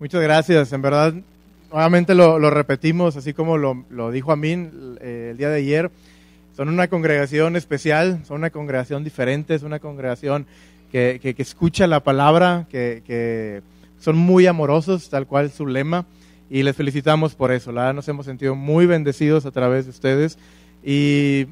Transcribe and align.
Muchas 0.00 0.22
gracias. 0.22 0.72
En 0.72 0.82
verdad, 0.82 1.14
nuevamente 1.70 2.14
lo, 2.14 2.38
lo 2.38 2.50
repetimos, 2.50 3.16
así 3.16 3.32
como 3.32 3.56
lo, 3.58 3.84
lo 3.90 4.10
dijo 4.10 4.32
Amin 4.32 4.98
eh, 5.00 5.28
el 5.30 5.36
día 5.36 5.48
de 5.48 5.58
ayer. 5.58 5.90
Son 6.56 6.68
una 6.68 6.88
congregación 6.88 7.56
especial, 7.56 8.20
son 8.26 8.38
una 8.38 8.50
congregación 8.50 9.04
diferente, 9.04 9.54
es 9.54 9.62
una 9.62 9.78
congregación 9.78 10.46
que, 10.90 11.18
que, 11.22 11.34
que 11.34 11.42
escucha 11.42 11.86
la 11.86 12.00
palabra, 12.00 12.66
que, 12.70 13.02
que, 13.06 13.62
son 13.98 14.16
muy 14.16 14.46
amorosos, 14.46 15.08
tal 15.08 15.26
cual 15.26 15.50
su 15.50 15.66
lema, 15.66 16.06
y 16.50 16.62
les 16.62 16.76
felicitamos 16.76 17.34
por 17.34 17.52
eso. 17.52 17.72
La 17.72 17.92
nos 17.92 18.06
hemos 18.08 18.26
sentido 18.26 18.54
muy 18.54 18.86
bendecidos 18.86 19.46
a 19.46 19.50
través 19.50 19.86
de 19.86 19.90
ustedes. 19.90 20.38
Y 20.84 21.46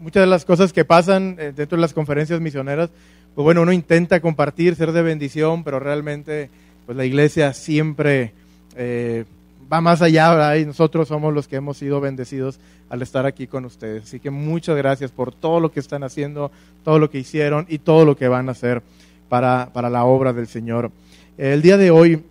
muchas 0.00 0.22
de 0.22 0.26
las 0.26 0.44
cosas 0.44 0.72
que 0.72 0.84
pasan 0.84 1.36
eh, 1.38 1.52
dentro 1.54 1.76
de 1.76 1.82
las 1.82 1.92
conferencias 1.92 2.40
misioneras, 2.40 2.90
pues 3.34 3.44
bueno, 3.44 3.62
uno 3.62 3.72
intenta 3.72 4.20
compartir, 4.20 4.74
ser 4.74 4.92
de 4.92 5.02
bendición, 5.02 5.64
pero 5.64 5.78
realmente 5.78 6.50
pues 6.92 6.98
la 6.98 7.06
iglesia 7.06 7.54
siempre 7.54 8.32
eh, 8.76 9.24
va 9.72 9.80
más 9.80 10.02
allá, 10.02 10.58
y 10.58 10.66
nosotros 10.66 11.08
somos 11.08 11.32
los 11.32 11.48
que 11.48 11.56
hemos 11.56 11.78
sido 11.78 12.02
bendecidos 12.02 12.58
al 12.90 13.00
estar 13.00 13.24
aquí 13.24 13.46
con 13.46 13.64
ustedes. 13.64 14.02
Así 14.02 14.20
que 14.20 14.30
muchas 14.30 14.76
gracias 14.76 15.10
por 15.10 15.34
todo 15.34 15.58
lo 15.58 15.72
que 15.72 15.80
están 15.80 16.04
haciendo, 16.04 16.52
todo 16.84 16.98
lo 16.98 17.08
que 17.08 17.18
hicieron 17.18 17.64
y 17.70 17.78
todo 17.78 18.04
lo 18.04 18.14
que 18.14 18.28
van 18.28 18.50
a 18.50 18.52
hacer 18.52 18.82
para, 19.30 19.70
para 19.72 19.88
la 19.88 20.04
obra 20.04 20.34
del 20.34 20.48
Señor. 20.48 20.90
El 21.38 21.62
día 21.62 21.78
de 21.78 21.90
hoy 21.90 22.22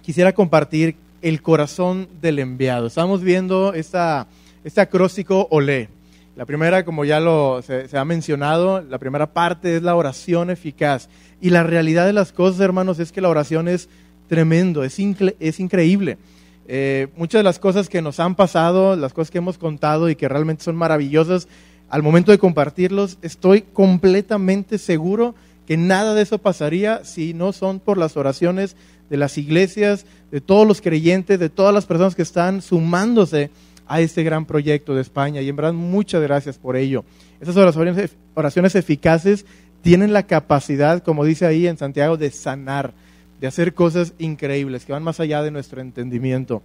quisiera 0.00 0.32
compartir 0.32 0.96
el 1.20 1.42
corazón 1.42 2.08
del 2.22 2.38
enviado. 2.38 2.86
Estamos 2.86 3.22
viendo 3.22 3.74
esta, 3.74 4.26
este 4.64 4.80
acróstico 4.80 5.48
OLE. 5.50 5.90
La 6.34 6.46
primera, 6.46 6.82
como 6.82 7.04
ya 7.04 7.20
lo, 7.20 7.60
se, 7.60 7.88
se, 7.88 7.98
ha 7.98 8.06
mencionado, 8.06 8.80
la 8.80 8.96
primera 8.96 9.26
parte 9.26 9.76
es 9.76 9.82
la 9.82 9.94
oración 9.96 10.48
eficaz. 10.48 11.10
Y 11.40 11.50
la 11.50 11.62
realidad 11.62 12.06
de 12.06 12.12
las 12.12 12.32
cosas, 12.32 12.60
hermanos, 12.60 12.98
es 12.98 13.12
que 13.12 13.20
la 13.20 13.28
oración 13.28 13.68
es 13.68 13.88
tremendo, 14.28 14.84
es, 14.84 14.98
es 15.40 15.60
increíble. 15.60 16.18
Eh, 16.66 17.08
muchas 17.16 17.38
de 17.38 17.44
las 17.44 17.58
cosas 17.58 17.88
que 17.88 18.02
nos 18.02 18.20
han 18.20 18.34
pasado, 18.34 18.94
las 18.94 19.12
cosas 19.12 19.30
que 19.30 19.38
hemos 19.38 19.56
contado 19.56 20.10
y 20.10 20.16
que 20.16 20.28
realmente 20.28 20.64
son 20.64 20.76
maravillosas, 20.76 21.48
al 21.88 22.02
momento 22.02 22.30
de 22.30 22.38
compartirlos, 22.38 23.18
estoy 23.22 23.62
completamente 23.62 24.76
seguro 24.76 25.34
que 25.66 25.76
nada 25.76 26.14
de 26.14 26.22
eso 26.22 26.38
pasaría 26.38 27.04
si 27.04 27.32
no 27.32 27.52
son 27.52 27.80
por 27.80 27.96
las 27.96 28.16
oraciones 28.16 28.76
de 29.08 29.16
las 29.16 29.38
iglesias, 29.38 30.04
de 30.30 30.40
todos 30.40 30.66
los 30.66 30.82
creyentes, 30.82 31.38
de 31.38 31.48
todas 31.48 31.72
las 31.72 31.86
personas 31.86 32.14
que 32.14 32.22
están 32.22 32.60
sumándose 32.60 33.50
a 33.86 34.02
este 34.02 34.22
gran 34.22 34.44
proyecto 34.44 34.94
de 34.94 35.00
España. 35.00 35.40
Y 35.40 35.48
en 35.48 35.56
verdad, 35.56 35.72
muchas 35.72 36.22
gracias 36.22 36.58
por 36.58 36.76
ello. 36.76 37.04
Esas 37.40 37.56
oraciones, 37.56 38.10
oraciones 38.34 38.74
eficaces 38.74 39.46
tienen 39.82 40.12
la 40.12 40.24
capacidad, 40.24 41.02
como 41.02 41.24
dice 41.24 41.46
ahí 41.46 41.66
en 41.66 41.78
Santiago, 41.78 42.16
de 42.16 42.30
sanar, 42.30 42.94
de 43.40 43.46
hacer 43.46 43.74
cosas 43.74 44.14
increíbles 44.18 44.84
que 44.84 44.92
van 44.92 45.02
más 45.02 45.20
allá 45.20 45.42
de 45.42 45.50
nuestro 45.50 45.80
entendimiento. 45.80 46.62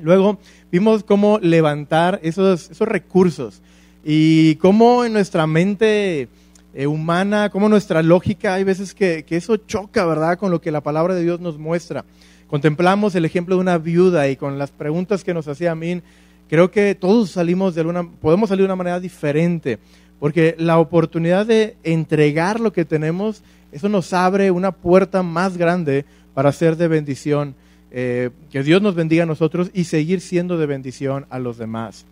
Luego 0.00 0.38
vimos 0.70 1.04
cómo 1.04 1.38
levantar 1.40 2.20
esos, 2.22 2.70
esos 2.70 2.86
recursos 2.86 3.62
y 4.04 4.56
cómo 4.56 5.04
en 5.04 5.12
nuestra 5.12 5.46
mente 5.46 6.28
eh, 6.74 6.86
humana, 6.86 7.48
cómo 7.50 7.68
nuestra 7.68 8.02
lógica, 8.02 8.54
hay 8.54 8.64
veces 8.64 8.94
que, 8.94 9.24
que 9.24 9.36
eso 9.36 9.56
choca, 9.56 10.04
¿verdad?, 10.04 10.38
con 10.38 10.50
lo 10.50 10.60
que 10.60 10.70
la 10.70 10.82
palabra 10.82 11.14
de 11.14 11.22
Dios 11.22 11.40
nos 11.40 11.58
muestra. 11.58 12.04
Contemplamos 12.46 13.14
el 13.14 13.24
ejemplo 13.24 13.56
de 13.56 13.62
una 13.62 13.78
viuda 13.78 14.28
y 14.28 14.36
con 14.36 14.58
las 14.58 14.70
preguntas 14.70 15.24
que 15.24 15.34
nos 15.34 15.48
hacía 15.48 15.72
Amin, 15.72 16.02
creo 16.48 16.70
que 16.70 16.94
todos 16.94 17.30
salimos 17.30 17.74
de 17.74 17.82
una, 17.82 18.08
podemos 18.08 18.48
salir 18.48 18.62
de 18.62 18.66
una 18.66 18.76
manera 18.76 19.00
diferente, 19.00 19.78
porque 20.18 20.54
la 20.58 20.78
oportunidad 20.78 21.46
de 21.46 21.76
entregar 21.82 22.60
lo 22.60 22.72
que 22.72 22.84
tenemos, 22.84 23.42
eso 23.72 23.88
nos 23.88 24.12
abre 24.12 24.50
una 24.50 24.72
puerta 24.72 25.22
más 25.22 25.56
grande 25.56 26.04
para 26.34 26.52
ser 26.52 26.76
de 26.76 26.88
bendición. 26.88 27.54
Eh, 27.90 28.30
que 28.50 28.62
Dios 28.62 28.82
nos 28.82 28.94
bendiga 28.94 29.22
a 29.22 29.26
nosotros 29.26 29.70
y 29.72 29.84
seguir 29.84 30.20
siendo 30.20 30.58
de 30.58 30.66
bendición 30.66 31.26
a 31.30 31.38
los 31.38 31.56
demás. 31.56 32.04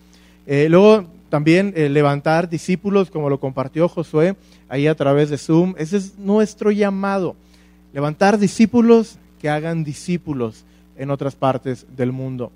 Eh, 0.46 0.68
luego 0.70 1.06
también 1.28 1.72
eh, 1.76 1.88
levantar 1.88 2.48
discípulos, 2.48 3.10
como 3.10 3.28
lo 3.28 3.40
compartió 3.40 3.88
Josué 3.88 4.36
ahí 4.68 4.86
a 4.86 4.94
través 4.94 5.30
de 5.30 5.38
Zoom. 5.38 5.74
Ese 5.78 5.96
es 5.96 6.18
nuestro 6.18 6.70
llamado. 6.70 7.34
Levantar 7.92 8.38
discípulos 8.38 9.18
que 9.40 9.48
hagan 9.48 9.84
discípulos 9.84 10.64
en 10.96 11.10
otras 11.10 11.34
partes 11.34 11.86
del 11.96 12.12
mundo. 12.12 12.52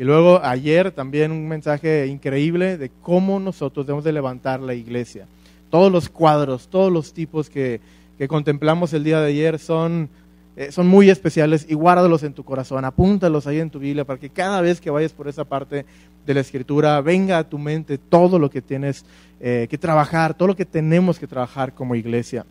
Y 0.00 0.04
luego 0.04 0.40
ayer 0.42 0.92
también 0.92 1.30
un 1.30 1.46
mensaje 1.46 2.06
increíble 2.06 2.78
de 2.78 2.90
cómo 3.02 3.38
nosotros 3.38 3.84
debemos 3.84 4.02
de 4.02 4.12
levantar 4.12 4.58
la 4.58 4.72
iglesia. 4.72 5.26
Todos 5.68 5.92
los 5.92 6.08
cuadros, 6.08 6.68
todos 6.68 6.90
los 6.90 7.12
tipos 7.12 7.50
que, 7.50 7.82
que 8.16 8.26
contemplamos 8.26 8.94
el 8.94 9.04
día 9.04 9.20
de 9.20 9.28
ayer 9.28 9.58
son, 9.58 10.08
eh, 10.56 10.72
son 10.72 10.88
muy 10.88 11.10
especiales 11.10 11.66
y 11.68 11.74
guárdalos 11.74 12.22
en 12.22 12.32
tu 12.32 12.44
corazón, 12.44 12.86
apúntalos 12.86 13.46
ahí 13.46 13.60
en 13.60 13.68
tu 13.68 13.78
Biblia 13.78 14.06
para 14.06 14.18
que 14.18 14.30
cada 14.30 14.62
vez 14.62 14.80
que 14.80 14.88
vayas 14.88 15.12
por 15.12 15.28
esa 15.28 15.44
parte 15.44 15.84
de 16.24 16.32
la 16.32 16.40
escritura 16.40 16.98
venga 17.02 17.36
a 17.36 17.44
tu 17.44 17.58
mente 17.58 17.98
todo 17.98 18.38
lo 18.38 18.48
que 18.48 18.62
tienes 18.62 19.04
eh, 19.38 19.66
que 19.68 19.76
trabajar, 19.76 20.32
todo 20.32 20.48
lo 20.48 20.56
que 20.56 20.64
tenemos 20.64 21.18
que 21.18 21.26
trabajar 21.26 21.74
como 21.74 21.94
iglesia. 21.94 22.46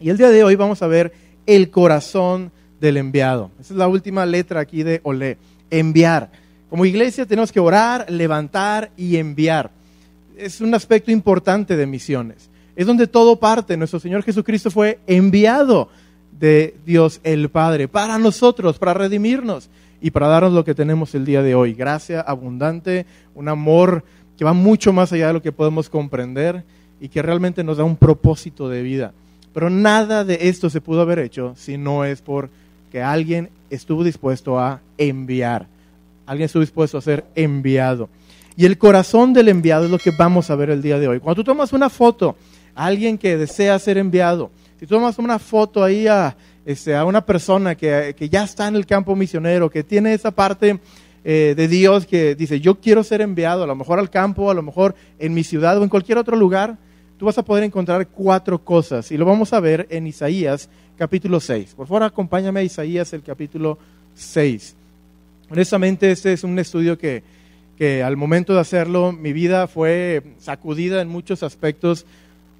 Y 0.00 0.08
el 0.08 0.16
día 0.16 0.30
de 0.30 0.42
hoy 0.42 0.54
vamos 0.54 0.80
a 0.80 0.86
ver 0.86 1.12
el 1.44 1.68
corazón 1.68 2.50
del 2.80 2.96
enviado. 2.96 3.50
Esa 3.60 3.74
es 3.74 3.78
la 3.78 3.88
última 3.88 4.24
letra 4.24 4.60
aquí 4.60 4.84
de 4.84 5.02
Olé, 5.02 5.36
enviar. 5.68 6.47
Como 6.70 6.84
iglesia 6.84 7.26
tenemos 7.26 7.50
que 7.50 7.60
orar, 7.60 8.10
levantar 8.10 8.90
y 8.96 9.16
enviar. 9.16 9.70
Es 10.36 10.60
un 10.60 10.74
aspecto 10.74 11.10
importante 11.10 11.76
de 11.76 11.86
misiones. 11.86 12.50
Es 12.76 12.86
donde 12.86 13.06
todo 13.06 13.36
parte. 13.36 13.76
Nuestro 13.76 14.00
Señor 14.00 14.22
Jesucristo 14.22 14.70
fue 14.70 15.00
enviado 15.06 15.88
de 16.38 16.76
Dios 16.86 17.20
el 17.24 17.48
Padre 17.48 17.88
para 17.88 18.18
nosotros, 18.18 18.78
para 18.78 18.94
redimirnos 18.94 19.70
y 20.00 20.10
para 20.10 20.28
darnos 20.28 20.52
lo 20.52 20.64
que 20.64 20.74
tenemos 20.74 21.14
el 21.14 21.24
día 21.24 21.42
de 21.42 21.54
hoy. 21.54 21.74
Gracia 21.74 22.20
abundante, 22.20 23.06
un 23.34 23.48
amor 23.48 24.04
que 24.36 24.44
va 24.44 24.52
mucho 24.52 24.92
más 24.92 25.12
allá 25.12 25.28
de 25.28 25.32
lo 25.32 25.42
que 25.42 25.52
podemos 25.52 25.88
comprender 25.88 26.64
y 27.00 27.08
que 27.08 27.22
realmente 27.22 27.64
nos 27.64 27.78
da 27.78 27.84
un 27.84 27.96
propósito 27.96 28.68
de 28.68 28.82
vida. 28.82 29.12
Pero 29.52 29.70
nada 29.70 30.24
de 30.24 30.38
esto 30.42 30.70
se 30.70 30.80
pudo 30.80 31.00
haber 31.00 31.18
hecho 31.18 31.54
si 31.56 31.78
no 31.78 32.04
es 32.04 32.22
por 32.22 32.50
que 32.92 33.02
alguien 33.02 33.50
estuvo 33.70 34.04
dispuesto 34.04 34.58
a 34.58 34.80
enviar. 34.96 35.66
Alguien 36.28 36.44
estuvo 36.44 36.60
dispuesto 36.60 36.98
a 36.98 37.00
ser 37.00 37.24
enviado. 37.34 38.10
Y 38.54 38.66
el 38.66 38.76
corazón 38.76 39.32
del 39.32 39.48
enviado 39.48 39.86
es 39.86 39.90
lo 39.90 39.98
que 39.98 40.10
vamos 40.10 40.50
a 40.50 40.56
ver 40.56 40.68
el 40.68 40.82
día 40.82 40.98
de 40.98 41.08
hoy. 41.08 41.20
Cuando 41.20 41.42
tú 41.42 41.44
tomas 41.44 41.72
una 41.72 41.88
foto 41.88 42.36
a 42.74 42.84
alguien 42.84 43.16
que 43.16 43.38
desea 43.38 43.78
ser 43.78 43.96
enviado, 43.96 44.50
si 44.78 44.86
tomas 44.86 45.18
una 45.18 45.38
foto 45.38 45.82
ahí 45.82 46.06
a, 46.06 46.36
este, 46.66 46.94
a 46.94 47.06
una 47.06 47.24
persona 47.24 47.76
que, 47.76 48.14
que, 48.14 48.28
ya 48.28 48.44
está 48.44 48.68
en 48.68 48.76
el 48.76 48.84
campo 48.84 49.16
misionero, 49.16 49.70
que 49.70 49.82
tiene 49.82 50.12
esa 50.12 50.30
parte 50.30 50.78
eh, 51.24 51.54
de 51.56 51.66
Dios 51.66 52.04
que 52.04 52.34
dice, 52.34 52.60
yo 52.60 52.78
quiero 52.78 53.02
ser 53.02 53.22
enviado, 53.22 53.64
a 53.64 53.66
lo 53.66 53.74
mejor 53.74 53.98
al 53.98 54.10
campo, 54.10 54.50
a 54.50 54.54
lo 54.54 54.62
mejor 54.62 54.94
en 55.18 55.32
mi 55.32 55.44
ciudad 55.44 55.78
o 55.78 55.82
en 55.82 55.88
cualquier 55.88 56.18
otro 56.18 56.36
lugar, 56.36 56.76
tú 57.16 57.24
vas 57.24 57.38
a 57.38 57.42
poder 57.42 57.64
encontrar 57.64 58.06
cuatro 58.08 58.62
cosas. 58.62 59.10
Y 59.12 59.16
lo 59.16 59.24
vamos 59.24 59.54
a 59.54 59.60
ver 59.60 59.86
en 59.88 60.06
Isaías 60.06 60.68
capítulo 60.98 61.40
6. 61.40 61.74
Por 61.74 61.86
favor, 61.86 62.02
acompáñame 62.02 62.60
a 62.60 62.64
Isaías 62.64 63.14
el 63.14 63.22
capítulo 63.22 63.78
6. 64.14 64.77
Honestamente, 65.50 66.10
este 66.10 66.32
es 66.32 66.44
un 66.44 66.58
estudio 66.58 66.98
que, 66.98 67.22
que 67.76 68.02
al 68.02 68.16
momento 68.16 68.54
de 68.54 68.60
hacerlo, 68.60 69.12
mi 69.12 69.32
vida 69.32 69.66
fue 69.66 70.22
sacudida 70.38 71.00
en 71.00 71.08
muchos 71.08 71.42
aspectos, 71.42 72.06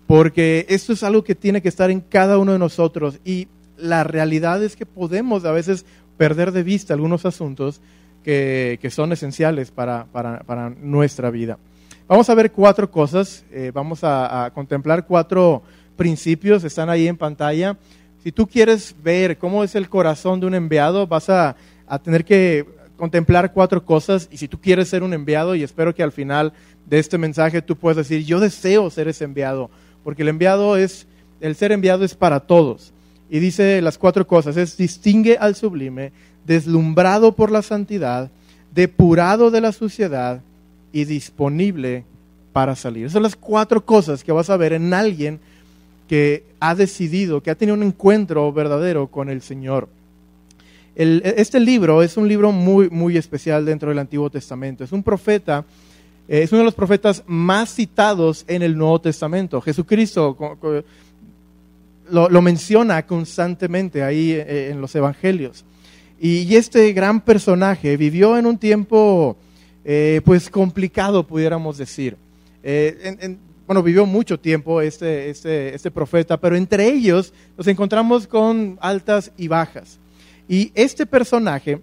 porque 0.07 0.65
esto 0.69 0.93
es 0.93 1.03
algo 1.03 1.25
que 1.25 1.35
tiene 1.35 1.61
que 1.61 1.69
estar 1.69 1.91
en 1.91 2.01
cada 2.01 2.39
uno 2.39 2.53
de 2.53 2.59
nosotros. 2.59 3.19
Y 3.25 3.49
la 3.77 4.05
realidad 4.05 4.63
es 4.63 4.77
que 4.77 4.87
podemos 4.87 5.45
a 5.45 5.53
veces 5.53 5.85
perder 6.17 6.53
de 6.53 6.63
vista 6.63 6.95
algunos 6.95 7.27
asuntos 7.27 7.81
que, 8.25 8.79
que 8.83 8.91
son 8.91 9.13
esenciales 9.13 9.71
para, 9.71 10.07
para, 10.13 10.41
para, 10.41 10.71
nuestra 10.71 11.31
vida. 11.31 11.59
Vamos 12.07 12.29
a 12.31 12.35
ver 12.35 12.53
cuatro 12.53 12.91
cosas, 12.91 13.45
eh, 13.53 13.71
vamos 13.73 14.01
a, 14.03 14.51
contemplar 14.55 15.07
cuatro 15.07 15.63
principios, 15.97 16.65
están 16.65 16.91
ahí 16.91 17.07
en 17.07 17.17
pantalla. 17.17 17.77
Si 18.23 18.33
tú 18.33 18.47
quieres 18.47 18.95
ver 19.03 19.39
cómo 19.39 19.63
es 19.63 19.75
el 19.75 19.89
corazón 19.89 20.41
de 20.41 20.47
un 20.47 20.55
enviado, 20.55 21.07
vas 21.07 21.29
a, 21.29 21.57
a, 21.87 21.99
tener 21.99 22.25
que 22.25 22.67
contemplar 22.99 23.55
cuatro 23.55 23.83
cosas. 23.83 24.29
Y 24.31 24.37
si 24.37 24.49
tú 24.49 24.61
quieres 24.61 24.89
ser 24.89 25.03
un 25.03 25.15
enviado, 25.15 25.55
y 25.55 25.63
espero 25.63 25.95
que 25.95 26.03
al 26.03 26.13
final 26.13 26.53
de 26.85 26.99
este 26.99 27.17
mensaje 27.17 27.63
tú 27.63 27.77
puedas 27.77 27.97
decir, 27.97 28.25
yo 28.25 28.41
deseo 28.41 28.91
ser 28.91 29.09
ese 29.09 29.25
enviado, 29.25 29.71
porque 30.05 30.23
el 30.23 30.29
enviado 30.29 30.77
es, 30.77 31.07
el 31.41 31.55
ser 31.55 31.73
enviado 31.73 32.05
es 32.05 32.15
para 32.15 32.41
todos. 32.41 32.93
Y 33.31 33.39
dice 33.39 33.81
las 33.81 33.97
cuatro 33.97 34.27
cosas, 34.27 34.57
es 34.57 34.77
distingue 34.77 35.39
al 35.39 35.55
sublime, 35.55 36.13
deslumbrado 36.47 37.33
por 37.33 37.51
la 37.51 37.63
santidad, 37.63 38.31
depurado 38.75 39.51
de 39.51 39.61
la 39.61 39.73
suciedad 39.73 40.41
y 40.93 41.05
disponible 41.05 42.05
para 42.53 42.75
salir. 42.75 43.05
Esas 43.05 43.15
son 43.15 43.23
las 43.23 43.37
cuatro 43.37 43.85
cosas 43.85 44.25
que 44.25 44.33
vas 44.33 44.51
a 44.51 44.57
ver 44.57 44.73
en 44.73 44.93
alguien 44.93 45.41
que 46.09 46.45
ha 46.59 46.75
decidido, 46.75 47.43
que 47.43 47.51
ha 47.51 47.55
tenido 47.55 47.77
un 47.77 47.83
encuentro 47.83 48.51
verdadero 48.53 49.09
con 49.09 49.29
el 49.29 49.43
Señor. 49.43 49.89
Este 50.99 51.61
libro 51.61 52.03
es 52.03 52.17
un 52.17 52.27
libro 52.27 52.51
muy, 52.51 52.91
muy 52.91 53.17
especial 53.17 53.65
dentro 53.65 53.91
del 53.91 54.01
Antiguo 54.01 54.29
Testamento. 54.31 54.83
Es 54.83 54.91
un 54.91 55.05
profeta, 55.05 55.65
eh, 56.27 56.43
es 56.43 56.51
uno 56.51 56.59
de 56.59 56.65
los 56.65 56.75
profetas 56.75 57.23
más 57.25 57.73
citados 57.73 58.45
en 58.49 58.63
el 58.63 58.77
Nuevo 58.77 59.01
Testamento. 59.01 59.61
Jesucristo 59.61 60.37
lo, 62.11 62.43
menciona 62.43 63.07
constantemente 63.07 64.03
ahí 64.03 64.33
eh, 64.33 64.71
en 64.73 64.81
los 64.81 64.93
Evangelios. 64.97 65.65
Y, 66.21 66.57
este 66.57 66.93
gran 66.93 67.21
personaje 67.21 67.97
vivió 67.97 68.37
en 68.37 68.47
un 68.47 68.59
tiempo 68.59 69.37
eh, 69.85 70.21
pues 70.25 70.51
complicado, 70.51 71.25
pudiéramos 71.25 71.79
decir. 71.79 72.17
Eh, 72.65 73.37
bueno, 73.69 73.85
vivió 73.85 74.05
mucho 74.05 74.41
tiempo 74.41 74.81
este, 74.81 75.31
este, 75.31 75.77
este 75.77 75.93
profeta, 75.93 76.39
pero 76.39 76.57
entre 76.57 76.89
ellos 76.89 77.33
nos 77.57 77.69
encontramos 77.69 78.27
con 78.27 78.79
altas 78.81 79.31
y 79.37 79.47
bajas. 79.47 80.01
Y 80.49 80.73
este 80.75 81.07
personaje, 81.07 81.81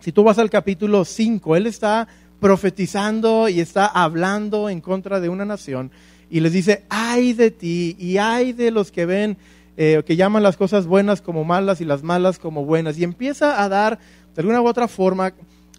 si 0.00 0.12
tú 0.12 0.24
vas 0.24 0.38
al 0.38 0.50
capítulo 0.50 1.04
5, 1.04 1.56
él 1.56 1.66
está 1.66 2.08
profetizando 2.40 3.48
y 3.48 3.60
está 3.60 3.86
hablando 3.86 4.68
en 4.70 4.80
contra 4.80 5.20
de 5.20 5.28
una 5.28 5.44
nación 5.44 5.90
y 6.30 6.40
les 6.40 6.52
dice, 6.52 6.84
ay 6.88 7.32
de 7.32 7.50
ti 7.50 7.96
y 7.98 8.18
ay 8.18 8.52
de 8.52 8.70
los 8.70 8.90
que 8.90 9.06
ven 9.06 9.36
eh, 9.76 10.02
que 10.04 10.16
llaman 10.16 10.42
las 10.42 10.56
cosas 10.56 10.86
buenas 10.86 11.22
como 11.22 11.44
malas 11.44 11.80
y 11.80 11.84
las 11.84 12.02
malas 12.02 12.40
como 12.40 12.64
buenas. 12.64 12.98
Y 12.98 13.04
empieza 13.04 13.62
a 13.62 13.68
dar, 13.68 14.00
de 14.34 14.40
alguna 14.40 14.60
u 14.60 14.66
otra 14.66 14.88
forma, 14.88 15.28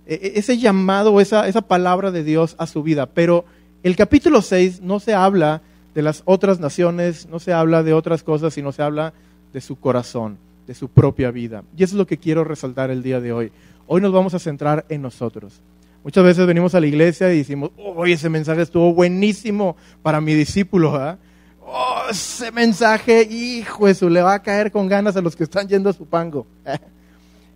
e, 0.06 0.14
e, 0.14 0.40
ese 0.40 0.58
llamado, 0.58 1.20
esa, 1.20 1.48
esa 1.50 1.62
palabra 1.62 2.10
de 2.10 2.24
Dios 2.24 2.56
a 2.60 2.66
su 2.66 2.82
vida. 2.82 3.08
Pero 3.08 3.44
el 3.84 3.98
capítulo 3.98 4.42
6 4.42 4.82
no 4.82 5.02
se 5.02 5.14
habla 5.14 5.62
de 5.96 6.02
las 6.02 6.22
otras 6.24 6.62
naciones, 6.62 7.28
no 7.28 7.40
se 7.40 7.52
habla 7.52 7.84
de 7.84 7.94
otras 7.94 8.24
cosas, 8.24 8.54
sino 8.54 8.72
se 8.72 8.84
habla 8.84 9.14
de 9.52 9.60
su 9.60 9.76
corazón, 9.76 10.38
de 10.70 10.76
su 10.76 10.88
propia 10.88 11.32
vida. 11.32 11.64
Y 11.76 11.84
eso 11.84 11.96
es 11.96 11.98
lo 11.98 12.06
que 12.06 12.20
quiero 12.20 12.44
resaltar 12.44 12.92
el 12.92 13.02
día 13.02 13.20
de 13.20 13.34
hoy. 13.34 13.52
Hoy 13.88 14.02
nos 14.02 14.14
vamos 14.14 14.36
a 14.36 14.40
centrar 14.40 14.86
en 14.88 15.02
nosotros. 15.02 15.62
Muchas 16.04 16.24
veces 16.24 16.46
venimos 16.46 16.76
a 16.76 16.80
la 16.80 16.86
iglesia 16.86 17.34
y 17.34 17.40
decimos, 17.40 17.72
hoy 17.76 18.12
ese 18.12 18.30
mensaje 18.30 18.62
estuvo 18.62 18.94
buenísimo 18.94 19.76
para 20.04 20.22
mi 20.22 20.36
discípulo. 20.36 20.96
¿ah? 20.96 21.18
oh, 21.66 22.04
ese 22.12 22.52
mensaje, 22.52 23.24
hijo 23.24 23.88
eso, 23.88 24.08
le 24.10 24.22
va 24.22 24.36
a 24.36 24.44
caer 24.44 24.72
con 24.72 24.88
ganas 24.88 25.18
a 25.18 25.22
los 25.22 25.36
que 25.36 25.46
están 25.46 25.68
yendo 25.68 25.90
a 25.90 25.94
su 25.94 26.06
pango. 26.06 26.46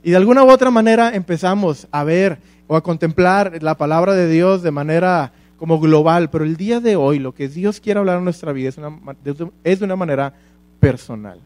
y 0.03 0.09
de 0.09 0.17
alguna 0.17 0.43
u 0.43 0.49
otra 0.49 0.71
manera 0.71 1.13
empezamos 1.13 1.87
a 1.91 2.03
ver 2.03 2.39
o 2.65 2.75
a 2.75 2.81
contemplar 2.81 3.61
la 3.61 3.77
palabra 3.77 4.15
de 4.15 4.27
Dios 4.27 4.63
de 4.63 4.71
manera 4.71 5.33
como 5.57 5.79
global, 5.79 6.31
pero 6.31 6.45
el 6.45 6.57
día 6.57 6.79
de 6.79 6.95
hoy 6.95 7.19
lo 7.19 7.35
que 7.35 7.47
Dios 7.47 7.79
quiere 7.79 7.99
hablar 7.99 8.17
en 8.17 8.23
nuestra 8.23 8.53
vida 8.53 8.71
es 9.63 9.79
de 9.79 9.85
una 9.85 9.95
manera 9.95 10.33
personal. 10.79 11.39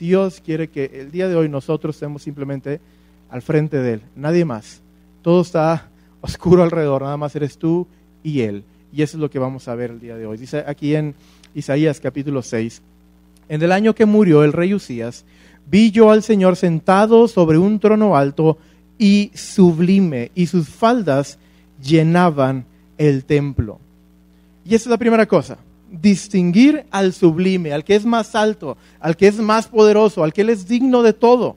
Dios 0.00 0.40
quiere 0.42 0.68
que 0.68 0.86
el 0.94 1.10
día 1.10 1.28
de 1.28 1.36
hoy 1.36 1.50
nosotros 1.50 1.94
estemos 1.94 2.22
simplemente 2.22 2.80
al 3.28 3.42
frente 3.42 3.76
de 3.76 3.92
Él, 3.92 4.00
nadie 4.16 4.46
más. 4.46 4.80
Todo 5.20 5.42
está 5.42 5.90
oscuro 6.22 6.62
alrededor, 6.62 7.02
nada 7.02 7.18
más 7.18 7.36
eres 7.36 7.58
tú 7.58 7.86
y 8.24 8.40
Él. 8.40 8.64
Y 8.94 9.02
eso 9.02 9.18
es 9.18 9.20
lo 9.20 9.30
que 9.30 9.38
vamos 9.38 9.68
a 9.68 9.74
ver 9.74 9.90
el 9.90 10.00
día 10.00 10.16
de 10.16 10.24
hoy. 10.24 10.38
Dice 10.38 10.64
aquí 10.66 10.94
en 10.94 11.14
Isaías 11.54 12.00
capítulo 12.00 12.40
6. 12.40 12.80
En 13.50 13.62
el 13.62 13.72
año 13.72 13.94
que 13.94 14.06
murió 14.06 14.42
el 14.42 14.54
rey 14.54 14.72
Usías, 14.72 15.26
vi 15.70 15.90
yo 15.90 16.10
al 16.10 16.22
Señor 16.22 16.56
sentado 16.56 17.28
sobre 17.28 17.58
un 17.58 17.78
trono 17.78 18.16
alto 18.16 18.56
y 18.98 19.30
sublime, 19.34 20.30
y 20.34 20.46
sus 20.46 20.68
faldas 20.68 21.38
llenaban 21.82 22.64
el 22.96 23.24
templo. 23.26 23.78
Y 24.64 24.74
esa 24.74 24.84
es 24.84 24.90
la 24.90 24.98
primera 24.98 25.26
cosa, 25.26 25.58
distinguir 25.90 26.86
al 26.90 27.12
sublime, 27.12 27.72
al 27.72 27.84
que 27.84 27.96
es 27.96 28.04
más 28.04 28.34
alto, 28.34 28.76
al 29.00 29.16
que 29.16 29.26
es 29.26 29.38
más 29.38 29.66
poderoso, 29.68 30.22
al 30.22 30.32
que 30.32 30.42
él 30.42 30.50
es 30.50 30.68
digno 30.68 31.02
de 31.02 31.12
todo. 31.12 31.56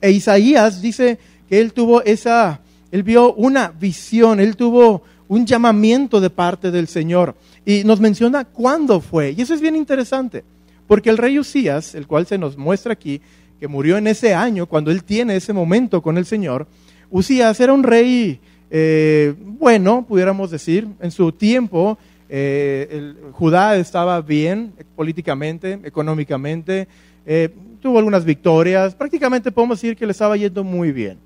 E 0.00 0.10
Isaías 0.10 0.82
dice 0.82 1.18
que 1.48 1.60
él 1.60 1.72
tuvo 1.72 2.02
esa, 2.02 2.60
él 2.90 3.02
vio 3.02 3.32
una 3.34 3.68
visión, 3.68 4.40
él 4.40 4.56
tuvo 4.56 5.02
un 5.28 5.46
llamamiento 5.46 6.20
de 6.20 6.30
parte 6.30 6.70
del 6.70 6.88
Señor. 6.88 7.34
Y 7.64 7.84
nos 7.84 8.00
menciona 8.00 8.44
cuándo 8.44 9.00
fue. 9.00 9.34
Y 9.36 9.42
eso 9.42 9.54
es 9.54 9.60
bien 9.60 9.76
interesante, 9.76 10.44
porque 10.86 11.10
el 11.10 11.18
rey 11.18 11.38
Usías, 11.38 11.94
el 11.94 12.06
cual 12.06 12.26
se 12.26 12.38
nos 12.38 12.56
muestra 12.56 12.92
aquí, 12.92 13.20
que 13.60 13.68
murió 13.68 13.98
en 13.98 14.06
ese 14.06 14.34
año, 14.34 14.66
cuando 14.66 14.90
él 14.90 15.04
tiene 15.04 15.36
ese 15.36 15.52
momento 15.52 16.00
con 16.00 16.16
el 16.16 16.26
Señor, 16.26 16.66
Usías 17.10 17.58
era 17.60 17.72
un 17.72 17.82
rey 17.82 18.40
eh, 18.70 19.34
bueno, 19.38 20.04
pudiéramos 20.06 20.50
decir, 20.50 20.88
en 21.00 21.10
su 21.10 21.32
tiempo. 21.32 21.98
Eh, 22.28 23.14
Judá 23.32 23.76
estaba 23.76 24.20
bien 24.20 24.72
políticamente, 24.96 25.80
económicamente, 25.84 26.88
eh, 27.26 27.48
tuvo 27.80 27.98
algunas 27.98 28.24
victorias, 28.24 28.94
prácticamente 28.94 29.50
podemos 29.52 29.80
decir 29.80 29.96
que 29.96 30.06
le 30.06 30.12
estaba 30.12 30.36
yendo 30.36 30.64
muy 30.64 30.92
bien 30.92 31.18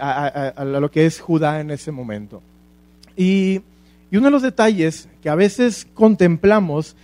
a, 0.00 0.64
lo 0.64 0.90
que 0.90 1.04
es 1.04 1.20
Judá 1.20 1.60
en 1.60 1.70
ese 1.70 1.90
momento. 1.90 2.42
Y 3.16 3.60
y 4.14 4.16
uno 4.16 4.26
de 4.26 4.30
los 4.30 4.42
detalles 4.42 5.08
que 5.20 5.28
a 5.28 5.34
veces 5.34 5.88
contemplamos 5.92 6.94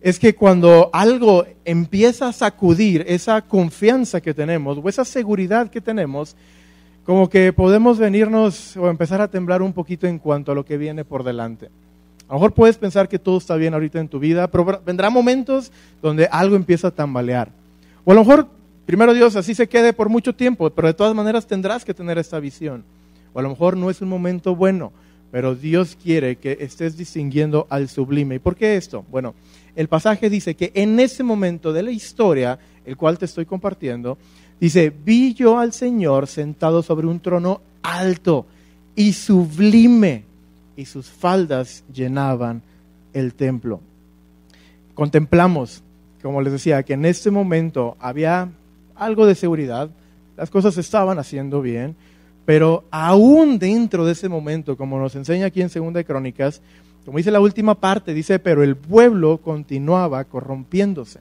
es 0.00 0.20
que 0.20 0.36
cuando 0.36 0.88
algo 0.92 1.44
empieza 1.64 2.28
a 2.28 2.32
sacudir 2.32 3.04
esa 3.08 3.42
confianza 3.42 4.20
que 4.20 4.32
tenemos 4.32 4.78
o 4.78 4.88
esa 4.88 5.04
seguridad 5.04 5.68
que 5.68 5.80
tenemos, 5.80 6.36
como 7.04 7.28
que 7.28 7.52
podemos 7.52 7.98
venirnos 7.98 8.76
o 8.76 8.88
empezar 8.88 9.20
a 9.20 9.26
temblar 9.26 9.62
un 9.62 9.72
poquito 9.72 10.06
en 10.06 10.20
cuanto 10.20 10.52
a 10.52 10.54
lo 10.54 10.64
que 10.64 10.76
viene 10.76 11.04
por 11.04 11.24
delante. 11.24 11.70
A 12.28 12.32
lo 12.32 12.34
mejor 12.34 12.52
puedes 12.52 12.76
pensar 12.76 13.08
que 13.08 13.18
todo 13.18 13.38
está 13.38 13.56
bien 13.56 13.74
ahorita 13.74 13.98
en 13.98 14.08
tu 14.08 14.18
vida, 14.18 14.48
pero 14.50 14.82
vendrá 14.84 15.10
momentos 15.10 15.72
donde 16.02 16.26
algo 16.26 16.56
empieza 16.56 16.88
a 16.88 16.90
tambalear. 16.90 17.50
O 18.04 18.12
a 18.12 18.14
lo 18.14 18.20
mejor, 18.20 18.48
primero 18.86 19.14
Dios, 19.14 19.34
así 19.36 19.54
se 19.54 19.68
quede 19.68 19.92
por 19.92 20.08
mucho 20.08 20.34
tiempo, 20.34 20.68
pero 20.70 20.88
de 20.88 20.94
todas 20.94 21.14
maneras 21.14 21.46
tendrás 21.46 21.84
que 21.84 21.94
tener 21.94 22.18
esta 22.18 22.38
visión. 22.38 22.84
O 23.32 23.38
a 23.38 23.42
lo 23.42 23.48
mejor 23.48 23.76
no 23.76 23.90
es 23.90 24.00
un 24.02 24.08
momento 24.08 24.54
bueno 24.54 24.92
pero 25.30 25.54
Dios 25.54 25.96
quiere 26.02 26.36
que 26.36 26.58
estés 26.60 26.96
distinguiendo 26.96 27.66
al 27.70 27.88
sublime. 27.88 28.36
¿Y 28.36 28.38
por 28.38 28.56
qué 28.56 28.76
esto? 28.76 29.04
Bueno, 29.10 29.34
el 29.76 29.88
pasaje 29.88 30.30
dice 30.30 30.54
que 30.54 30.72
en 30.74 30.98
ese 31.00 31.22
momento 31.22 31.72
de 31.72 31.82
la 31.82 31.90
historia, 31.90 32.58
el 32.84 32.96
cual 32.96 33.18
te 33.18 33.26
estoy 33.26 33.44
compartiendo, 33.44 34.16
dice, 34.60 34.90
vi 34.90 35.34
yo 35.34 35.58
al 35.58 35.72
Señor 35.72 36.26
sentado 36.26 36.82
sobre 36.82 37.06
un 37.06 37.20
trono 37.20 37.60
alto 37.82 38.46
y 38.96 39.12
sublime, 39.12 40.24
y 40.78 40.84
sus 40.84 41.10
faldas 41.10 41.82
llenaban 41.92 42.62
el 43.12 43.34
templo. 43.34 43.80
Contemplamos, 44.94 45.82
como 46.22 46.40
les 46.40 46.52
decía, 46.52 46.84
que 46.84 46.92
en 46.92 47.04
ese 47.04 47.32
momento 47.32 47.96
había 47.98 48.48
algo 48.94 49.26
de 49.26 49.34
seguridad, 49.34 49.90
las 50.36 50.50
cosas 50.50 50.78
estaban 50.78 51.18
haciendo 51.18 51.60
bien, 51.62 51.96
pero 52.46 52.84
aún 52.92 53.58
dentro 53.58 54.06
de 54.06 54.12
ese 54.12 54.28
momento, 54.28 54.76
como 54.76 55.00
nos 55.00 55.16
enseña 55.16 55.46
aquí 55.46 55.62
en 55.62 55.68
Segunda 55.68 55.98
de 55.98 56.04
Crónicas, 56.04 56.62
como 57.04 57.18
dice 57.18 57.32
la 57.32 57.40
última 57.40 57.74
parte, 57.74 58.14
dice, 58.14 58.38
pero 58.38 58.62
el 58.62 58.76
pueblo 58.76 59.38
continuaba 59.38 60.22
corrompiéndose. 60.24 61.18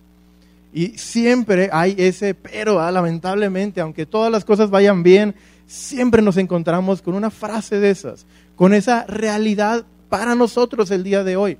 Y 0.72 1.00
siempre 1.00 1.70
hay 1.72 1.96
ese 1.98 2.36
pero, 2.36 2.80
¿ah? 2.80 2.92
lamentablemente, 2.92 3.82
aunque 3.82 4.06
todas 4.06 4.32
las 4.32 4.46
cosas 4.46 4.70
vayan 4.70 5.02
bien, 5.02 5.34
siempre 5.66 6.22
nos 6.22 6.38
encontramos 6.38 7.02
con 7.02 7.16
una 7.16 7.32
frase 7.32 7.80
de 7.80 7.90
esas, 7.90 8.28
con 8.58 8.74
esa 8.74 9.06
realidad 9.06 9.86
para 10.10 10.36
nosotros 10.36 10.92
el 10.92 11.04
día 11.04 11.24
de 11.24 11.38
hoy. 11.38 11.58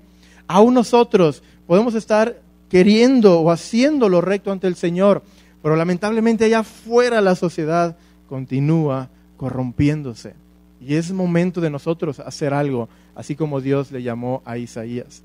Aún 0.48 0.74
nosotros 0.74 1.44
podemos 1.66 1.94
estar 1.94 2.42
queriendo 2.70 3.40
o 3.40 3.52
haciendo 3.52 4.10
lo 4.10 4.20
recto 4.20 4.52
ante 4.52 4.68
el 4.68 4.76
Señor, 4.76 5.22
pero 5.62 5.76
lamentablemente 5.76 6.46
allá 6.46 6.60
afuera 6.60 7.22
la 7.22 7.36
sociedad 7.36 7.96
continúa 8.28 9.10
corrompiéndose. 9.38 10.34
Y 10.82 10.96
es 10.96 11.12
momento 11.12 11.62
de 11.62 11.70
nosotros 11.70 12.20
hacer 12.20 12.54
algo, 12.54 12.90
así 13.16 13.36
como 13.36 13.62
Dios 13.62 13.92
le 13.92 14.04
llamó 14.04 14.42
a 14.44 14.58
Isaías. 14.58 15.24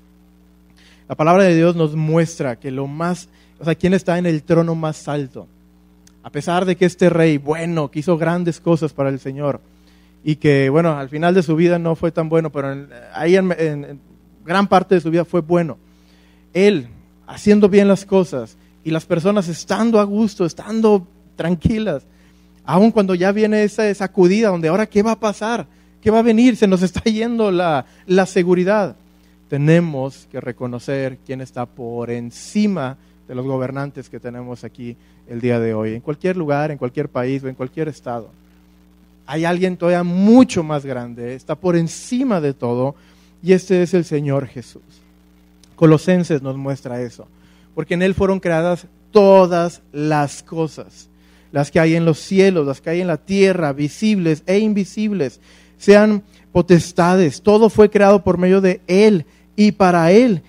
La 1.09 1.15
palabra 1.15 1.43
de 1.43 1.55
Dios 1.55 1.75
nos 1.75 1.95
muestra 1.95 2.55
que 2.55 2.71
lo 2.71 2.87
más, 2.87 3.29
o 3.59 3.65
sea, 3.65 3.75
quién 3.75 3.93
está 3.93 4.17
en 4.17 4.25
el 4.25 4.43
trono 4.43 4.75
más 4.75 5.07
alto. 5.07 5.47
A 6.21 6.29
pesar 6.29 6.65
de 6.65 6.75
que 6.75 6.85
este 6.85 7.09
rey, 7.09 7.37
bueno, 7.37 7.89
que 7.89 7.99
hizo 7.99 8.17
grandes 8.17 8.59
cosas 8.59 8.93
para 8.93 9.09
el 9.09 9.19
Señor 9.19 9.59
y 10.23 10.37
que, 10.37 10.69
bueno, 10.69 10.97
al 10.97 11.09
final 11.09 11.33
de 11.33 11.43
su 11.43 11.55
vida 11.55 11.79
no 11.79 11.95
fue 11.95 12.11
tan 12.11 12.29
bueno, 12.29 12.51
pero 12.51 12.87
ahí 13.13 13.35
en, 13.35 13.99
gran 14.45 14.67
parte 14.67 14.95
de 14.95 15.01
su 15.01 15.11
vida 15.11 15.25
fue 15.25 15.41
bueno. 15.41 15.77
Él, 16.53 16.87
haciendo 17.27 17.67
bien 17.69 17.87
las 17.87 18.05
cosas 18.05 18.57
y 18.83 18.91
las 18.91 19.05
personas 19.05 19.47
estando 19.47 19.99
a 19.99 20.03
gusto, 20.03 20.45
estando 20.45 21.07
tranquilas, 21.35 22.05
Aun 22.65 22.91
cuando 22.91 23.13
ya 23.13 23.31
viene 23.31 23.63
esa 23.63 23.93
sacudida, 23.93 24.49
donde 24.49 24.69
ahora, 24.69 24.85
¿qué 24.85 25.03
va 25.03 25.11
a 25.11 25.19
pasar? 25.19 25.67
¿Qué 26.01 26.09
va 26.09 26.19
a 26.19 26.23
venir? 26.23 26.55
Se 26.55 26.67
nos 26.67 26.81
está 26.81 27.01
yendo 27.01 27.51
la, 27.51 27.85
la 28.05 28.25
seguridad. 28.25 28.95
Tenemos 29.49 30.27
que 30.31 30.39
reconocer 30.39 31.17
quién 31.25 31.41
está 31.41 31.65
por 31.65 32.09
encima 32.09 32.97
de 33.27 33.35
los 33.35 33.45
gobernantes 33.45 34.09
que 34.09 34.19
tenemos 34.19 34.63
aquí 34.63 34.95
el 35.27 35.41
día 35.41 35.59
de 35.59 35.73
hoy, 35.73 35.93
en 35.93 36.01
cualquier 36.01 36.37
lugar, 36.37 36.71
en 36.71 36.77
cualquier 36.77 37.09
país 37.09 37.43
o 37.43 37.49
en 37.49 37.55
cualquier 37.55 37.89
estado. 37.89 38.29
Hay 39.25 39.45
alguien 39.45 39.77
todavía 39.77 40.03
mucho 40.03 40.63
más 40.63 40.85
grande, 40.85 41.35
está 41.35 41.55
por 41.55 41.75
encima 41.75 42.41
de 42.41 42.53
todo, 42.53 42.95
y 43.41 43.53
este 43.53 43.81
es 43.81 43.93
el 43.93 44.05
Señor 44.05 44.47
Jesús. 44.47 44.81
Colosenses 45.75 46.41
nos 46.41 46.57
muestra 46.57 47.01
eso, 47.01 47.27
porque 47.75 47.93
en 47.93 48.01
Él 48.01 48.13
fueron 48.13 48.39
creadas 48.39 48.87
todas 49.11 49.81
las 49.91 50.43
cosas 50.43 51.09
las 51.53 51.69
que 51.69 51.79
hay 51.79 51.95
en 51.95 52.03
los 52.03 52.19
cielos, 52.19 52.65
las 52.65 52.81
que 52.81 52.89
hay 52.89 53.01
en 53.01 53.07
la 53.07 53.17
tierra, 53.17 53.73
visibles 53.73 54.41
e 54.47 54.57
invisibles, 54.57 55.39
sean 55.77 56.23
potestades. 56.51 57.43
Todo 57.43 57.69
fue 57.69 57.91
creado 57.91 58.23
por 58.23 58.39
medio 58.39 58.59
de 58.59 58.81
Él 58.87 59.25
y 59.55 59.71
para 59.71 60.11
Él. 60.11 60.41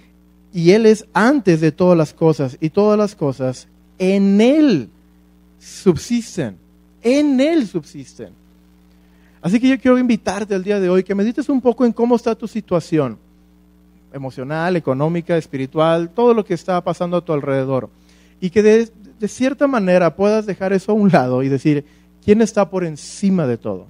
Y 0.54 0.71
Él 0.71 0.87
es 0.87 1.04
antes 1.12 1.61
de 1.61 1.73
todas 1.73 1.97
las 1.99 2.14
cosas 2.14 2.57
y 2.59 2.71
todas 2.71 2.99
las 2.99 3.14
cosas 3.14 3.69
en 3.99 4.40
Él 4.40 4.88
subsisten. 5.61 6.57
en 7.02 7.38
Él 7.38 7.69
subsisten. 7.69 8.31
Así 9.44 9.60
que 9.60 9.68
yo 9.68 9.78
quiero 9.78 9.98
invitarte 9.98 10.54
al 10.54 10.64
día 10.64 10.80
de 10.80 10.88
hoy 10.88 11.04
que 11.04 11.14
medites 11.14 11.50
un 11.50 11.60
poco 11.60 11.84
en 11.84 11.92
cómo 11.92 12.16
está 12.16 12.34
tu 12.34 12.48
situación 12.48 13.18
emocional, 14.10 14.74
económica, 14.74 15.36
espiritual, 15.36 16.08
todo 16.08 16.32
lo 16.32 16.46
que 16.46 16.54
está 16.54 16.80
pasando 16.80 17.18
a 17.18 17.20
tu 17.22 17.34
alrededor. 17.34 17.90
Y 18.40 18.48
que 18.48 18.62
de, 18.62 19.28
cierta 19.28 19.66
manera 19.66 20.16
puedas 20.16 20.46
dejar 20.46 20.72
eso 20.72 20.92
a 20.92 20.94
un 20.94 21.10
lado 21.12 21.42
y 21.42 21.50
decir, 21.50 21.84
¿quién 22.24 22.40
está 22.40 22.70
por 22.70 22.84
encima 22.84 23.46
de 23.46 23.58
todo? 23.58 23.84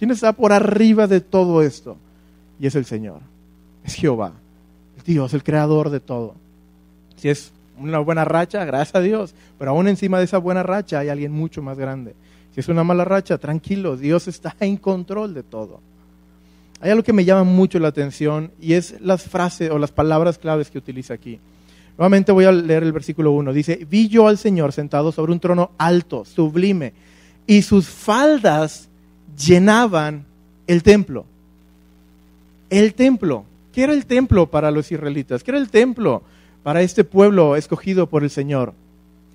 ¿Quién 0.00 0.10
está 0.10 0.32
por 0.32 0.52
arriba 0.52 1.06
de 1.06 1.20
todo 1.20 1.62
esto? 1.62 1.96
Y 2.58 2.66
es 2.66 2.74
el 2.74 2.84
Señor, 2.84 3.20
es 3.84 3.94
Jehová, 3.94 4.32
el 4.96 5.04
Dios, 5.04 5.32
el 5.32 5.44
creador 5.44 5.90
de 5.90 6.00
todo. 6.00 6.34
Si 7.14 7.28
es 7.28 7.52
una 7.78 8.00
buena 8.00 8.24
racha, 8.24 8.64
gracias 8.64 8.96
a 8.96 9.00
Dios, 9.00 9.32
pero 9.60 9.70
aún 9.70 9.86
encima 9.86 10.18
de 10.18 10.24
esa 10.24 10.38
buena 10.38 10.64
racha 10.64 10.98
hay 10.98 11.08
alguien 11.08 11.30
mucho 11.30 11.62
más 11.62 11.78
grande. 11.78 12.16
Es 12.58 12.66
una 12.66 12.82
mala 12.82 13.04
racha, 13.04 13.38
tranquilo, 13.38 13.96
Dios 13.96 14.26
está 14.26 14.52
en 14.58 14.78
control 14.78 15.32
de 15.32 15.44
todo. 15.44 15.80
Hay 16.80 16.90
algo 16.90 17.04
que 17.04 17.12
me 17.12 17.24
llama 17.24 17.44
mucho 17.44 17.78
la 17.78 17.86
atención 17.86 18.50
y 18.60 18.72
es 18.72 19.00
las 19.00 19.22
frases 19.22 19.70
o 19.70 19.78
las 19.78 19.92
palabras 19.92 20.38
claves 20.38 20.68
que 20.68 20.78
utiliza 20.78 21.14
aquí. 21.14 21.38
Nuevamente 21.96 22.32
voy 22.32 22.46
a 22.46 22.50
leer 22.50 22.82
el 22.82 22.90
versículo 22.90 23.30
1. 23.30 23.52
Dice, 23.52 23.86
vi 23.88 24.08
yo 24.08 24.26
al 24.26 24.38
Señor 24.38 24.72
sentado 24.72 25.12
sobre 25.12 25.30
un 25.30 25.38
trono 25.38 25.70
alto, 25.78 26.24
sublime, 26.24 26.94
y 27.46 27.62
sus 27.62 27.86
faldas 27.86 28.88
llenaban 29.36 30.24
el 30.66 30.82
templo. 30.82 31.26
El 32.70 32.94
templo. 32.94 33.44
¿Qué 33.72 33.84
era 33.84 33.92
el 33.92 34.04
templo 34.04 34.50
para 34.50 34.72
los 34.72 34.90
israelitas? 34.90 35.44
¿Qué 35.44 35.52
era 35.52 35.60
el 35.60 35.70
templo 35.70 36.24
para 36.64 36.82
este 36.82 37.04
pueblo 37.04 37.54
escogido 37.54 38.08
por 38.08 38.24
el 38.24 38.30
Señor? 38.30 38.74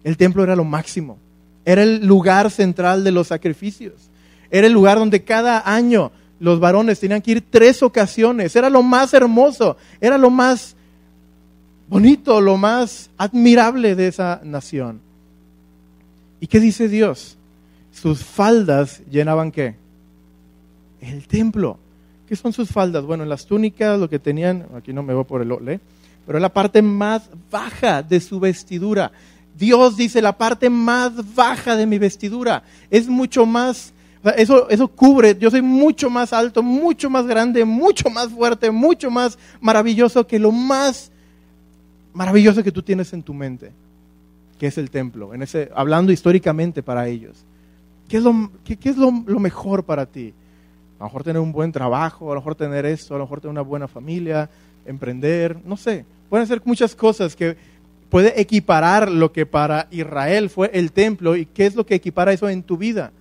El 0.04 0.18
templo 0.18 0.44
era 0.44 0.58
lo 0.58 0.66
máximo. 0.66 1.20
Era 1.66 1.84
el 1.84 2.06
lugar 2.06 2.52
central 2.52 3.04
de 3.04 3.12
los 3.12 3.28
sacrificios. 3.28 4.10
Era 4.50 4.68
el 4.68 4.74
lugar 4.74 4.98
donde 5.00 5.24
cada 5.24 5.64
año 5.74 6.12
los 6.40 6.60
varones 6.60 7.00
tenían 7.00 7.22
que 7.22 7.32
ir 7.32 7.44
tres 7.50 7.82
ocasiones. 7.82 8.56
Era 8.56 8.70
lo 8.70 8.84
más 8.84 9.14
hermoso. 9.14 9.78
Era 10.02 10.18
lo 10.18 10.30
más 10.30 10.76
bonito, 11.88 12.42
lo 12.42 12.58
más 12.58 13.10
admirable 13.18 13.96
de 13.96 14.08
esa 14.08 14.42
nación. 14.44 15.00
¿Y 16.40 16.48
qué 16.48 16.60
dice 16.60 16.90
Dios? 16.90 17.38
Sus 17.92 18.24
faldas 18.24 19.02
llenaban 19.10 19.52
qué? 19.52 19.76
El 21.00 21.28
templo. 21.28 21.78
¿Qué 22.28 22.36
son 22.36 22.52
sus 22.52 22.70
faldas? 22.70 23.06
Bueno, 23.06 23.24
en 23.24 23.30
las 23.30 23.46
túnicas 23.46 24.00
lo 24.00 24.10
que 24.10 24.20
tenían, 24.20 24.66
aquí 24.76 24.92
no 24.92 25.04
me 25.04 25.14
voy 25.14 25.24
por 25.24 25.42
el 25.42 25.52
ole, 25.52 25.80
pero 26.26 26.40
la 26.40 26.52
parte 26.52 26.82
más 26.82 27.30
baja 27.52 28.02
de 28.02 28.20
su 28.20 28.40
vestidura. 28.40 29.12
Dios 29.58 29.98
dice 29.98 30.22
la 30.22 30.38
parte 30.38 30.70
más 30.70 31.36
baja 31.36 31.76
de 31.76 31.86
mi 31.86 31.98
vestidura. 31.98 32.64
Es 32.90 33.08
mucho 33.08 33.46
más, 33.46 33.94
eso, 34.36 34.70
eso 34.70 34.88
cubre, 34.88 35.38
yo 35.38 35.52
soy 35.52 35.62
mucho 35.62 36.10
más 36.10 36.34
alto, 36.34 36.64
mucho 36.64 37.10
más 37.10 37.26
grande, 37.26 37.64
mucho 37.66 38.10
más 38.10 38.30
fuerte, 38.30 38.72
mucho 38.72 39.12
más 39.12 39.38
maravilloso 39.62 40.26
que 40.26 40.40
lo 40.40 40.52
más 40.52 41.12
maravilloso 42.14 42.64
que 42.64 42.72
tú 42.72 42.82
tienes 42.82 43.12
en 43.14 43.24
tu 43.24 43.34
mente, 43.34 43.72
que 44.60 44.68
es 44.68 44.78
el 44.78 44.90
templo, 44.90 45.34
en 45.34 45.42
ese, 45.42 45.70
hablando 45.76 46.12
históricamente 46.12 46.84
para 46.84 47.08
ellos. 47.08 47.44
¿Qué 48.08 48.18
es, 48.18 48.24
lo, 48.24 48.52
qué, 48.64 48.78
es 48.84 48.98
lo, 48.98 49.12
mejor 49.12 49.84
para 49.84 50.06
ti? 50.06 50.34
A 51.00 51.04
lo 51.04 51.06
mejor 51.06 51.24
tener 51.24 51.42
un 51.42 51.52
buen 51.52 51.72
trabajo, 51.72 52.32
a 52.32 52.36
lo 52.36 52.42
mejor 52.42 52.56
tener 52.56 52.86
esto, 52.86 53.16
a 53.16 53.18
lo 53.18 53.24
mejor 53.24 53.42
tener 53.42 53.52
una 53.52 53.62
buena 53.62 53.88
familia, 53.88 54.50
emprender, 54.86 55.60
no 55.66 55.76
sé. 55.78 56.06
Pueden 56.30 56.46
ser 56.48 56.62
muchas 56.66 56.96
cosas 56.96 57.36
que 57.36 57.58
puede 58.14 58.40
equiparar 58.40 59.12
lo 59.12 59.32
que 59.32 59.48
para 59.48 59.88
Israel 59.90 60.52
fue 60.52 60.70
el 60.76 60.92
templo 60.92 61.36
y 61.36 61.48
qué 61.48 61.66
es 61.66 61.74
lo 61.74 61.84
que 61.84 61.96
equipara 61.96 62.32
eso 62.32 62.48
en 62.48 62.62
tu 62.62 62.78
vida. 62.78 63.12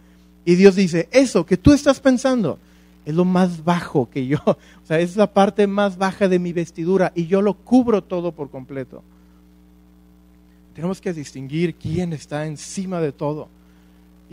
Y 0.45 0.55
Dios 0.57 0.77
dice, 0.77 1.09
eso 1.13 1.47
que 1.47 1.57
tú 1.57 1.73
estás 1.73 1.99
pensando, 1.99 2.59
es 3.07 3.15
lo 3.15 3.25
más 3.25 3.65
bajo 3.65 4.11
que 4.11 4.27
yo, 4.27 4.37
o 4.45 4.57
sea, 4.85 5.01
es 5.01 5.17
la 5.17 5.33
parte 5.33 5.67
más 5.67 5.97
baja 5.97 6.29
de 6.29 6.39
mi 6.39 6.53
vestidura 6.53 7.11
y 7.15 7.27
yo 7.27 7.41
lo 7.41 7.55
cubro 7.55 8.05
todo 8.05 8.33
por 8.33 8.51
completo. 8.51 9.03
Tenemos 10.75 11.01
que 11.01 11.15
distinguir 11.15 11.75
quién 11.75 12.13
está 12.13 12.45
encima 12.45 13.01
de 13.01 13.13
todo. 13.13 13.49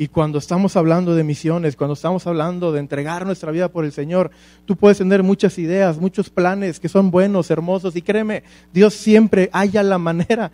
Y 0.01 0.07
cuando 0.07 0.39
estamos 0.39 0.77
hablando 0.77 1.13
de 1.13 1.25
misiones, 1.25 1.75
cuando 1.75 1.93
estamos 1.93 2.25
hablando 2.25 2.71
de 2.71 2.79
entregar 2.79 3.25
nuestra 3.25 3.51
vida 3.51 3.67
por 3.67 3.83
el 3.83 3.91
Señor, 3.91 4.31
tú 4.63 4.77
puedes 4.77 4.99
tener 4.99 5.23
muchas 5.23 5.59
ideas, 5.59 5.99
muchos 5.99 6.29
planes 6.29 6.79
que 6.79 6.87
son 6.87 7.11
buenos, 7.11 7.51
hermosos, 7.51 7.97
y 7.97 8.01
créeme, 8.01 8.43
Dios 8.71 8.93
siempre 8.93 9.49
haya 9.51 9.83
la 9.83 9.97
manera. 9.97 10.53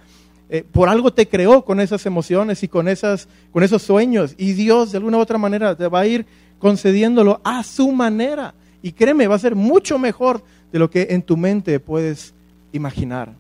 Eh, 0.50 0.66
por 0.72 0.90
algo 0.90 1.14
te 1.14 1.28
creó 1.28 1.64
con 1.64 1.80
esas 1.80 2.08
emociones 2.08 2.64
y 2.64 2.68
con, 2.68 2.88
esas, 2.88 3.28
con 3.54 3.62
esos 3.62 3.84
sueños, 3.84 4.34
y 4.36 4.54
Dios 4.54 4.92
de 4.92 4.98
alguna 4.98 5.20
u 5.20 5.22
otra 5.22 5.38
manera 5.38 5.76
te 5.76 5.88
va 5.90 6.00
a 6.00 6.08
ir 6.08 6.26
concediéndolo 6.58 7.40
a 7.44 7.62
su 7.62 7.92
manera. 7.92 8.56
Y 8.82 8.94
créeme, 8.94 9.28
va 9.28 9.36
a 9.36 9.40
ser 9.40 9.54
mucho 9.54 10.00
mejor 10.00 10.42
de 10.72 10.80
lo 10.80 10.90
que 10.90 11.10
en 11.12 11.22
tu 11.22 11.38
mente 11.38 11.80
puedes 11.80 12.34
imaginar. 12.74 13.32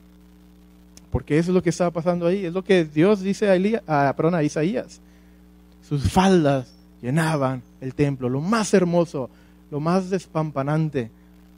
Porque 1.10 1.40
eso 1.40 1.50
es 1.50 1.56
lo 1.56 1.64
que 1.64 1.72
estaba 1.72 1.90
pasando 1.90 2.28
ahí, 2.28 2.46
es 2.46 2.54
lo 2.54 2.64
que 2.64 2.86
Dios 2.86 3.22
dice 3.22 3.50
a, 3.50 4.10
a, 4.10 4.16
a 4.16 4.44
Isaías. 4.44 5.02
Sus 5.88 6.12
faldas 6.12 6.68
llenaban 7.02 7.62
el 7.82 7.94
templo, 7.94 8.30
lo 8.30 8.42
más 8.42 8.74
hermoso, 8.74 9.30
lo 9.72 9.80
más 9.80 10.10
despampanante, 10.10 11.12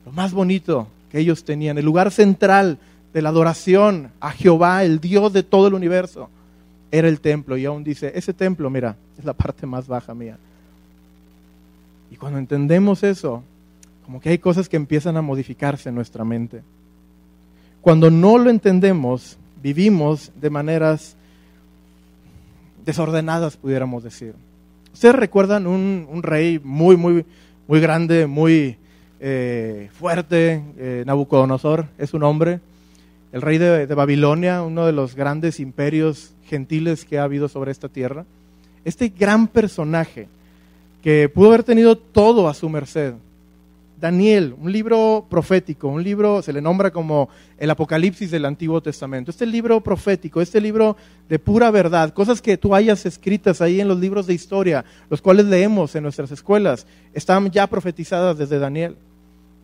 lo 0.06 0.12
más 0.12 0.34
bonito 0.34 0.88
que 1.12 1.20
ellos 1.20 1.44
tenían, 1.44 1.78
el 1.78 1.86
lugar 1.86 2.12
central 2.12 2.78
de 3.14 3.22
la 3.22 3.30
adoración 3.30 4.12
a 4.20 4.32
Jehová, 4.32 4.84
el 4.84 5.00
Dios 5.00 5.34
de 5.34 5.44
todo 5.44 5.68
el 5.68 5.74
universo, 5.74 6.30
era 6.92 7.08
el 7.08 7.20
templo. 7.20 7.58
Y 7.58 7.66
aún 7.66 7.84
dice, 7.84 8.12
ese 8.16 8.34
templo, 8.34 8.70
mira, 8.70 8.96
es 9.18 9.26
la 9.26 9.34
parte 9.34 9.66
más 9.66 9.88
baja 9.88 10.14
mía. 10.14 10.38
Y 12.12 12.16
cuando 12.16 12.40
entendemos 12.40 13.04
eso, 13.04 13.44
como 14.06 14.22
que 14.22 14.30
hay 14.30 14.38
cosas 14.38 14.70
que 14.70 14.78
empiezan 14.78 15.18
a 15.18 15.22
modificarse 15.22 15.90
en 15.90 15.96
nuestra 15.96 16.24
mente. 16.24 16.62
Cuando 17.82 18.10
no 18.10 18.38
lo 18.38 18.50
entendemos, 18.50 19.38
vivimos 19.62 20.32
de 20.40 20.50
maneras 20.50 21.17
desordenadas, 22.88 23.58
pudiéramos 23.58 24.02
decir. 24.02 24.34
Ustedes 24.94 25.14
recuerdan 25.14 25.68
un, 25.68 26.24
rey 26.24 26.60
muy, 26.64 26.96
muy, 26.96 27.26
muy 27.68 27.82
grande, 27.82 28.28
muy 28.28 28.78
eh, 29.20 29.90
fuerte, 29.92 30.64
eh, 30.78 31.04
Nabucodonosor 31.06 31.88
es 31.98 32.14
un 32.14 32.24
hombre, 32.24 32.62
el 33.34 33.42
rey 33.42 33.58
de 33.58 33.86
Babilonia, 33.94 34.64
uno 34.64 34.86
de 34.86 34.94
los 34.94 35.16
grandes 35.16 35.60
imperios 35.60 36.34
gentiles 36.46 37.04
que 37.04 37.20
ha 37.20 37.24
habido 37.24 37.50
sobre 37.50 37.72
esta 37.72 37.90
tierra. 37.90 38.26
Este 38.86 39.10
gran 39.10 39.50
personaje 39.50 40.30
que 41.04 41.28
pudo 41.28 41.50
haber 41.50 41.64
tenido 41.64 41.98
todo 41.98 42.48
a 42.48 42.54
su 42.54 42.70
merced. 42.70 43.16
Daniel, 44.00 44.56
un 44.62 44.72
libro 44.72 45.26
profético, 45.28 45.88
un 45.88 46.04
libro, 46.04 46.44
se 46.44 46.54
le 46.54 46.62
nombra 46.62 46.92
como 46.92 47.30
el 47.58 47.70
Apocalipsis 47.72 48.30
del 48.30 48.46
Antiguo 48.46 48.80
Testamento. 48.80 49.32
Este 49.32 49.48
libro 49.48 49.82
profético, 49.82 50.40
este 50.40 50.62
libro 50.62 50.96
de 51.28 51.40
pura 51.40 51.72
verdad, 51.72 52.14
cosas 52.14 52.42
que 52.42 52.58
tú 52.58 52.76
hayas 52.76 53.08
escritas 53.08 53.60
ahí 53.60 53.82
en 53.82 53.88
los 53.88 54.00
libros 54.00 54.28
de 54.28 54.36
historia, 54.36 54.86
los 55.10 55.22
cuales 55.22 55.48
leemos 55.48 55.96
en 55.96 56.04
nuestras 56.04 56.32
escuelas, 56.32 56.86
están 57.14 57.50
ya 57.50 57.66
profetizadas 57.66 58.38
desde 58.38 58.60
Daniel. 58.60 58.98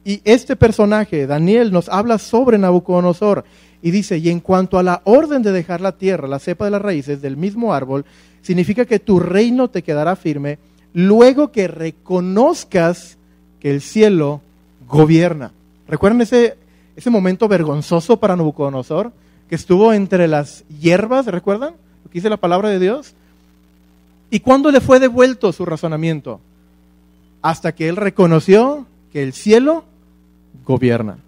Y 0.03 0.19
este 0.25 0.55
personaje, 0.55 1.27
Daniel, 1.27 1.71
nos 1.71 1.87
habla 1.87 2.17
sobre 2.17 2.57
Nabucodonosor 2.57 3.45
y 3.83 3.91
dice, 3.91 4.17
y 4.17 4.29
en 4.29 4.39
cuanto 4.39 4.79
a 4.79 4.83
la 4.83 5.01
orden 5.05 5.43
de 5.43 5.51
dejar 5.51 5.79
la 5.79 5.97
tierra, 5.97 6.27
la 6.27 6.39
cepa 6.39 6.65
de 6.65 6.71
las 6.71 6.81
raíces 6.81 7.21
del 7.21 7.37
mismo 7.37 7.73
árbol, 7.73 8.03
significa 8.41 8.85
que 8.85 8.99
tu 8.99 9.19
reino 9.19 9.69
te 9.69 9.83
quedará 9.83 10.15
firme 10.15 10.57
luego 10.93 11.51
que 11.51 11.67
reconozcas 11.67 13.17
que 13.63 13.71
el 13.71 13.81
cielo 13.81 14.41
gobierna. 14.89 15.53
¿Recuerdan 15.87 16.19
ese, 16.19 16.57
ese 16.97 17.09
momento 17.09 17.47
vergonzoso 17.47 18.17
para 18.17 18.35
Nabucodonosor? 18.35 19.13
Que 19.47 19.55
estuvo 19.55 19.93
entre 19.93 20.27
las 20.27 20.65
hierbas, 20.67 21.25
¿recuerdan? 21.27 21.73
Lo 22.03 22.11
que 22.11 22.15
dice 22.19 22.29
la 22.29 22.37
palabra 22.37 22.67
de 22.67 22.79
Dios. 22.79 23.13
¿Y 24.29 24.41
cuándo 24.41 24.69
le 24.69 24.81
fue 24.81 24.99
devuelto 24.99 25.53
su 25.53 25.65
razonamiento? 25.65 26.41
Hasta 27.41 27.73
que 27.73 27.87
él 27.87 27.95
reconoció 27.95 28.85
que 29.13 29.23
el 29.23 29.31
cielo 29.31 29.85
gobierna. 30.65 31.19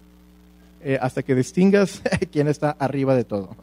Eh, 0.84 0.98
hasta 1.00 1.22
que 1.22 1.34
distingas 1.34 2.02
quién 2.32 2.48
está 2.48 2.76
arriba 2.78 3.14
de 3.14 3.24
todo. 3.24 3.56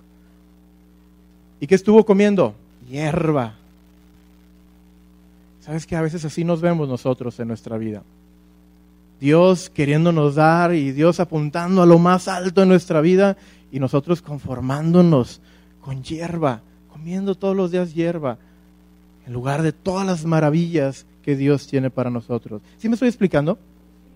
¿Y 1.60 1.68
qué 1.68 1.76
estuvo 1.76 2.04
comiendo? 2.06 2.56
Hierba. 2.90 3.54
¿Sabes 5.62 5.86
que 5.86 5.96
a 5.96 6.02
veces 6.02 6.26
así 6.26 6.44
nos 6.44 6.60
vemos 6.60 6.90
nosotros 6.90 7.40
en 7.40 7.48
nuestra 7.48 7.78
vida? 7.78 8.02
Dios 9.24 9.70
queriéndonos 9.70 10.36
dar 10.36 10.76
y 10.76 10.92
Dios 10.92 11.22
apuntando 11.22 11.82
a 11.82 11.86
lo 11.86 11.98
más 11.98 12.28
alto 12.28 12.62
en 12.62 12.68
nuestra 12.68 13.00
vida 13.00 13.38
y 13.72 13.80
nosotros 13.80 14.22
conformándonos 14.22 15.40
con 15.80 16.04
hierba, 16.04 16.62
comiendo 16.92 17.34
todos 17.34 17.56
los 17.56 17.72
días 17.72 17.94
hierba, 17.94 18.38
en 19.26 19.32
lugar 19.32 19.62
de 19.62 19.72
todas 19.72 20.06
las 20.06 20.26
maravillas 20.26 21.06
que 21.24 21.38
Dios 21.38 21.68
tiene 21.68 21.90
para 21.90 22.10
nosotros. 22.10 22.62
¿Sí 22.78 22.90
me 22.90 22.96
estoy 22.96 23.08
explicando? 23.08 23.58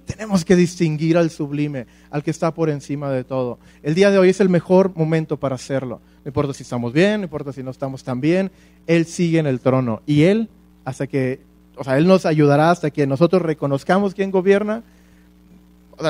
Tenemos 0.06 0.44
que 0.44 0.58
distinguir 0.58 1.18
al 1.18 1.30
sublime, 1.30 1.88
al 2.12 2.22
que 2.22 2.32
está 2.32 2.54
por 2.54 2.70
encima 2.70 3.10
de 3.10 3.24
todo. 3.24 3.60
El 3.84 3.96
día 3.96 4.12
de 4.12 4.18
hoy 4.18 4.28
es 4.28 4.42
el 4.42 4.50
mejor 4.50 4.94
momento 4.94 5.38
para 5.38 5.56
hacerlo. 5.56 6.02
No 6.26 6.30
importa 6.30 6.54
si 6.54 6.64
estamos 6.64 6.92
bien, 6.92 7.22
no 7.22 7.28
importa 7.28 7.54
si 7.54 7.64
no 7.64 7.72
estamos 7.72 8.04
tan 8.04 8.20
bien, 8.20 8.52
Él 8.88 9.06
sigue 9.06 9.40
en 9.40 9.48
el 9.48 9.62
trono 9.62 10.02
y 10.06 10.24
Él 10.24 10.50
hasta 10.84 11.08
que, 11.08 11.40
o 11.78 11.86
sea, 11.86 11.98
Él 11.98 12.08
nos 12.08 12.26
ayudará 12.26 12.72
hasta 12.72 12.92
que 12.92 13.08
nosotros 13.08 13.42
reconozcamos 13.42 14.14
quién 14.14 14.32
gobierna. 14.32 14.84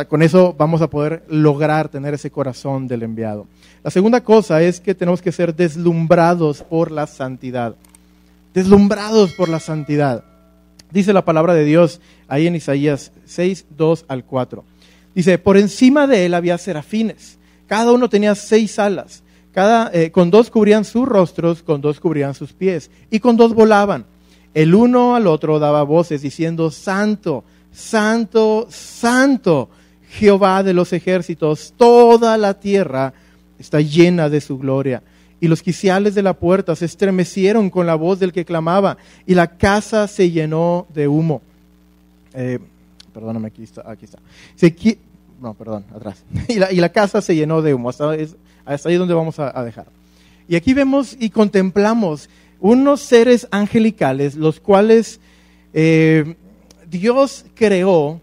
Con 0.09 0.21
eso 0.21 0.53
vamos 0.57 0.81
a 0.81 0.89
poder 0.89 1.23
lograr 1.29 1.87
tener 1.87 2.13
ese 2.13 2.29
corazón 2.29 2.87
del 2.87 3.03
enviado. 3.03 3.47
La 3.83 3.91
segunda 3.91 4.21
cosa 4.21 4.61
es 4.61 4.81
que 4.81 4.93
tenemos 4.93 5.21
que 5.21 5.31
ser 5.31 5.55
deslumbrados 5.55 6.61
por 6.61 6.91
la 6.91 7.07
santidad. 7.07 7.75
Deslumbrados 8.53 9.33
por 9.33 9.47
la 9.47 9.61
santidad. 9.61 10.25
Dice 10.91 11.13
la 11.13 11.23
palabra 11.23 11.53
de 11.53 11.63
Dios 11.63 12.01
ahí 12.27 12.47
en 12.47 12.55
Isaías 12.55 13.13
6, 13.25 13.65
2 13.77 14.05
al 14.09 14.25
4. 14.25 14.63
Dice, 15.15 15.37
por 15.37 15.57
encima 15.57 16.05
de 16.05 16.25
él 16.25 16.33
había 16.33 16.57
serafines. 16.57 17.37
Cada 17.65 17.91
uno 17.91 18.09
tenía 18.09 18.35
seis 18.35 18.79
alas. 18.79 19.23
Cada, 19.51 19.89
eh, 19.93 20.11
con 20.11 20.29
dos 20.29 20.49
cubrían 20.49 20.85
sus 20.85 21.07
rostros, 21.07 21.63
con 21.63 21.81
dos 21.81 21.99
cubrían 21.99 22.33
sus 22.33 22.53
pies. 22.53 22.91
Y 23.09 23.19
con 23.19 23.37
dos 23.37 23.53
volaban. 23.53 24.05
El 24.53 24.75
uno 24.75 25.15
al 25.15 25.27
otro 25.27 25.59
daba 25.59 25.83
voces 25.83 26.21
diciendo, 26.21 26.71
Santo, 26.71 27.43
Santo, 27.77 28.65
Santo, 28.71 29.69
Jehová 30.09 30.63
de 30.63 30.73
los 30.73 30.93
ejércitos, 30.93 31.75
toda 31.77 32.35
la 32.35 32.55
tierra 32.55 33.13
está 33.59 33.81
llena 33.81 34.29
de 34.29 34.41
su 34.41 34.57
gloria 34.57 35.03
y 35.39 35.47
los 35.47 35.61
quiciales 35.61 36.15
de 36.15 36.23
la 36.23 36.33
puerta 36.33 36.75
se 36.75 36.85
estremecieron 36.85 37.69
con 37.69 37.85
la 37.85 37.93
voz 37.93 38.19
del 38.19 38.33
que 38.33 38.45
clamaba, 38.45 38.97
y 39.27 39.35
la 39.35 39.57
casa 39.57 40.07
se 40.07 40.31
llenó 40.31 40.87
de 40.91 41.07
humo. 41.07 41.43
Eh, 42.33 42.57
perdóname, 43.13 43.49
aquí 43.49 43.61
está. 43.61 43.83
Aquí 43.85 44.05
está. 44.05 44.17
no, 45.39 45.53
perdón, 45.53 45.85
atrás. 45.95 46.23
y, 46.47 46.55
la, 46.55 46.89
casa 46.89 47.21
se 47.21 47.35
llenó 47.35 47.61
de 47.61 47.75
humo. 47.75 47.89
Hasta, 47.89 48.09
ahí 48.09 48.95
donde 48.95 49.13
vamos 49.13 49.37
a, 49.37 49.63
dejar. 49.63 49.85
Y 50.47 50.55
aquí 50.55 50.73
vemos 50.73 51.15
y 51.19 51.29
contemplamos 51.29 52.27
unos 52.59 53.01
seres 53.01 53.47
angelicales, 53.51 54.33
los 54.33 54.59
cuales 54.59 55.19
eh, 55.73 56.35
Dios 56.89 57.45
creó, 57.55 58.19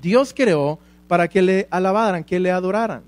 Dios 0.00 0.32
creó 0.34 0.78
para 1.08 1.28
que 1.28 1.42
le 1.42 1.68
alabaran, 1.70 2.24
que 2.24 2.40
le 2.40 2.50
adoraran. 2.50 3.02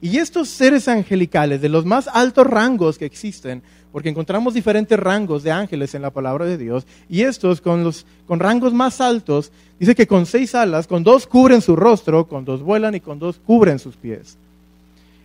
Y 0.00 0.18
estos 0.18 0.48
seres 0.48 0.88
angelicales, 0.88 1.60
de 1.60 1.68
los 1.68 1.84
más 1.84 2.08
altos 2.08 2.46
rangos 2.46 2.98
que 2.98 3.06
existen, 3.06 3.62
porque 3.92 4.08
encontramos 4.08 4.54
diferentes 4.54 4.98
rangos 4.98 5.42
de 5.42 5.50
ángeles 5.50 5.94
en 5.94 6.02
la 6.02 6.10
palabra 6.10 6.44
de 6.44 6.58
Dios, 6.58 6.86
y 7.08 7.22
estos 7.22 7.60
con, 7.60 7.82
los, 7.82 8.04
con 8.26 8.40
rangos 8.40 8.74
más 8.74 9.00
altos, 9.00 9.50
dice 9.78 9.94
que 9.94 10.06
con 10.06 10.26
seis 10.26 10.54
alas, 10.54 10.86
con 10.86 11.02
dos 11.02 11.26
cubren 11.26 11.62
su 11.62 11.76
rostro, 11.76 12.26
con 12.26 12.44
dos 12.44 12.62
vuelan 12.62 12.94
y 12.94 13.00
con 13.00 13.18
dos 13.18 13.40
cubren 13.44 13.78
sus 13.78 13.96
pies. 13.96 14.36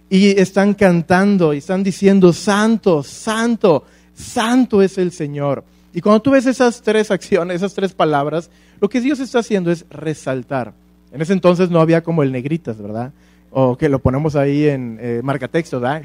Y 0.10 0.40
están 0.40 0.74
cantando 0.74 1.54
y 1.54 1.58
están 1.58 1.84
diciendo, 1.84 2.34
santo, 2.34 3.04
santo, 3.04 3.86
santo 4.14 4.82
es 4.82 4.98
el 4.98 5.12
Señor. 5.12 5.64
Y 5.94 6.02
cuando 6.02 6.22
tú 6.22 6.32
ves 6.32 6.46
esas 6.46 6.82
tres 6.82 7.12
acciones, 7.12 7.58
esas 7.58 7.74
tres 7.74 7.94
palabras, 7.94 8.50
lo 8.82 8.90
que 8.90 9.00
Dios 9.00 9.22
está 9.22 9.40
haciendo 9.40 9.72
es 9.72 9.86
resaltar. 9.90 10.74
En 11.14 11.22
ese 11.22 11.34
entonces 11.34 11.70
no 11.70 11.80
había 11.80 12.04
como 12.04 12.24
el 12.24 12.32
negritas, 12.32 12.82
¿verdad? 12.82 13.14
o 13.52 13.78
que 13.78 13.90
lo 13.90 14.00
ponemos 14.00 14.36
ahí 14.36 14.68
en 14.68 14.98
eh, 15.02 15.22
marcatexto, 15.24 15.80
¿verdad? 15.80 16.04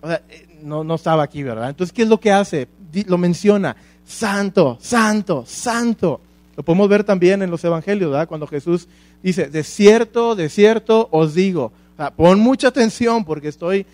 O 0.00 0.06
sea, 0.06 0.22
eh, 0.28 0.46
no, 0.62 0.84
no 0.84 0.94
estaba 0.94 1.22
aquí, 1.22 1.42
¿verdad? 1.42 1.70
Entonces, 1.70 1.92
¿qué 1.92 2.02
es 2.02 2.08
lo 2.08 2.18
que 2.18 2.32
hace? 2.32 2.68
Lo 3.06 3.18
menciona, 3.18 3.76
santo, 4.06 4.78
santo, 4.80 5.44
santo. 5.46 6.20
Lo 6.56 6.62
podemos 6.62 6.88
ver 6.88 7.02
también 7.02 7.42
en 7.42 7.50
los 7.50 7.64
evangelios, 7.64 8.10
¿verdad? 8.10 8.28
Cuando 8.28 8.46
Jesús 8.46 8.86
dice, 9.22 9.48
de 9.48 9.64
cierto, 9.64 10.36
de 10.36 10.48
cierto 10.48 11.08
os 11.10 11.34
digo. 11.34 11.72
O 11.94 11.96
sea, 11.96 12.10
pon 12.12 12.38
mucha 12.38 12.68
atención 12.68 13.24
porque 13.24 13.48
estoy, 13.48 13.84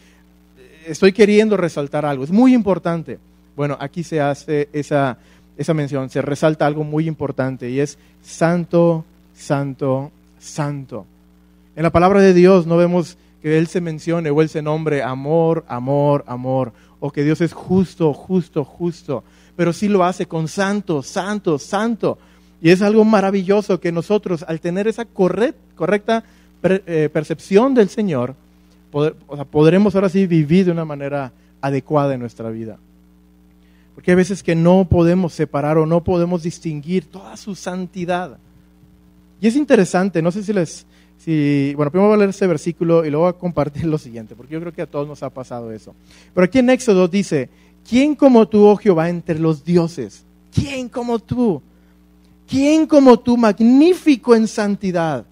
estoy 0.87 1.13
queriendo 1.13 1.57
resaltar 1.57 2.05
algo. 2.05 2.25
Es 2.25 2.31
muy 2.31 2.53
importante. 2.53 3.19
Bueno, 3.57 3.77
aquí 3.81 4.03
se 4.05 4.21
hace 4.21 4.69
esa, 4.75 5.17
esa 5.61 5.75
mención, 5.75 6.09
se 6.09 6.23
resalta 6.23 6.67
algo 6.67 6.85
muy 6.85 7.07
importante 7.07 7.69
y 7.69 7.81
es 7.81 7.99
santo, 8.23 9.05
santo, 9.35 10.11
santo. 10.39 11.05
En 11.77 11.83
la 11.83 11.91
palabra 11.91 12.23
de 12.23 12.33
Dios 12.33 12.67
no 12.67 12.79
vemos 12.79 13.19
que 13.43 13.59
Él 13.59 13.67
se 13.67 13.83
mencione 13.83 14.31
o 14.31 14.41
Él 14.41 14.49
se 14.49 14.63
nombre 14.63 15.03
amor, 15.03 15.67
amor, 15.69 16.25
amor, 16.27 16.73
o 16.99 17.11
que 17.11 17.25
Dios 17.25 17.43
es 17.43 17.53
justo, 17.53 18.15
justo, 18.15 18.65
justo, 18.65 19.23
pero 19.55 19.75
sí 19.75 19.91
lo 19.91 20.03
hace 20.03 20.25
con 20.25 20.49
santo, 20.49 21.03
santo, 21.03 21.59
santo. 21.59 22.17
Y 22.63 22.71
es 22.71 22.81
algo 22.81 23.05
maravilloso 23.05 23.81
que 23.81 23.93
nosotros, 23.93 24.43
al 24.49 24.61
tener 24.61 24.89
esa 24.89 25.05
correcta 25.05 26.25
eh, 26.63 27.11
percepción 27.13 27.75
del 27.75 27.91
Señor, 27.91 28.35
podremos 29.51 29.95
ahora 29.95 30.09
sí 30.09 30.27
vivir 30.27 30.65
de 30.65 30.73
una 30.73 30.87
manera 30.87 31.33
adecuada 31.61 32.15
en 32.15 32.21
nuestra 32.21 32.49
vida. 32.49 32.79
Porque 34.01 34.13
hay 34.13 34.17
veces 34.17 34.43
que 34.43 34.55
no 34.55 34.87
podemos 34.89 35.35
separar 35.35 35.77
o 35.77 35.85
no 35.85 36.03
podemos 36.03 36.43
distinguir 36.43 37.05
toda 37.05 37.37
su 37.37 37.55
santidad. 37.55 38.39
Y 39.43 39.47
es 39.47 39.57
interesante, 39.57 40.23
no 40.23 40.33
sé 40.33 40.43
si 40.43 40.55
les, 40.55 40.87
bueno, 41.77 41.91
primero 41.91 42.07
voy 42.09 42.15
a 42.15 42.17
leer 42.17 42.31
ese 42.31 42.47
versículo 42.47 43.05
y 43.05 43.11
luego 43.11 43.27
voy 43.27 43.35
a 43.35 43.39
compartir 43.39 43.85
lo 43.85 43.99
siguiente, 43.99 44.35
porque 44.35 44.55
yo 44.55 44.61
creo 44.61 44.73
que 44.73 44.81
a 44.81 44.87
todos 44.87 45.07
nos 45.07 45.23
ha 45.23 45.29
pasado 45.29 45.71
eso. 45.71 45.95
Pero 46.33 46.47
aquí 46.47 46.61
en 46.61 46.71
Éxodo 46.71 47.09
dice, 47.09 47.51
¿quién 47.87 48.15
como 48.15 48.49
tú, 48.49 48.65
oh 48.65 48.77
Jehová, 48.77 49.11
entre 49.11 49.39
los 49.39 49.67
dioses? 49.67 50.25
¿Quién 50.51 50.89
como 50.89 51.19
tú? 51.19 51.61
¿Quién 52.49 52.87
como 52.87 53.21
tú, 53.21 53.37
magnífico 53.37 54.35
en 54.35 54.49
santidad, 54.49 55.27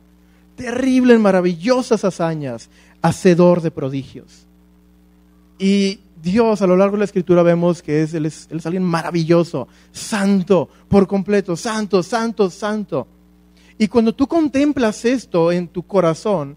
terrible 0.56 1.14
en 1.14 1.22
maravillosas 1.22 2.04
hazañas, 2.04 2.68
hacedor 3.00 3.62
de 3.62 3.70
prodigios? 3.70 4.44
Y 5.58 6.00
Dios, 6.22 6.62
a 6.62 6.66
lo 6.66 6.76
largo 6.76 6.96
de 6.96 7.00
la 7.00 7.04
escritura 7.04 7.42
vemos 7.42 7.82
que 7.82 8.02
es, 8.02 8.14
él, 8.14 8.26
es, 8.26 8.48
él 8.50 8.58
es 8.58 8.66
alguien 8.66 8.84
maravilloso, 8.84 9.68
santo, 9.92 10.68
por 10.88 11.06
completo, 11.06 11.56
santo, 11.56 12.02
santo, 12.02 12.50
santo. 12.50 13.06
Y 13.78 13.88
cuando 13.88 14.12
tú 14.12 14.26
contemplas 14.26 15.04
esto 15.04 15.52
en 15.52 15.68
tu 15.68 15.84
corazón, 15.84 16.56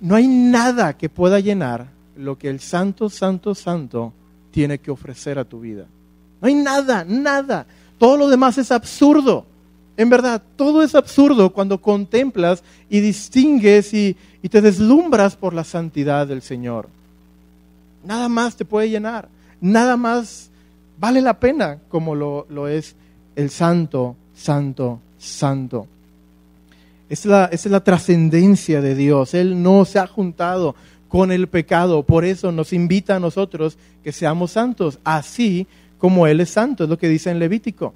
no 0.00 0.14
hay 0.14 0.26
nada 0.26 0.96
que 0.96 1.08
pueda 1.08 1.40
llenar 1.40 1.88
lo 2.16 2.38
que 2.38 2.48
el 2.48 2.60
Santo, 2.60 3.08
Santo, 3.08 3.54
Santo 3.54 4.12
tiene 4.50 4.78
que 4.78 4.90
ofrecer 4.90 5.38
a 5.38 5.44
tu 5.44 5.60
vida. 5.60 5.86
No 6.40 6.48
hay 6.48 6.54
nada, 6.54 7.04
nada. 7.04 7.66
Todo 7.98 8.16
lo 8.16 8.28
demás 8.28 8.58
es 8.58 8.70
absurdo. 8.70 9.46
En 9.96 10.10
verdad, 10.10 10.42
todo 10.56 10.82
es 10.82 10.94
absurdo 10.94 11.50
cuando 11.50 11.80
contemplas 11.80 12.62
y 12.90 13.00
distingues 13.00 13.94
y, 13.94 14.16
te 14.50 14.60
deslumbras 14.60 15.36
por 15.36 15.54
la 15.54 15.64
santidad 15.64 16.26
del 16.26 16.42
Señor. 16.42 16.88
Nada 18.04 18.28
más 18.28 18.56
te 18.56 18.64
puede 18.64 18.90
llenar. 18.90 19.28
Nada 19.60 19.96
más 19.96 20.50
vale 20.98 21.20
la 21.20 21.40
pena 21.40 21.78
como 21.88 22.14
lo, 22.14 22.46
lo 22.48 22.68
es 22.68 22.96
el 23.36 23.50
Santo, 23.50 24.16
Santo, 24.34 25.00
santo. 25.18 25.86
Es 27.08 27.24
la, 27.26 27.46
es 27.46 27.66
la 27.66 27.82
trascendencia 27.82 28.80
de 28.80 28.94
Dios. 28.94 29.34
Él 29.34 29.62
no 29.62 29.84
se 29.84 29.98
ha 29.98 30.06
juntado 30.06 30.74
con 31.08 31.30
el 31.30 31.48
pecado. 31.48 32.02
Por 32.02 32.24
eso 32.24 32.50
nos 32.50 32.72
invita 32.72 33.16
a 33.16 33.20
nosotros 33.20 33.78
que 34.02 34.12
seamos 34.12 34.52
santos, 34.52 34.98
así 35.04 35.66
como 35.98 36.26
Él 36.26 36.40
es 36.40 36.50
santo. 36.50 36.84
Es 36.84 36.90
lo 36.90 36.98
que 36.98 37.08
dice 37.08 37.30
en 37.30 37.38
Levítico. 37.38 37.94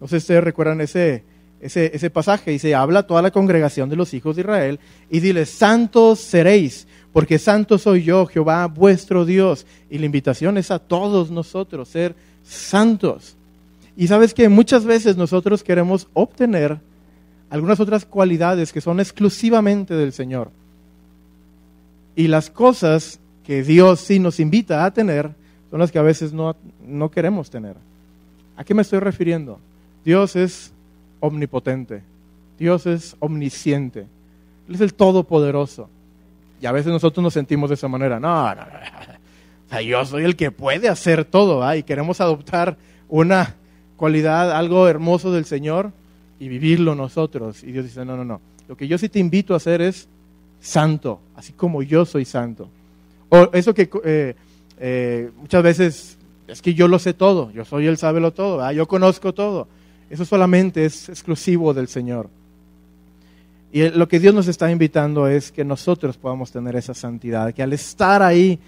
No 0.00 0.08
sé 0.08 0.18
si 0.20 0.24
ustedes 0.24 0.44
recuerdan 0.44 0.80
ese, 0.80 1.24
ese, 1.64 1.90
ese 1.94 2.10
pasaje. 2.10 2.50
Dice, 2.50 2.74
habla 2.74 3.00
a 3.00 3.06
toda 3.06 3.22
la 3.22 3.30
congregación 3.30 3.88
de 3.88 3.96
los 3.96 4.12
hijos 4.12 4.36
de 4.36 4.42
Israel 4.42 4.78
y 5.10 5.20
dile, 5.20 5.46
santos 5.46 6.20
seréis, 6.20 6.86
porque 7.12 7.38
santo 7.38 7.78
soy 7.78 8.02
yo, 8.02 8.26
Jehová, 8.26 8.66
vuestro 8.66 9.24
Dios. 9.24 9.66
Y 9.88 9.98
la 9.98 10.06
invitación 10.06 10.58
es 10.58 10.70
a 10.70 10.78
todos 10.78 11.30
nosotros, 11.30 11.88
ser 11.88 12.14
santos. 12.44 13.36
Y 13.96 14.08
sabes 14.08 14.34
que 14.34 14.48
muchas 14.48 14.84
veces 14.84 15.16
nosotros 15.16 15.64
queremos 15.64 16.06
obtener 16.12 16.78
algunas 17.48 17.80
otras 17.80 18.04
cualidades 18.04 18.72
que 18.72 18.80
son 18.80 19.00
exclusivamente 19.00 19.94
del 19.94 20.12
Señor. 20.12 20.50
Y 22.14 22.28
las 22.28 22.50
cosas 22.50 23.20
que 23.46 23.62
Dios 23.62 24.00
sí 24.00 24.18
nos 24.18 24.38
invita 24.38 24.84
a 24.84 24.92
tener 24.92 25.30
son 25.70 25.80
las 25.80 25.90
que 25.90 25.98
a 25.98 26.02
veces 26.02 26.32
no, 26.32 26.56
no 26.86 27.10
queremos 27.10 27.48
tener. 27.48 27.76
¿A 28.56 28.64
qué 28.64 28.74
me 28.74 28.82
estoy 28.82 28.98
refiriendo? 28.98 29.58
Dios 30.04 30.36
es 30.36 30.73
omnipotente, 31.24 32.02
Dios 32.58 32.86
es 32.86 33.16
omnisciente, 33.18 34.00
Él 34.68 34.74
es 34.74 34.80
el 34.80 34.94
todopoderoso. 34.94 35.88
Y 36.60 36.66
a 36.66 36.72
veces 36.72 36.92
nosotros 36.92 37.22
nos 37.22 37.34
sentimos 37.34 37.70
de 37.70 37.74
esa 37.74 37.88
manera. 37.88 38.20
No, 38.20 38.54
no, 38.54 38.62
no. 39.70 39.80
yo 39.80 40.04
soy 40.04 40.24
el 40.24 40.36
que 40.36 40.50
puede 40.50 40.88
hacer 40.88 41.24
todo 41.24 41.74
y 41.74 41.82
queremos 41.82 42.20
adoptar 42.20 42.76
una 43.08 43.54
cualidad, 43.96 44.52
algo 44.52 44.88
hermoso 44.88 45.32
del 45.32 45.44
Señor 45.44 45.92
y 46.38 46.48
vivirlo 46.48 46.94
nosotros. 46.94 47.62
Y 47.64 47.72
Dios 47.72 47.84
dice, 47.84 48.04
no, 48.04 48.16
no, 48.16 48.24
no. 48.24 48.40
Lo 48.68 48.76
que 48.76 48.88
yo 48.88 48.96
sí 48.98 49.08
te 49.08 49.18
invito 49.18 49.54
a 49.54 49.58
hacer 49.58 49.82
es 49.82 50.08
santo, 50.60 51.20
así 51.36 51.52
como 51.52 51.82
yo 51.82 52.04
soy 52.04 52.24
santo. 52.24 52.68
O 53.28 53.50
eso 53.52 53.74
que 53.74 53.90
eh, 54.04 54.34
eh, 54.78 55.30
muchas 55.38 55.62
veces 55.62 56.18
es 56.46 56.62
que 56.62 56.74
yo 56.74 56.88
lo 56.88 56.98
sé 56.98 57.14
todo, 57.14 57.50
yo 57.52 57.64
soy 57.64 57.86
el 57.86 57.96
sábelo 57.96 58.32
todo, 58.32 58.70
yo 58.72 58.86
conozco 58.86 59.34
todo. 59.34 59.68
Eso 60.10 60.24
solamente 60.24 60.84
es 60.84 61.08
exclusivo 61.08 61.74
del 61.74 61.88
Señor. 61.88 62.28
Y 63.72 63.88
lo 63.88 64.06
que 64.06 64.20
Dios 64.20 64.34
nos 64.34 64.46
está 64.46 64.70
invitando 64.70 65.26
es 65.26 65.50
que 65.50 65.64
nosotros 65.64 66.16
podamos 66.16 66.52
tener 66.52 66.76
esa 66.76 66.94
santidad, 66.94 67.52
que 67.52 67.62
al 67.62 67.72
estar 67.72 68.22
ahí 68.22 68.60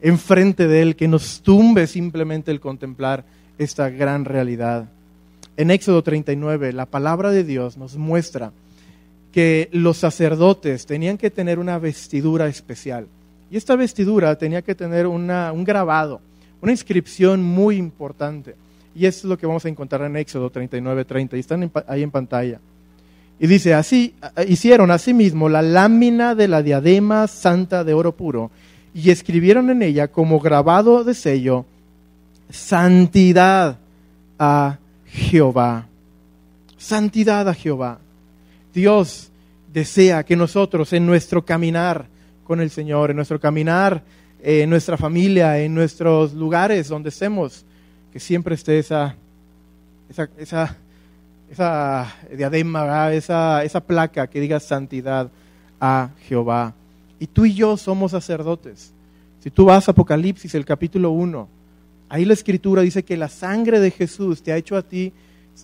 enfrente 0.00 0.66
de 0.66 0.82
Él, 0.82 0.96
que 0.96 1.08
nos 1.08 1.42
tumbe 1.42 1.86
simplemente 1.86 2.50
el 2.50 2.60
contemplar 2.60 3.24
esta 3.58 3.90
gran 3.90 4.24
realidad. 4.24 4.88
En 5.56 5.70
Éxodo 5.70 6.02
39, 6.02 6.72
la 6.72 6.86
palabra 6.86 7.30
de 7.30 7.44
Dios 7.44 7.76
nos 7.76 7.96
muestra 7.96 8.52
que 9.32 9.68
los 9.72 9.98
sacerdotes 9.98 10.86
tenían 10.86 11.18
que 11.18 11.30
tener 11.30 11.58
una 11.58 11.78
vestidura 11.78 12.46
especial. 12.46 13.06
Y 13.50 13.56
esta 13.56 13.76
vestidura 13.76 14.36
tenía 14.36 14.62
que 14.62 14.74
tener 14.74 15.06
una, 15.06 15.52
un 15.52 15.64
grabado, 15.64 16.20
una 16.60 16.72
inscripción 16.72 17.42
muy 17.42 17.76
importante. 17.76 18.56
Y 18.94 19.06
eso 19.06 19.20
es 19.20 19.24
lo 19.24 19.36
que 19.36 19.46
vamos 19.46 19.64
a 19.64 19.68
encontrar 19.68 20.02
en 20.02 20.16
Éxodo 20.16 20.50
39, 20.50 21.04
30. 21.04 21.36
Y 21.36 21.40
están 21.40 21.70
ahí 21.88 22.02
en 22.02 22.10
pantalla. 22.10 22.60
Y 23.38 23.46
dice, 23.46 23.74
así 23.74 24.14
hicieron 24.46 24.90
asimismo 24.90 25.48
la 25.48 25.62
lámina 25.62 26.34
de 26.34 26.46
la 26.46 26.62
diadema 26.62 27.26
santa 27.26 27.82
de 27.82 27.92
oro 27.92 28.12
puro 28.12 28.50
y 28.94 29.10
escribieron 29.10 29.70
en 29.70 29.82
ella 29.82 30.06
como 30.06 30.38
grabado 30.38 31.02
de 31.02 31.14
sello, 31.14 31.66
santidad 32.48 33.78
a 34.38 34.78
Jehová. 35.06 35.88
Santidad 36.78 37.48
a 37.48 37.54
Jehová. 37.54 37.98
Dios 38.72 39.30
desea 39.72 40.22
que 40.22 40.36
nosotros 40.36 40.92
en 40.92 41.06
nuestro 41.06 41.44
caminar 41.44 42.06
con 42.44 42.60
el 42.60 42.70
Señor, 42.70 43.10
en 43.10 43.16
nuestro 43.16 43.40
caminar 43.40 44.02
en 44.44 44.68
nuestra 44.68 44.98
familia, 44.98 45.58
en 45.58 45.74
nuestros 45.74 46.34
lugares 46.34 46.88
donde 46.88 47.08
estemos, 47.08 47.64
que 48.14 48.20
siempre 48.20 48.54
esté 48.54 48.78
esa, 48.78 49.16
esa, 50.08 50.76
esa, 51.50 52.14
diadema, 52.32 53.12
esa, 53.12 53.64
esa 53.64 53.80
placa 53.80 54.28
que 54.28 54.38
diga 54.38 54.60
santidad 54.60 55.28
a 55.80 56.10
Jehová. 56.28 56.74
Y 57.18 57.26
tú 57.26 57.44
y 57.44 57.54
yo 57.54 57.76
somos 57.76 58.12
sacerdotes. 58.12 58.92
Si 59.40 59.50
tú 59.50 59.64
vas 59.64 59.88
a 59.88 59.90
Apocalipsis, 59.90 60.54
el 60.54 60.64
capítulo 60.64 61.10
1, 61.10 61.48
ahí 62.08 62.24
la 62.24 62.34
escritura 62.34 62.82
dice 62.82 63.02
que 63.02 63.16
la 63.16 63.28
sangre 63.28 63.80
de 63.80 63.90
Jesús 63.90 64.44
te 64.44 64.52
ha 64.52 64.56
hecho 64.58 64.76
a 64.76 64.82
ti 64.82 65.12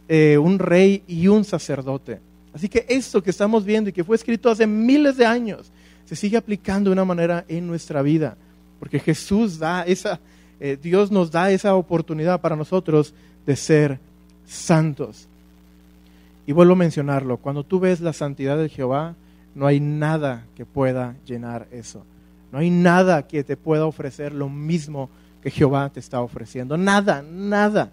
eh, 0.09 0.37
un 0.37 0.59
rey 0.59 1.05
y 1.07 1.29
un 1.29 1.45
sacerdote. 1.45 2.19
Así 2.53 2.69
que 2.69 2.85
esto 2.89 3.23
que 3.23 3.31
estamos 3.31 3.65
viendo 3.65 3.91
y 3.91 3.93
que 3.93 4.03
fue 4.03 4.17
escrito 4.17 4.51
hace 4.51 4.67
miles 4.67 5.17
de 5.17 5.25
años, 5.25 5.71
se 6.05 6.17
sigue 6.17 6.37
aplicando 6.37 6.91
de 6.91 6.95
una 6.95 7.05
manera 7.05 7.45
en 7.47 7.69
nuestra 7.69 8.03
vida. 8.03 8.37
Porque 8.81 8.99
Jesús 8.99 9.61
da 9.61 9.85
esa, 9.85 10.19
eh, 10.61 10.79
Dios 10.81 11.11
nos 11.11 11.31
da 11.31 11.51
esa 11.51 11.75
oportunidad 11.75 12.41
para 12.41 12.55
nosotros 12.55 13.15
de 13.47 13.57
ser 13.57 13.99
santos. 14.47 15.27
Y 16.47 16.53
vuelvo 16.53 16.75
a 16.75 16.77
mencionarlo, 16.77 17.39
cuando 17.39 17.65
tú 17.65 17.81
ves 17.81 18.01
la 18.01 18.13
santidad 18.13 18.59
de 18.59 18.69
Jehová, 18.69 19.15
no 19.55 19.67
hay 19.67 19.81
nada 19.81 20.45
que 20.55 20.65
pueda 20.65 21.17
llenar 21.27 21.67
eso. 21.73 22.05
No 22.53 22.59
hay 22.59 22.71
nada 22.71 23.27
que 23.27 23.45
te 23.45 23.57
pueda 23.57 23.87
ofrecer 23.87 24.35
lo 24.35 24.49
mismo 24.49 25.09
que 25.43 25.51
Jehová 25.51 25.89
te 25.91 26.01
está 26.01 26.21
ofreciendo. 26.21 26.77
Nada, 26.77 27.23
nada. 27.23 27.91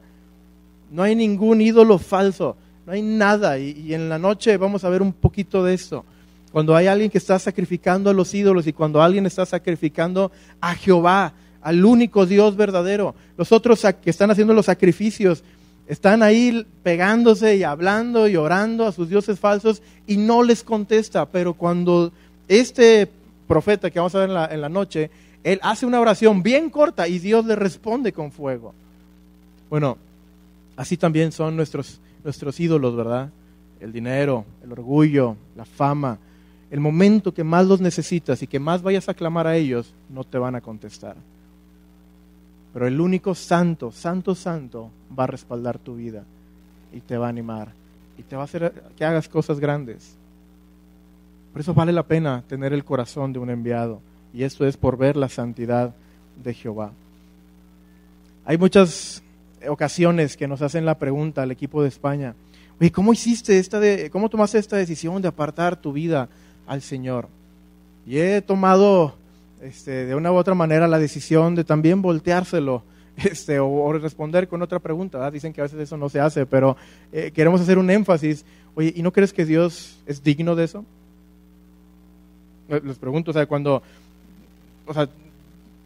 No 0.91 1.03
hay 1.03 1.15
ningún 1.15 1.61
ídolo 1.61 1.97
falso. 1.97 2.55
No 2.85 2.93
hay 2.93 3.01
nada. 3.01 3.59
Y, 3.59 3.93
en 3.93 4.09
la 4.09 4.17
noche 4.17 4.57
vamos 4.57 4.83
a 4.83 4.89
ver 4.89 5.01
un 5.01 5.13
poquito 5.13 5.63
de 5.63 5.73
eso. 5.73 6.05
Cuando 6.51 6.75
hay 6.75 6.87
alguien 6.87 7.09
que 7.09 7.17
está 7.17 7.37
sacrificando 7.37 8.09
a 8.09 8.13
los 8.13 8.33
ídolos 8.33 8.65
y 8.67 8.73
cuando 8.73 9.01
alguien 9.01 9.25
está 9.25 9.45
sacrificando 9.45 10.31
a 10.61 10.73
Jehová, 10.73 11.33
al 11.61 11.83
único 11.83 12.25
Dios 12.25 12.55
verdadero. 12.55 13.15
Los 13.37 13.51
otros 13.51 13.85
que 14.03 14.09
están 14.09 14.31
haciendo 14.31 14.53
los 14.53 14.65
sacrificios 14.65 15.43
están 15.87 16.21
ahí 16.21 16.65
pegándose 16.83 17.55
y 17.55 17.63
hablando 17.63 18.27
y 18.27 18.35
orando 18.35 18.85
a 18.85 18.91
sus 18.91 19.09
dioses 19.09 19.39
falsos 19.39 19.81
y 20.05 20.17
no 20.17 20.43
les 20.43 20.63
contesta. 20.63 21.25
Pero 21.25 21.53
cuando 21.53 22.11
este 22.47 23.09
profeta 23.47 23.89
que 23.89 23.99
vamos 23.99 24.13
a 24.15 24.19
ver 24.19 24.29
en 24.51 24.61
la, 24.61 24.69
noche, 24.69 25.09
él 25.43 25.59
hace 25.63 25.85
una 25.85 26.01
oración 26.01 26.43
bien 26.43 26.69
corta 26.69 27.07
y 27.07 27.19
Dios 27.19 27.45
le 27.45 27.55
responde 27.55 28.11
con 28.11 28.31
fuego. 28.31 28.73
Bueno, 29.69 29.97
así 30.75 30.97
también 30.97 31.31
son 31.31 31.55
nuestros, 31.55 31.99
nuestros 32.23 32.59
ídolos, 32.59 32.95
¿verdad? 32.95 33.29
El 33.79 33.93
dinero, 33.93 34.45
el 34.63 34.71
orgullo, 34.73 35.37
la 35.55 35.65
fama. 35.65 36.19
El 36.69 36.81
momento 36.81 37.33
que 37.33 37.45
más 37.45 37.65
los 37.65 37.79
necesitas 37.79 38.43
y 38.43 38.47
que 38.47 38.59
más 38.59 38.81
vayas 38.81 39.07
a 39.07 39.13
clamar 39.13 39.47
a 39.47 39.55
ellos, 39.55 39.93
no 40.09 40.25
te 40.25 40.37
van 40.37 40.55
a 40.55 40.61
contestar. 40.61 41.15
Pero 42.77 42.85
el 42.85 43.01
único 43.01 43.33
santo, 43.33 43.91
santo, 43.91 44.35
santo, 44.35 44.91
va 45.17 45.23
a 45.23 45.25
respaldar 45.25 45.79
tu 45.79 45.95
vida 45.95 46.25
y 46.93 46.99
te 46.99 47.17
va 47.17 47.25
a 47.25 47.29
animar 47.29 47.69
y 48.19 48.21
te 48.21 48.35
va 48.35 48.43
a 48.43 48.45
hacer 48.45 48.71
que 48.95 49.03
hagas 49.03 49.27
cosas 49.27 49.59
grandes. 49.59 50.15
Por 51.51 51.61
eso 51.61 51.73
vale 51.73 51.91
la 51.91 52.03
pena 52.03 52.43
tener 52.47 52.73
el 52.73 52.85
corazón 52.85 53.33
de 53.33 53.39
un 53.39 53.49
enviado 53.49 53.99
y 54.31 54.43
esto 54.43 54.63
es 54.63 54.77
por 54.77 54.95
ver 54.95 55.17
la 55.17 55.27
santidad 55.27 55.95
de 56.43 56.53
Jehová. 56.53 56.91
Hay 58.45 58.59
muchas 58.59 59.23
ocasiones 59.67 60.37
que 60.37 60.47
nos 60.47 60.61
hacen 60.61 60.85
la 60.85 60.99
pregunta 60.99 61.41
al 61.41 61.49
equipo 61.49 61.81
de 61.81 61.87
España, 61.87 62.35
oye, 62.79 62.91
¿cómo 62.91 63.11
hiciste 63.11 63.57
esta 63.57 63.79
de, 63.79 64.11
cómo 64.11 64.29
tomaste 64.29 64.59
esta 64.59 64.77
decisión 64.77 65.19
de 65.19 65.29
apartar 65.29 65.81
tu 65.81 65.93
vida 65.93 66.29
al 66.67 66.83
Señor? 66.83 67.27
Y 68.05 68.19
he 68.19 68.39
tomado 68.43 69.15
este, 69.61 70.05
de 70.05 70.15
una 70.15 70.31
u 70.31 70.35
otra 70.35 70.53
manera 70.53 70.87
la 70.87 70.99
decisión 70.99 71.55
de 71.55 71.63
también 71.63 72.01
volteárselo 72.01 72.83
este, 73.17 73.59
o, 73.59 73.91
responder 73.93 74.47
con 74.47 74.61
otra 74.61 74.79
pregunta. 74.79 75.29
Dicen 75.31 75.53
que 75.53 75.61
a 75.61 75.63
veces 75.63 75.79
eso 75.79 75.97
no 75.97 76.09
se 76.09 76.19
hace, 76.19 76.45
pero 76.45 76.77
eh, 77.11 77.31
queremos 77.33 77.61
hacer 77.61 77.77
un 77.77 77.89
énfasis. 77.89 78.45
Oye, 78.75 78.93
¿y 78.95 79.01
no 79.01 79.11
crees 79.11 79.33
que 79.33 79.45
Dios 79.45 79.99
es 80.05 80.23
digno 80.23 80.55
de 80.55 80.65
eso? 80.65 80.85
Les 82.69 82.97
pregunto, 82.97 83.31
o 83.31 83.33
sea, 83.33 83.45
cuando, 83.45 83.81
o 84.85 84.93
sea, 84.93 85.07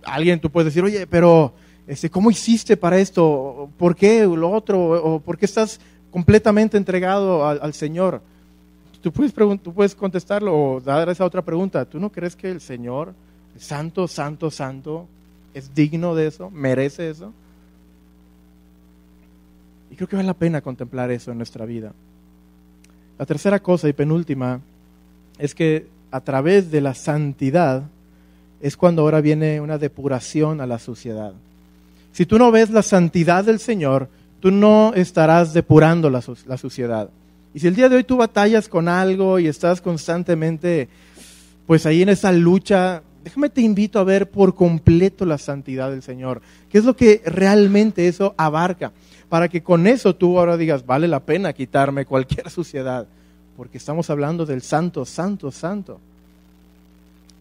alguien 0.04 0.40
tú 0.40 0.50
puedes 0.50 0.74
decir, 0.74 0.84
oye, 0.84 1.06
pero, 1.06 1.54
este, 1.86 2.10
¿cómo 2.10 2.32
hiciste 2.32 2.76
para 2.76 2.98
esto? 2.98 3.70
¿Por 3.78 3.96
qué 3.96 4.26
lo 4.26 4.50
otro? 4.50 4.80
¿O 4.82 5.20
por 5.20 5.38
qué 5.38 5.46
estás 5.46 5.80
completamente 6.10 6.78
entregado 6.78 7.48
al, 7.48 7.60
al 7.62 7.74
Señor? 7.74 8.22
Tú 9.02 9.12
puedes, 9.12 9.34
tú 9.34 9.74
puedes 9.74 9.96
contestarlo 9.96 10.56
o 10.56 10.82
dar 10.82 11.08
esa 11.10 11.24
otra 11.24 11.42
pregunta. 11.44 11.86
¿Tú 11.86 12.00
no 12.00 12.12
crees 12.12 12.36
que 12.36 12.50
el 12.50 12.62
Señor 12.62 13.14
santo, 13.58 14.08
santo, 14.08 14.52
santo, 14.52 15.08
es 15.54 15.74
digno 15.74 16.16
de 16.16 16.28
eso, 16.28 16.50
merece 16.50 17.10
eso. 17.10 17.34
Y 19.90 19.96
creo 19.96 20.08
que 20.08 20.16
vale 20.16 20.28
la 20.28 20.34
pena 20.34 20.62
contemplar 20.62 21.12
eso 21.12 21.32
en 21.32 21.38
nuestra 21.38 21.66
vida. 21.66 21.92
La 23.20 23.26
tercera 23.26 23.60
cosa 23.60 23.90
y 23.90 23.94
penúltima 23.94 24.62
es 25.38 25.54
que 25.54 25.88
a 26.12 26.22
través 26.22 26.72
de 26.72 26.82
la 26.82 26.94
santidad 26.94 27.84
es 28.62 28.78
cuando 28.78 29.02
ahora 29.02 29.22
viene 29.22 29.60
una 29.60 29.78
depuración 29.78 30.62
a 30.62 30.68
la 30.68 30.80
suciedad. 30.80 31.34
Si 32.14 32.26
tú 32.26 32.38
no 32.38 32.52
ves 32.52 32.70
la 32.70 32.84
santidad 32.84 33.44
del 33.44 33.60
Señor, 33.60 34.10
tú 34.40 34.52
no 34.52 34.94
estarás 34.94 35.54
depurando 35.54 36.10
la, 36.10 36.24
la 36.46 36.58
suciedad. 36.58 37.10
Y 37.54 37.60
si 37.60 37.68
el 37.68 37.76
día 37.76 37.90
de 37.90 37.98
hoy 37.98 38.04
tú 38.04 38.18
batallas 38.18 38.70
con 38.70 38.88
algo 38.88 39.40
y 39.40 39.48
estás 39.48 39.82
constantemente, 39.82 40.90
pues 41.68 41.86
ahí 41.86 42.02
en 42.02 42.10
esa 42.10 42.32
lucha, 42.32 43.02
déjame 43.24 43.50
te 43.50 43.62
invito 43.62 44.00
a 44.00 44.04
ver 44.04 44.30
por 44.30 44.56
completo 44.56 45.26
la 45.26 45.38
santidad 45.38 45.92
del 45.92 46.02
Señor. 46.02 46.42
¿Qué 46.70 46.78
es 46.78 46.86
lo 46.86 46.96
que 46.96 47.22
realmente 47.26 48.08
eso 48.08 48.34
abarca? 48.38 48.92
Para 49.30 49.48
que 49.48 49.62
con 49.62 49.88
eso 49.88 50.16
tú 50.16 50.40
ahora 50.40 50.58
digas, 50.58 50.86
vale 50.86 51.08
la 51.08 51.22
pena 51.22 51.54
quitarme 51.54 52.06
cualquier 52.06 52.50
suciedad, 52.52 53.08
porque 53.58 53.78
estamos 53.78 54.10
hablando 54.10 54.46
del 54.46 54.62
santo, 54.62 55.06
santo, 55.06 55.52
santo. 55.52 56.00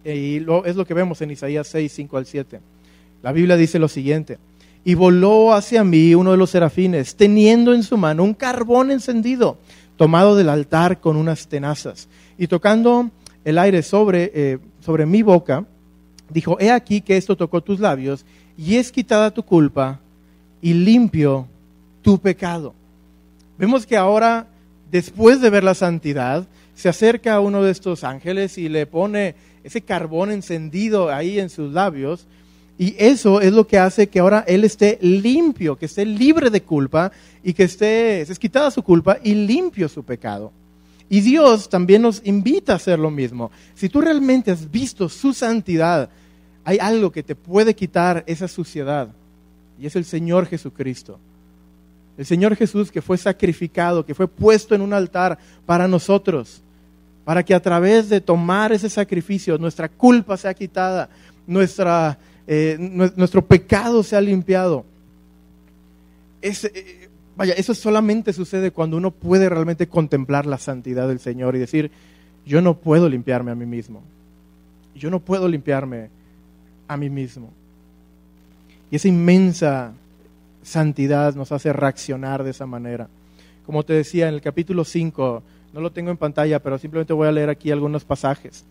Y 0.05 0.37
es 0.65 0.77
lo 0.77 0.87
que 0.87 0.95
vemos 0.95 1.21
en 1.21 1.31
Isaías 1.31 1.67
6, 1.69 1.93
5 1.93 2.17
al 2.17 2.27
7. 2.27 2.61
La 3.23 3.33
Biblia 3.33 3.57
dice 3.57 3.79
lo 3.79 3.89
siguiente, 3.89 4.39
y 4.85 4.95
voló 4.95 5.53
hacia 5.53 5.85
mí 5.85 6.15
uno 6.15 6.31
de 6.31 6.37
los 6.39 6.51
serafines, 6.51 7.17
teniendo 7.17 7.75
en 7.75 7.83
su 7.83 7.99
mano 7.99 8.25
un 8.25 8.35
carbón 8.35 8.91
encendido, 8.91 9.59
tomado 9.97 10.37
del 10.37 10.49
altar 10.49 11.01
con 11.01 11.17
unas 11.17 11.49
tenazas, 11.49 12.09
y 12.39 12.47
tocando 12.47 13.11
el 13.45 13.59
aire 13.59 13.83
sobre, 13.83 14.33
eh, 14.35 14.59
sobre 14.81 15.07
mi 15.07 15.23
boca, 15.23 15.65
dijo, 16.29 16.59
he 16.61 16.71
aquí 16.71 17.01
que 17.01 17.17
esto 17.17 17.37
tocó 17.37 17.63
tus 17.63 17.81
labios 17.81 18.25
y 18.57 18.77
es 18.77 18.93
quitada 18.93 19.31
tu 19.31 19.43
culpa 19.43 20.01
y 20.61 20.75
limpio 20.75 21.47
tu 22.03 22.19
pecado. 22.19 22.75
Vemos 23.59 23.87
que 23.87 23.97
ahora, 23.97 24.47
después 24.91 25.41
de 25.41 25.51
ver 25.51 25.65
la 25.65 25.75
santidad, 25.75 26.47
se 26.75 26.89
acerca 26.89 27.35
a 27.35 27.41
uno 27.41 27.63
de 27.63 27.71
estos 27.71 28.05
ángeles 28.05 28.57
y 28.57 28.69
le 28.69 28.87
pone 28.87 29.35
ese 29.65 29.83
carbón 29.83 30.31
encendido 30.31 31.13
ahí 31.13 31.39
en 31.39 31.51
sus 31.51 31.73
labios. 31.73 32.27
Y 32.79 32.95
eso 32.99 33.43
es 33.43 33.53
lo 33.53 33.67
que 33.67 33.79
hace 33.79 34.09
que 34.09 34.21
ahora 34.21 34.43
él 34.47 34.65
esté 34.65 34.99
limpio, 35.03 35.77
que 35.77 35.85
esté 35.85 36.07
libre 36.07 36.49
de 36.49 36.63
culpa 36.63 37.13
y 37.45 37.53
que 37.53 37.65
esté, 37.65 38.23
es 38.23 38.39
quitada 38.39 38.71
su 38.71 38.83
culpa 38.83 39.19
y 39.23 39.35
limpio 39.35 39.89
su 39.91 40.03
pecado. 40.03 40.53
Y 41.13 41.21
Dios 41.23 41.69
también 41.69 42.03
nos 42.03 42.23
invita 42.25 42.73
a 42.73 42.77
hacer 42.77 43.01
lo 43.01 43.11
mismo. 43.11 43.51
Si 43.75 43.89
tú 43.89 44.01
realmente 44.01 44.53
has 44.53 44.71
visto 44.71 45.09
su 45.09 45.35
santidad, 45.35 46.09
hay 46.65 46.79
algo 46.79 47.11
que 47.11 47.25
te 47.25 47.35
puede 47.35 47.75
quitar 47.75 48.23
esa 48.29 48.47
suciedad. 48.47 49.09
Y 49.77 49.87
es 49.87 49.97
el 49.97 50.05
Señor 50.05 50.47
Jesucristo. 50.47 51.19
El 52.17 52.27
Señor 52.27 52.55
Jesús 52.55 52.93
que 52.93 53.03
fue 53.03 53.19
sacrificado, 53.19 54.07
que 54.07 54.15
fue 54.15 54.29
puesto 54.29 54.73
en 54.77 54.83
un 54.83 54.93
altar 54.93 55.37
para 55.67 55.89
nosotros. 55.89 56.63
Para 57.25 57.43
que 57.43 57.55
a 57.55 57.61
través 57.61 58.09
de 58.09 58.21
tomar 58.21 58.73
ese 58.73 58.89
sacrificio 58.89 59.59
nuestra 59.59 59.89
culpa 59.89 60.37
sea 60.37 60.55
quitada, 60.55 61.11
nuestra, 61.45 62.19
eh, 62.47 62.77
nuestro 63.17 63.45
pecado 63.45 64.05
sea 64.05 64.21
limpiado. 64.21 64.85
eh, 66.41 67.00
vaya, 67.41 67.55
eso 67.55 67.75
solamente 67.75 68.35
sucede 68.35 68.71
cuando 68.71 68.99
uno 68.99 69.13
puede 69.13 69.49
realmente 69.49 69.89
contemplar 69.89 70.45
la 70.45 70.59
santidad 70.59 71.09
del 71.09 71.21
Señor 71.21 71.57
y 71.57 71.59
decir, 71.59 71.91
yo 72.45 72.61
no 72.61 72.75
puedo 72.75 73.09
limpiarme 73.09 73.51
a 73.51 73.55
mí 73.55 73.65
mismo. 73.65 74.03
Yo 74.95 75.09
no 75.09 75.21
puedo 75.21 75.49
limpiarme 75.49 76.11
a 76.87 76.99
mí 76.99 77.09
mismo. 77.09 77.49
Y 78.91 78.97
esa 78.97 79.09
inmensa 79.09 79.95
santidad 80.63 81.35
nos 81.35 81.51
hace 81.51 81.73
reaccionar 81.73 82.45
de 82.45 82.51
esa 82.51 82.67
manera. 82.67 83.09
Como 83.65 83.85
te 83.85 83.95
decía 83.95 84.29
en 84.29 84.35
el 84.35 84.43
capítulo 84.43 84.85
5, 84.85 85.43
no 85.73 85.81
lo 85.81 85.93
tengo 85.93 86.11
en 86.11 86.19
pantalla, 86.19 86.59
pero 86.59 86.77
simplemente 86.77 87.15
voy 87.15 87.27
a 87.27 87.33
leer 87.33 87.49
aquí 87.49 87.71
algunos 87.71 88.05
pasajes. 88.05 88.67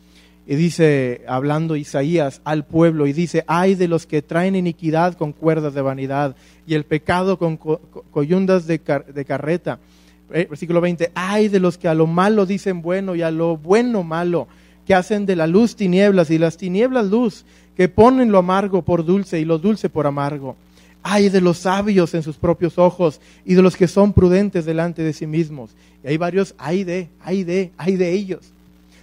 Y 0.47 0.55
dice, 0.55 1.21
hablando 1.27 1.75
Isaías 1.75 2.41
al 2.43 2.65
pueblo, 2.65 3.05
y 3.05 3.13
dice, 3.13 3.43
ay 3.47 3.75
de 3.75 3.87
los 3.87 4.07
que 4.07 4.21
traen 4.21 4.55
iniquidad 4.55 5.13
con 5.13 5.31
cuerdas 5.31 5.73
de 5.75 5.81
vanidad 5.81 6.35
y 6.65 6.73
el 6.73 6.85
pecado 6.85 7.37
con 7.37 7.57
coyundas 7.57 8.65
de, 8.65 8.79
carreta. 8.79 9.79
Eh, 10.31 10.47
versículo 10.49 10.81
20, 10.81 11.11
ay 11.13 11.49
de 11.49 11.59
los 11.59 11.77
que 11.77 11.87
a 11.87 11.93
lo 11.93 12.07
malo 12.07 12.45
dicen 12.45 12.81
bueno 12.81 13.15
y 13.15 13.21
a 13.21 13.31
lo 13.31 13.57
bueno 13.57 14.03
malo, 14.03 14.47
que 14.85 14.95
hacen 14.95 15.27
de 15.27 15.35
la 15.35 15.45
luz 15.45 15.75
tinieblas 15.75 16.31
y 16.31 16.39
las 16.39 16.57
tinieblas 16.57 17.05
luz, 17.07 17.45
que 17.75 17.87
ponen 17.87 18.31
lo 18.31 18.39
amargo 18.39 18.81
por 18.81 19.05
dulce 19.05 19.39
y 19.39 19.45
lo 19.45 19.59
dulce 19.59 19.87
por 19.87 20.07
amargo. 20.07 20.55
Ay 21.01 21.29
de 21.29 21.41
los 21.41 21.59
sabios 21.59 22.13
en 22.13 22.23
sus 22.23 22.37
propios 22.37 22.77
ojos 22.77 23.21
y 23.45 23.53
de 23.53 23.61
los 23.61 23.77
que 23.77 23.87
son 23.87 24.13
prudentes 24.13 24.65
delante 24.65 25.01
de 25.01 25.13
sí 25.13 25.27
mismos. 25.27 25.71
Y 26.03 26.07
hay 26.07 26.17
varios, 26.17 26.55
ay 26.57 26.83
de, 26.83 27.07
ay 27.21 27.43
de, 27.43 27.71
ay 27.77 27.95
de 27.95 28.11
ellos. 28.11 28.51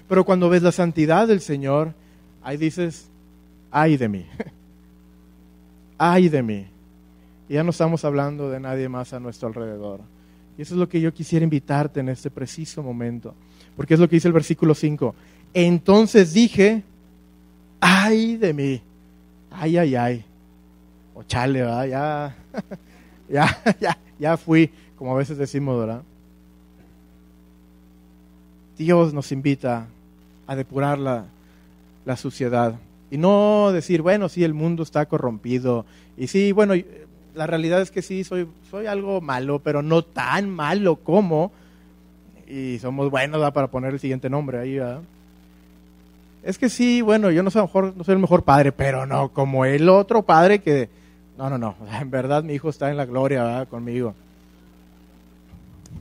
Pero 0.09 0.25
cuando 0.25 0.49
ves 0.49 0.63
la 0.63 0.73
santidad 0.73 1.27
del 1.27 1.41
Señor, 1.41 1.95
ahí 2.43 2.57
dices, 2.57 3.09
ay 3.71 3.97
de 3.97 4.09
mí. 4.09 4.27
ay 5.99 6.29
de 6.29 6.43
mí. 6.43 6.67
Y 7.49 7.55
ya 7.55 7.65
no 7.65 7.71
estamos 7.71 8.05
hablando 8.05 8.51
de 8.51 8.61
nadie 8.61 8.89
más 8.89 9.13
a 9.13 9.21
nuestro 9.21 9.49
alrededor. 9.49 10.01
Y 10.59 10.63
eso 10.63 10.75
es 10.75 10.79
lo 10.79 10.89
que 10.89 11.01
yo 11.01 11.13
quisiera 11.13 11.45
invitarte 11.45 12.01
en 12.01 12.09
este 12.09 12.31
preciso 12.31 12.83
momento. 12.83 13.35
Porque 13.77 13.95
es 13.95 14.01
lo 14.01 14.09
que 14.09 14.17
dice 14.17 14.29
el 14.29 14.35
versículo 14.35 14.75
5. 14.75 15.15
Entonces 15.55 16.33
dije, 16.33 16.83
ay 17.81 18.37
de 18.37 18.53
mí. 18.53 18.83
Ay, 19.51 19.77
ay, 19.77 19.97
ay. 19.97 20.25
O 21.15 21.23
chale, 21.23 21.63
¿verdad? 21.63 21.87
Ya, 21.87 22.37
ya, 23.29 23.77
ya, 23.81 23.99
ya 24.19 24.37
fui, 24.37 24.71
como 24.97 25.13
a 25.15 25.19
veces 25.19 25.39
decimos, 25.39 25.79
¿verdad? 25.79 26.03
Dios 28.77 29.15
nos 29.15 29.33
invita 29.33 29.87
a 30.47 30.57
depurar 30.57 30.99
la, 30.99 31.25
la 32.05 32.17
suciedad. 32.17 32.77
Y 33.11 33.19
no 33.19 33.71
decir, 33.73 34.03
bueno, 34.03 34.29
sí, 34.29 34.45
el 34.45 34.55
mundo 34.55 34.83
está 34.83 35.07
corrompido. 35.07 35.85
Y 36.17 36.27
sí, 36.27 36.53
bueno, 36.53 36.75
la 37.35 37.47
realidad 37.47 37.83
es 37.83 37.91
que 37.91 38.03
sí, 38.03 38.25
soy, 38.25 38.49
soy 38.71 38.87
algo 38.87 39.21
malo, 39.21 39.61
pero 39.61 39.83
no 39.83 40.03
tan 40.03 40.49
malo 40.51 40.97
como. 40.97 41.53
Y 42.49 42.79
somos 42.81 43.11
buenos 43.11 43.53
para 43.53 43.69
poner 43.69 43.93
el 43.93 44.01
siguiente 44.01 44.31
nombre 44.31 44.59
ahí, 44.59 44.79
¿verdad? 44.79 45.03
Es 46.43 46.59
que 46.59 46.69
sí, 46.69 47.03
bueno, 47.03 47.31
yo 47.33 47.43
no 47.43 47.51
soy, 47.51 47.63
mejor, 47.63 47.93
no 47.97 48.05
soy 48.05 48.15
el 48.15 48.21
mejor 48.21 48.45
padre, 48.45 48.71
pero 48.71 49.05
no 49.05 49.31
como 49.31 49.65
el 49.65 49.89
otro 49.89 50.23
padre 50.23 50.61
que... 50.61 50.89
No, 51.37 51.51
no, 51.51 51.59
no, 51.59 51.75
en 52.01 52.11
verdad 52.11 52.45
mi 52.45 52.55
hijo 52.55 52.69
está 52.69 52.91
en 52.91 52.97
la 52.97 53.05
gloria 53.05 53.43
¿verdad? 53.43 53.69
conmigo. 53.69 54.15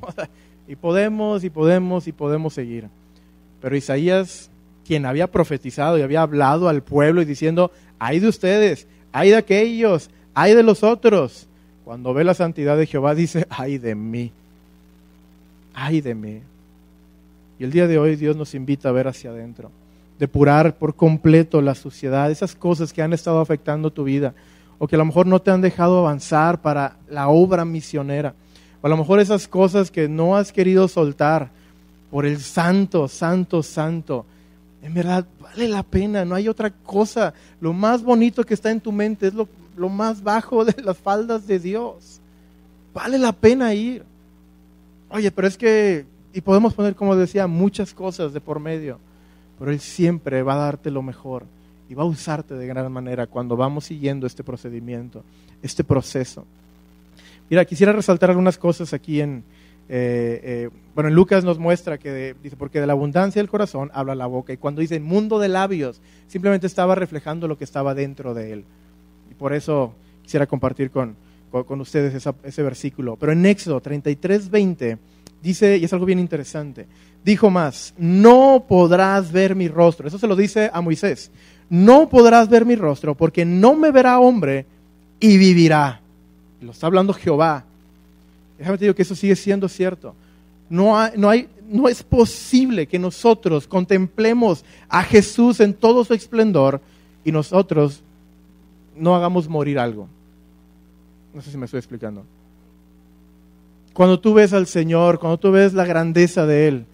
Y 0.68 0.76
podemos, 0.76 1.44
y 1.44 1.52
podemos, 1.52 2.08
y 2.08 2.12
podemos 2.12 2.52
seguir. 2.52 2.90
Pero 3.66 3.78
Isaías, 3.78 4.52
quien 4.86 5.08
había 5.08 5.26
profetizado 5.26 5.98
y 5.98 6.04
había 6.04 6.22
hablado 6.22 6.70
al 6.70 6.84
pueblo 6.84 7.24
y 7.24 7.26
diciendo, 7.26 7.72
hay 7.98 8.20
de 8.20 8.28
ustedes, 8.28 8.86
hay 9.12 9.32
de 9.32 9.38
aquellos, 9.38 10.12
hay 10.36 10.54
de 10.54 10.62
los 10.62 10.84
otros. 10.84 11.48
Cuando 11.84 12.14
ve 12.14 12.24
la 12.24 12.36
santidad 12.36 12.78
de 12.78 12.86
Jehová 12.86 13.16
dice, 13.16 13.48
ay 13.50 13.80
de 13.80 13.96
mí, 13.96 14.32
ay 15.74 16.02
de 16.02 16.14
mí. 16.14 16.42
Y 17.58 17.64
el 17.64 17.72
día 17.72 17.88
de 17.88 17.98
hoy 17.98 18.16
Dios 18.18 18.36
nos 18.36 18.54
invita 18.54 18.90
a 18.90 18.92
ver 18.92 19.08
hacia 19.08 19.32
adentro, 19.32 19.72
depurar 20.20 20.76
por 20.76 20.94
completo 20.94 21.60
la 21.60 21.74
suciedad, 21.74 22.30
esas 22.30 22.54
cosas 22.54 22.94
que 22.94 23.02
han 23.02 23.14
estado 23.14 23.40
afectando 23.40 23.90
tu 23.90 24.04
vida 24.04 24.36
o 24.78 24.88
que 24.88 24.96
a 24.96 25.00
lo 25.00 25.06
mejor 25.06 25.26
no 25.26 25.42
te 25.42 25.50
han 25.50 25.62
dejado 25.62 25.98
avanzar 25.98 26.62
para 26.62 26.98
la 27.10 27.30
obra 27.30 27.66
misionera, 27.66 28.36
o 28.84 28.86
a 28.86 28.90
lo 28.92 28.98
mejor 28.98 29.20
esas 29.20 29.48
cosas 29.48 29.90
que 29.90 30.08
no 30.08 30.38
has 30.38 30.52
querido 30.52 30.88
soltar 30.88 31.50
por 32.16 32.26
el 32.26 32.40
santo, 32.40 33.10
santo, 33.10 33.62
santo. 33.62 34.26
En 34.82 34.94
verdad, 34.94 35.26
vale 35.42 35.68
la 35.68 35.84
pena, 35.84 36.24
no 36.24 36.34
hay 36.34 36.48
otra 36.48 36.70
cosa. 36.70 37.34
Lo 37.60 37.74
más 37.74 38.02
bonito 38.02 38.46
que 38.46 38.54
está 38.54 38.72
en 38.72 38.80
tu 38.80 38.94
mente 38.94 39.28
es 39.28 39.34
lo, 39.34 39.50
lo 39.76 39.90
más 39.90 40.24
bajo 40.24 40.64
de 40.64 40.82
las 40.82 40.98
faldas 40.98 41.46
de 41.46 41.60
Dios. 41.60 42.22
Vale 42.94 43.18
la 43.18 43.34
pena 43.34 43.74
ir. 43.74 44.06
Oye, 45.10 45.30
pero 45.30 45.46
es 45.46 45.58
que, 45.58 46.06
y 46.32 46.40
podemos 46.40 46.74
poner, 46.74 46.96
como 46.96 47.18
decía, 47.18 47.48
muchas 47.48 47.94
cosas 47.94 48.32
de 48.32 48.40
por 48.40 48.62
medio, 48.62 48.98
pero 49.60 49.72
Él 49.72 49.82
siempre 49.82 50.42
va 50.42 50.54
a 50.54 50.68
darte 50.68 50.92
lo 50.92 51.02
mejor 51.02 51.44
y 51.90 51.96
va 51.96 52.04
a 52.04 52.06
usarte 52.06 52.54
de 52.54 52.66
gran 52.66 52.90
manera 52.94 53.28
cuando 53.28 53.58
vamos 53.58 53.84
siguiendo 53.84 54.26
este 54.26 54.42
procedimiento, 54.42 55.22
este 55.62 55.84
proceso. 55.84 56.46
Mira, 57.50 57.66
quisiera 57.66 57.92
resaltar 57.92 58.30
algunas 58.30 58.58
cosas 58.58 58.94
aquí 58.94 59.20
en, 59.20 59.44
eh, 59.88 60.42
eh, 60.44 60.70
bueno, 60.94 61.10
en 61.10 61.16
Lucas 61.16 61.44
nos 61.44 61.60
muestra 61.60 61.98
que 61.98 62.36
dice, 62.42 62.56
porque 62.56 62.80
de 62.80 62.88
la 62.88 62.94
abundancia 62.94 63.42
del 63.42 63.50
corazón 63.50 63.92
habla 63.94 64.16
la 64.16 64.26
boca, 64.26 64.54
y 64.54 64.58
cuando 64.58 64.82
dice 64.82 65.00
mundo 65.00 65.40
de 65.40 65.50
labios, 65.50 66.02
simplemente 66.28 66.68
estaba 66.68 66.96
reflejando 66.96 67.48
lo 67.48 67.58
que 67.58 67.64
estaba 67.64 67.94
dentro 67.94 68.34
de 68.34 68.54
él. 68.54 68.66
Y 69.30 69.34
por 69.36 69.54
eso 69.54 69.94
quisiera 70.24 70.48
compartir 70.48 70.92
con, 70.92 71.16
con, 71.52 71.82
ustedes 71.82 72.26
ese 72.44 72.64
versículo. 72.64 73.16
Pero 73.18 73.32
en 73.32 73.46
Éxodo 73.46 73.82
33, 73.82 74.50
20 74.50 74.98
dice, 75.42 75.78
y 75.78 75.84
es 75.84 75.94
algo 75.94 76.06
bien 76.06 76.20
interesante, 76.20 76.88
dijo 77.24 77.50
más, 77.50 77.94
no 77.98 78.66
podrás 78.68 79.32
ver 79.32 79.56
mi 79.56 79.68
rostro. 79.68 80.08
Eso 80.08 80.18
se 80.18 80.28
lo 80.28 80.36
dice 80.36 80.70
a 80.74 80.82
Moisés 80.82 81.32
no 81.70 82.10
podrás 82.10 82.50
ver 82.50 82.66
mi 82.66 82.76
rostro 82.76 83.16
porque 83.16 83.46
no 83.46 83.76
me 83.76 83.92
verá 83.92 84.20
hombre 84.20 84.66
y 85.20 85.38
vivirá. 85.38 86.02
Lo 86.62 86.72
está 86.72 86.88
hablando 86.88 87.14
Jehová. 87.14 87.66
Déjame 88.58 88.78
te 88.78 88.94
que 88.94 89.02
eso 89.02 89.16
sigue 89.16 89.36
siendo 89.36 89.68
cierto. 89.68 90.16
No, 90.70 90.96
no, 91.16 91.30
hay, 91.30 91.48
no 91.68 91.88
es 91.88 92.04
posible 92.04 92.88
que 92.88 92.98
nosotros 92.98 93.68
contemplemos 93.68 94.64
a 94.90 95.04
Jesús 95.04 95.60
en 95.60 95.74
todo 95.74 96.04
su 96.04 96.14
esplendor 96.14 96.82
y 97.24 97.32
nosotros 97.32 98.02
no 98.96 99.16
hagamos 99.16 99.48
morir 99.48 99.78
algo. 99.78 100.08
No 101.34 101.42
sé 101.42 101.52
si 101.52 101.58
me 101.58 101.66
estoy 101.66 101.80
explicando. 101.80 102.24
Cuando 103.94 104.20
tú 104.20 104.34
ves 104.34 104.54
al 104.54 104.68
Señor, 104.68 105.20
cuando 105.20 105.38
tú 105.38 105.52
ves 105.52 105.74
la 105.74 105.86
grandeza 105.86 106.46
de 106.46 106.68
Él, 106.68 106.86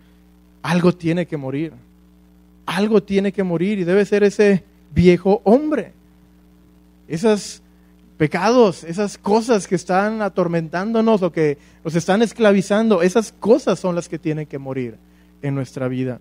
algo 0.63 0.93
tiene 0.93 1.26
que 1.26 1.38
morir 1.38 1.74
algo 2.65 3.04
tiene 3.04 3.32
que 3.32 3.43
morir 3.43 3.80
y 3.80 3.84
debe 3.84 4.06
ser 4.06 4.24
ese 4.24 4.63
viejo 4.93 5.41
hombre. 5.43 5.93
Esos 7.08 7.61
pecados, 8.21 8.84
esas 8.84 9.17
cosas 9.17 9.65
que 9.65 9.73
están 9.73 10.21
atormentándonos 10.21 11.23
o 11.23 11.31
que 11.31 11.57
nos 11.84 11.95
están 11.95 12.21
esclavizando, 12.21 13.01
esas 13.01 13.31
cosas 13.31 13.79
son 13.79 13.95
las 13.95 14.07
que 14.07 14.19
tienen 14.19 14.45
que 14.45 14.60
morir 14.60 14.95
en 15.41 15.55
nuestra 15.55 15.88
vida. 15.88 16.19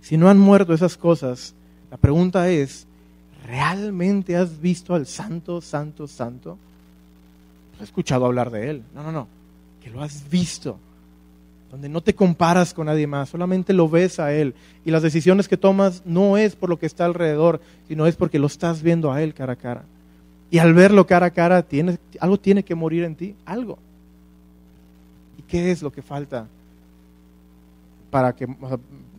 Si 0.00 0.16
no 0.16 0.28
han 0.28 0.40
muerto 0.40 0.74
esas 0.74 0.96
cosas, 0.96 1.54
la 1.88 1.98
pregunta 1.98 2.50
es, 2.50 2.88
¿realmente 3.46 4.36
has 4.36 4.60
visto 4.60 4.96
al 4.96 5.06
santo, 5.06 5.60
santo, 5.60 6.08
santo? 6.08 6.58
¿Has 7.76 7.82
escuchado 7.82 8.26
hablar 8.26 8.50
de 8.50 8.70
él? 8.70 8.82
No, 8.92 9.04
no, 9.04 9.12
no, 9.12 9.28
que 9.84 9.88
lo 9.88 10.02
has 10.02 10.28
visto 10.28 10.80
donde 11.70 11.88
no 11.88 12.00
te 12.00 12.16
comparas 12.16 12.74
con 12.74 12.86
nadie 12.86 13.06
más, 13.06 13.28
solamente 13.28 13.72
lo 13.72 13.88
ves 13.88 14.18
a 14.18 14.34
Él. 14.34 14.54
Y 14.84 14.90
las 14.90 15.02
decisiones 15.02 15.48
que 15.48 15.56
tomas 15.56 16.02
no 16.04 16.36
es 16.36 16.54
por 16.54 16.68
lo 16.68 16.78
que 16.78 16.84
está 16.84 17.06
alrededor, 17.06 17.62
sino 17.88 18.06
es 18.06 18.14
porque 18.14 18.38
lo 18.38 18.48
estás 18.48 18.82
viendo 18.82 19.10
a 19.10 19.22
Él 19.22 19.32
cara 19.32 19.54
a 19.54 19.56
cara. 19.56 19.84
Y 20.52 20.58
al 20.58 20.72
verlo 20.72 21.04
cara 21.06 21.26
a 21.26 21.30
cara, 21.30 21.66
algo 22.20 22.38
tiene 22.38 22.62
que 22.62 22.76
morir 22.76 23.02
en 23.02 23.16
ti, 23.16 23.34
algo. 23.44 23.78
¿Y 25.36 25.42
qué 25.42 25.72
es 25.72 25.82
lo 25.82 25.90
que 25.90 26.02
falta 26.02 26.46
para 28.12 28.36
que 28.36 28.46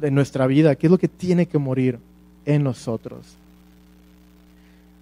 en 0.02 0.16
nuestra 0.16 0.48
vida? 0.48 0.76
¿Qué 0.76 0.88
es 0.88 0.92
lo 0.92 0.98
que 0.98 1.10
tiene 1.10 1.48
que 1.48 1.58
morir 1.58 2.00
en 2.46 2.64
nosotros? 2.64 3.36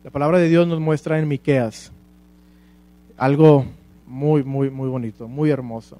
La 0.03 0.09
palabra 0.09 0.39
de 0.39 0.49
Dios 0.49 0.67
nos 0.67 0.79
muestra 0.79 1.19
en 1.19 1.27
Miqueas 1.27 1.91
algo 3.17 3.65
muy, 4.07 4.43
muy, 4.43 4.71
muy 4.71 4.89
bonito, 4.89 5.27
muy 5.27 5.51
hermoso 5.51 5.99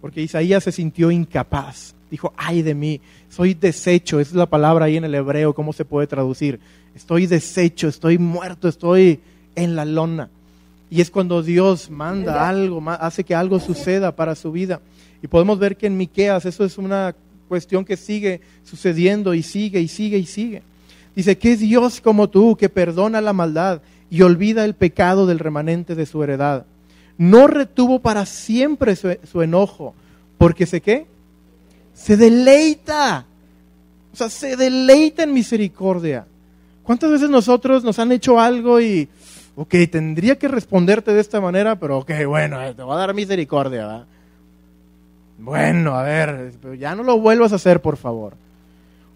porque 0.00 0.22
Isaías 0.22 0.64
se 0.64 0.72
sintió 0.72 1.10
incapaz. 1.10 1.94
Dijo, 2.10 2.32
ay 2.36 2.62
de 2.62 2.74
mí, 2.74 3.00
soy 3.28 3.54
deshecho. 3.54 4.18
Esa 4.18 4.30
es 4.30 4.36
la 4.36 4.46
palabra 4.46 4.86
ahí 4.86 4.96
en 4.96 5.04
el 5.04 5.14
hebreo, 5.14 5.54
¿cómo 5.54 5.72
se 5.72 5.84
puede 5.84 6.06
traducir? 6.06 6.58
Estoy 6.94 7.26
deshecho, 7.26 7.88
estoy 7.88 8.18
muerto, 8.18 8.68
estoy 8.68 9.20
en 9.54 9.76
la 9.76 9.84
lona. 9.84 10.28
Y 10.90 11.00
es 11.00 11.10
cuando 11.10 11.42
Dios 11.42 11.90
manda 11.90 12.48
algo, 12.48 12.82
hace 12.90 13.24
que 13.24 13.34
algo 13.34 13.60
suceda 13.60 14.14
para 14.14 14.34
su 14.34 14.50
vida. 14.50 14.80
Y 15.22 15.28
podemos 15.28 15.58
ver 15.58 15.76
que 15.76 15.86
en 15.86 15.96
Miqueas 15.96 16.46
eso 16.46 16.64
es 16.64 16.78
una 16.78 17.14
cuestión 17.48 17.84
que 17.84 17.96
sigue 17.96 18.40
sucediendo 18.64 19.34
y 19.34 19.42
sigue 19.42 19.80
y 19.80 19.88
sigue 19.88 20.18
y 20.18 20.26
sigue. 20.26 20.62
Dice, 21.14 21.38
¿qué 21.38 21.56
Dios 21.56 22.00
como 22.00 22.28
tú 22.28 22.56
que 22.56 22.68
perdona 22.68 23.20
la 23.20 23.32
maldad 23.32 23.82
y 24.10 24.22
olvida 24.22 24.64
el 24.64 24.74
pecado 24.74 25.26
del 25.26 25.38
remanente 25.38 25.94
de 25.94 26.06
su 26.06 26.22
heredad? 26.22 26.64
no 27.20 27.46
retuvo 27.46 27.98
para 27.98 28.24
siempre 28.24 28.96
su, 28.96 29.14
su 29.30 29.42
enojo, 29.42 29.94
porque 30.38 30.64
se 30.64 30.80
qué? 30.80 31.06
Se 31.92 32.16
deleita. 32.16 33.26
O 34.10 34.16
sea, 34.16 34.30
se 34.30 34.56
deleita 34.56 35.24
en 35.24 35.34
misericordia. 35.34 36.26
¿Cuántas 36.82 37.10
veces 37.10 37.28
nosotros 37.28 37.84
nos 37.84 37.98
han 37.98 38.10
hecho 38.10 38.40
algo 38.40 38.80
y, 38.80 39.06
ok, 39.60 39.74
tendría 39.92 40.38
que 40.38 40.48
responderte 40.48 41.12
de 41.12 41.20
esta 41.20 41.38
manera, 41.38 41.78
pero 41.78 41.98
ok, 41.98 42.10
bueno, 42.26 42.62
eh, 42.62 42.72
te 42.72 42.82
voy 42.82 42.94
a 42.94 42.98
dar 42.98 43.12
misericordia, 43.12 43.86
¿verdad? 43.86 44.06
Bueno, 45.38 45.94
a 45.96 46.02
ver, 46.02 46.52
ya 46.78 46.94
no 46.94 47.02
lo 47.02 47.20
vuelvas 47.20 47.52
a 47.52 47.56
hacer, 47.56 47.82
por 47.82 47.98
favor. 47.98 48.32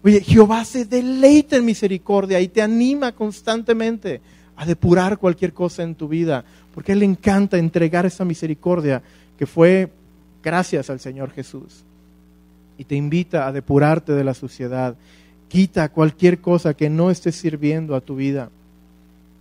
Oye, 0.03 0.21
Jehová 0.21 0.63
se 0.63 0.85
deleita 0.85 1.55
en 1.55 1.65
misericordia 1.65 2.39
y 2.41 2.47
te 2.47 2.61
anima 2.61 3.11
constantemente 3.13 4.21
a 4.55 4.67
depurar 4.67 5.17
cualquier 5.17 5.51
cosa 5.51 5.81
en 5.81 5.95
tu 5.95 6.07
vida, 6.07 6.45
porque 6.75 6.91
Él 6.91 6.99
le 6.99 7.05
encanta 7.05 7.57
entregar 7.57 8.05
esa 8.05 8.23
misericordia 8.23 9.01
que 9.39 9.47
fue 9.47 9.89
gracias 10.43 10.91
al 10.91 10.99
Señor 10.99 11.31
Jesús. 11.31 11.83
Y 12.77 12.83
te 12.83 12.93
invita 12.93 13.47
a 13.47 13.51
depurarte 13.51 14.11
de 14.11 14.23
la 14.23 14.35
suciedad. 14.35 14.95
Quita 15.47 15.89
cualquier 15.89 16.39
cosa 16.39 16.75
que 16.75 16.87
no 16.87 17.09
esté 17.09 17.31
sirviendo 17.31 17.95
a 17.95 18.01
tu 18.01 18.15
vida. 18.15 18.51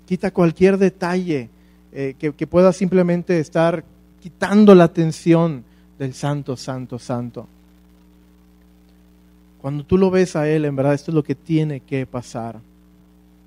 Quita 0.07 0.31
cualquier 0.31 0.79
detalle 0.79 1.49
eh, 1.93 2.15
que, 2.19 2.33
que 2.33 2.47
pueda 2.47 2.73
simplemente 2.73 3.39
estar 3.39 3.85
quitando 4.23 4.75
la 4.75 4.85
atención 4.85 5.65
del 5.99 6.15
santo, 6.15 6.57
santo, 6.57 6.99
santo. 6.99 7.47
Cuando 9.61 9.85
tú 9.85 9.97
lo 9.97 10.11
ves 10.11 10.37
a 10.37 10.49
Él, 10.49 10.65
en 10.65 10.77
verdad, 10.77 10.95
esto 10.95 11.11
es 11.11 11.15
lo 11.15 11.23
que 11.23 11.35
tiene 11.35 11.81
que 11.81 12.05
pasar. 12.05 12.61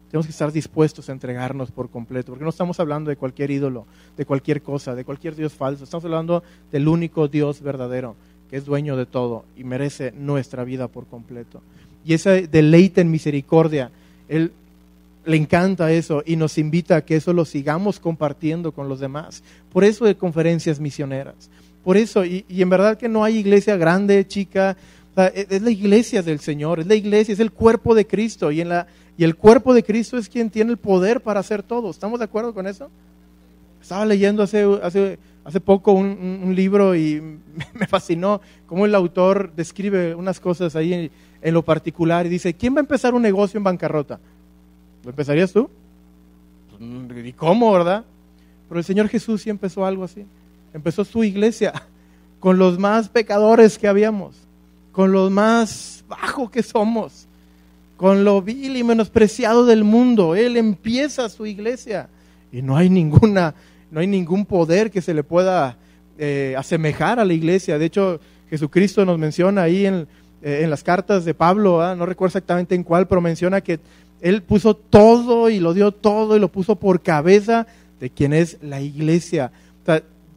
Tenemos 0.09 0.25
que 0.25 0.31
estar 0.31 0.51
dispuestos 0.51 1.09
a 1.09 1.11
entregarnos 1.11 1.69
por 1.69 1.89
completo, 1.89 2.31
porque 2.31 2.43
no 2.43 2.49
estamos 2.49 2.79
hablando 2.79 3.09
de 3.09 3.17
cualquier 3.17 3.51
ídolo, 3.51 3.85
de 4.15 4.25
cualquier 4.25 4.61
cosa, 4.61 4.95
de 4.95 5.03
cualquier 5.03 5.35
Dios 5.35 5.53
falso. 5.53 5.83
Estamos 5.83 6.05
hablando 6.05 6.43
del 6.71 6.87
único 6.87 7.27
Dios 7.27 7.61
verdadero, 7.61 8.15
que 8.49 8.57
es 8.57 8.65
dueño 8.65 8.95
de 8.95 9.05
todo 9.05 9.45
y 9.57 9.63
merece 9.63 10.11
nuestra 10.13 10.63
vida 10.63 10.87
por 10.87 11.05
completo. 11.05 11.61
Y 12.05 12.13
ese 12.13 12.47
deleite 12.47 13.01
en 13.01 13.11
misericordia, 13.11 13.91
Él 14.29 14.53
le 15.27 15.37
encanta 15.37 15.91
eso 15.91 16.23
y 16.25 16.37
nos 16.37 16.57
invita 16.57 16.95
a 16.95 17.05
que 17.05 17.17
eso 17.17 17.33
lo 17.33 17.43
sigamos 17.43 17.99
compartiendo 17.99 18.71
con 18.71 18.87
los 18.87 18.99
demás. 18.99 19.43
Por 19.71 19.83
eso 19.83 20.05
de 20.05 20.15
conferencias 20.15 20.79
misioneras. 20.79 21.49
Por 21.83 21.97
eso, 21.97 22.25
y, 22.25 22.45
en 22.49 22.69
verdad 22.69 22.97
que 22.97 23.09
no 23.09 23.23
hay 23.23 23.37
iglesia 23.37 23.77
grande, 23.77 24.25
chica, 24.25 24.77
e, 25.15 25.47
es 25.49 25.61
la 25.61 25.71
iglesia 25.71 26.21
del 26.23 26.39
Señor, 26.39 26.79
es 26.79 26.87
la 26.87 26.95
iglesia, 26.95 27.33
es 27.33 27.39
el 27.39 27.51
cuerpo 27.51 27.93
de 27.93 28.07
Cristo 28.07 28.51
y, 28.51 28.61
en 28.61 28.69
la, 28.69 28.87
y 29.17 29.23
el 29.23 29.35
cuerpo 29.35 29.73
de 29.73 29.83
Cristo 29.83 30.17
es 30.17 30.29
quien 30.29 30.49
tiene 30.49 30.71
el 30.71 30.77
poder 30.77 31.21
para 31.21 31.41
hacer 31.41 31.61
todo. 31.61 31.89
¿Estamos 31.89 32.19
de 32.19 32.25
acuerdo 32.25 32.53
con 32.53 32.65
eso? 32.65 32.89
Estaba 33.81 34.05
leyendo 34.05 34.43
hace, 34.43 34.65
hace, 34.81 35.19
hace 35.43 35.59
poco 35.61 35.93
un, 35.93 36.53
libro 36.55 36.95
y 36.95 37.21
me 37.73 37.87
fascinó 37.87 38.41
cómo 38.65 38.85
el 38.85 38.95
autor 38.95 39.51
describe 39.55 40.15
unas 40.15 40.39
cosas 40.39 40.75
ahí 40.75 40.93
en, 40.93 41.53
lo 41.53 41.63
particular 41.63 42.25
y 42.25 42.29
dice, 42.29 42.53
¿quién 42.53 42.73
va 42.75 42.79
a 42.79 42.81
empezar 42.81 43.13
un 43.13 43.21
negocio 43.21 43.57
en 43.57 43.63
bancarrota? 43.63 44.19
¿Lo 45.07 45.11
empezarías 45.11 45.53
tú? 45.53 45.69
¿Y 47.23 47.31
cómo, 47.31 47.71
verdad? 47.71 48.03
Pero 48.67 48.77
el 48.77 48.85
Señor 48.85 49.07
Jesús 49.07 49.41
sí 49.41 49.49
empezó 49.49 49.85
algo 49.85 50.03
así. 50.03 50.25
Empezó 50.73 51.05
su 51.05 51.23
iglesia 51.23 51.73
con 52.39 52.59
los 52.59 52.77
más 52.77 53.07
pecadores 53.07 53.79
que 53.79 53.87
habíamos 53.87 54.35
con 54.97 55.11
lo 55.11 55.29
más 55.29 56.03
bajo 56.07 56.49
que 56.49 56.63
somos, 56.63 57.27
con 57.97 58.23
lo 58.23 58.41
vil 58.41 58.75
y 58.75 58.83
menospreciado 58.83 59.63
del 59.63 59.83
mundo. 59.83 60.33
Él 60.33 60.57
empieza 60.57 61.29
su 61.29 61.45
iglesia 61.45 62.09
y 62.51 62.63
no 62.63 62.75
hay 62.75 62.89
ninguna, 62.89 63.53
no 63.91 63.99
hay 63.99 64.07
ningún 64.07 64.43
poder 64.43 64.89
que 64.89 65.03
se 65.03 65.13
le 65.13 65.21
pueda 65.21 65.77
eh, 66.17 66.55
asemejar 66.57 67.19
a 67.19 67.25
la 67.25 67.33
iglesia. 67.33 67.77
De 67.77 67.85
hecho, 67.85 68.19
Jesucristo 68.49 69.05
nos 69.05 69.19
menciona 69.19 69.61
ahí 69.61 69.85
en, 69.85 70.07
eh, 70.41 70.61
en 70.63 70.71
las 70.71 70.83
cartas 70.83 71.25
de 71.25 71.35
Pablo, 71.35 71.79
¿ah? 71.79 71.93
no 71.95 72.07
recuerdo 72.07 72.29
exactamente 72.29 72.73
en 72.73 72.81
cuál, 72.81 73.07
pero 73.07 73.21
menciona 73.21 73.61
que 73.61 73.79
él 74.21 74.41
puso 74.43 74.75
todo 74.75 75.49
y 75.49 75.59
lo 75.59 75.73
dio 75.73 75.91
todo 75.91 76.35
y 76.35 76.39
lo 76.39 76.49
puso 76.49 76.75
por 76.75 77.01
cabeza 77.01 77.67
de 77.99 78.09
quien 78.09 78.33
es 78.33 78.57
la 78.61 78.81
iglesia. 78.81 79.51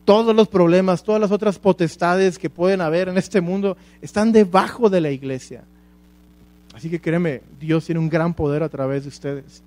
Todos 0.05 0.35
los 0.35 0.49
problemas, 0.49 1.05
todas 1.05 1.21
las 1.21 1.31
otras 1.31 1.59
potestades 1.59 2.38
que 2.38 2.51
pueden 2.51 2.81
haber 2.81 3.09
en 3.09 3.19
este 3.19 3.40
mundo 3.40 3.77
están 4.03 4.33
debajo 4.33 4.90
de 4.90 5.01
la 5.01 5.11
iglesia. 5.11 5.62
Así 6.75 6.88
que 6.88 7.01
créeme, 7.01 7.43
Dios 7.61 7.85
tiene 7.85 8.01
un 8.01 8.09
gran 8.09 8.35
poder 8.35 8.62
a 8.62 8.69
través 8.69 9.03
de 9.03 9.09
ustedes. 9.09 9.62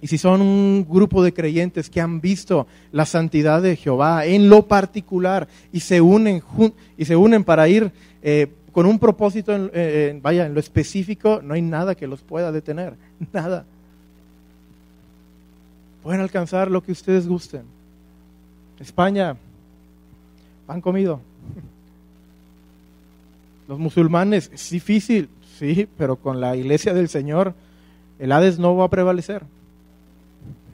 Y 0.00 0.08
si 0.08 0.18
son 0.18 0.40
un 0.40 0.86
grupo 0.88 1.22
de 1.22 1.32
creyentes 1.32 1.88
que 1.88 2.00
han 2.00 2.20
visto 2.20 2.66
la 2.92 3.06
santidad 3.06 3.62
de 3.62 3.76
Jehová 3.76 4.26
en 4.26 4.48
lo 4.48 4.66
particular 4.66 5.48
y 5.72 5.80
se 5.80 6.00
unen, 6.00 6.42
y 6.98 7.04
se 7.04 7.16
unen 7.16 7.44
para 7.44 7.68
ir 7.68 7.92
eh, 8.22 8.48
con 8.76 8.84
un 8.84 8.98
propósito, 8.98 9.54
en, 9.54 9.70
eh, 9.72 10.20
vaya, 10.22 10.44
en 10.44 10.52
lo 10.52 10.60
específico, 10.60 11.40
no 11.42 11.54
hay 11.54 11.62
nada 11.62 11.94
que 11.94 12.06
los 12.06 12.20
pueda 12.20 12.52
detener, 12.52 12.92
nada. 13.32 13.64
Pueden 16.02 16.20
alcanzar 16.20 16.70
lo 16.70 16.82
que 16.82 16.92
ustedes 16.92 17.26
gusten. 17.26 17.62
España, 18.78 19.34
han 20.68 20.82
comido. 20.82 21.22
Los 23.66 23.78
musulmanes, 23.78 24.50
es 24.52 24.68
difícil, 24.68 25.30
sí, 25.58 25.88
pero 25.96 26.16
con 26.16 26.42
la 26.42 26.54
iglesia 26.54 26.92
del 26.92 27.08
Señor, 27.08 27.54
el 28.18 28.30
Hades 28.30 28.58
no 28.58 28.76
va 28.76 28.84
a 28.84 28.90
prevalecer. 28.90 29.42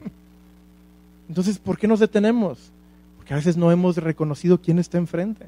Entonces, 1.29 1.57
¿por 1.57 1.77
qué 1.77 1.87
nos 1.87 2.01
detenemos? 2.01 2.69
Porque 3.15 3.33
a 3.33 3.37
veces 3.37 3.55
no 3.55 3.71
hemos 3.71 3.95
reconocido 3.95 4.59
quién 4.59 4.77
está 4.77 4.97
enfrente. 4.97 5.47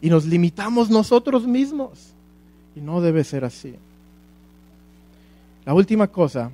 Y 0.00 0.10
nos 0.10 0.24
limitamos 0.26 0.90
nosotros 0.90 1.46
mismos. 1.46 2.12
Y 2.74 2.80
no 2.80 3.00
debe 3.00 3.24
ser 3.24 3.44
así. 3.44 3.74
La 5.64 5.74
última 5.74 6.06
cosa 6.06 6.50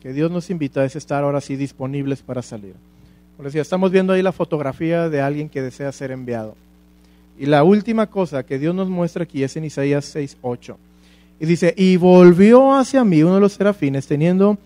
que 0.00 0.12
Dios 0.12 0.30
nos 0.30 0.50
invita 0.50 0.84
es 0.84 0.96
estar 0.96 1.24
ahora 1.24 1.40
sí 1.40 1.56
disponibles 1.56 2.22
para 2.22 2.42
salir. 2.42 2.74
Como 3.36 3.46
decía, 3.46 3.62
estamos 3.62 3.90
viendo 3.90 4.12
ahí 4.12 4.22
la 4.22 4.32
fotografía 4.32 5.08
de 5.08 5.20
alguien 5.20 5.48
que 5.48 5.62
desea 5.62 5.90
ser 5.92 6.12
enviado. 6.12 6.54
Y 7.38 7.46
la 7.46 7.64
última 7.64 8.06
cosa 8.06 8.44
que 8.44 8.58
Dios 8.58 8.74
nos 8.74 8.88
muestra 8.88 9.24
aquí 9.24 9.42
es 9.42 9.56
en 9.56 9.64
Isaías 9.64 10.04
6, 10.04 10.38
8. 10.42 10.78
Y 11.40 11.46
dice, 11.46 11.74
y 11.76 11.96
volvió 11.96 12.74
hacia 12.74 13.04
mí 13.04 13.22
uno 13.22 13.34
de 13.34 13.40
los 13.40 13.54
serafines 13.54 14.06
teniendo, 14.06 14.56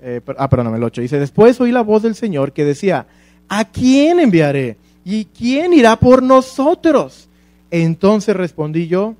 eh, 0.00 0.20
ah, 0.38 0.48
perdón, 0.48 0.74
el 0.74 0.84
8. 0.84 1.00
Dice, 1.02 1.18
después 1.18 1.60
oí 1.60 1.72
la 1.72 1.82
voz 1.82 2.02
del 2.04 2.14
Señor 2.14 2.52
que 2.52 2.64
decía, 2.64 3.06
¿a 3.48 3.64
quién 3.64 4.20
enviaré? 4.20 4.76
¿Y 5.04 5.24
quién 5.24 5.74
irá 5.74 5.96
por 5.96 6.22
nosotros? 6.22 7.28
Entonces 7.72 8.36
respondí 8.36 8.86
yo, 8.86 9.14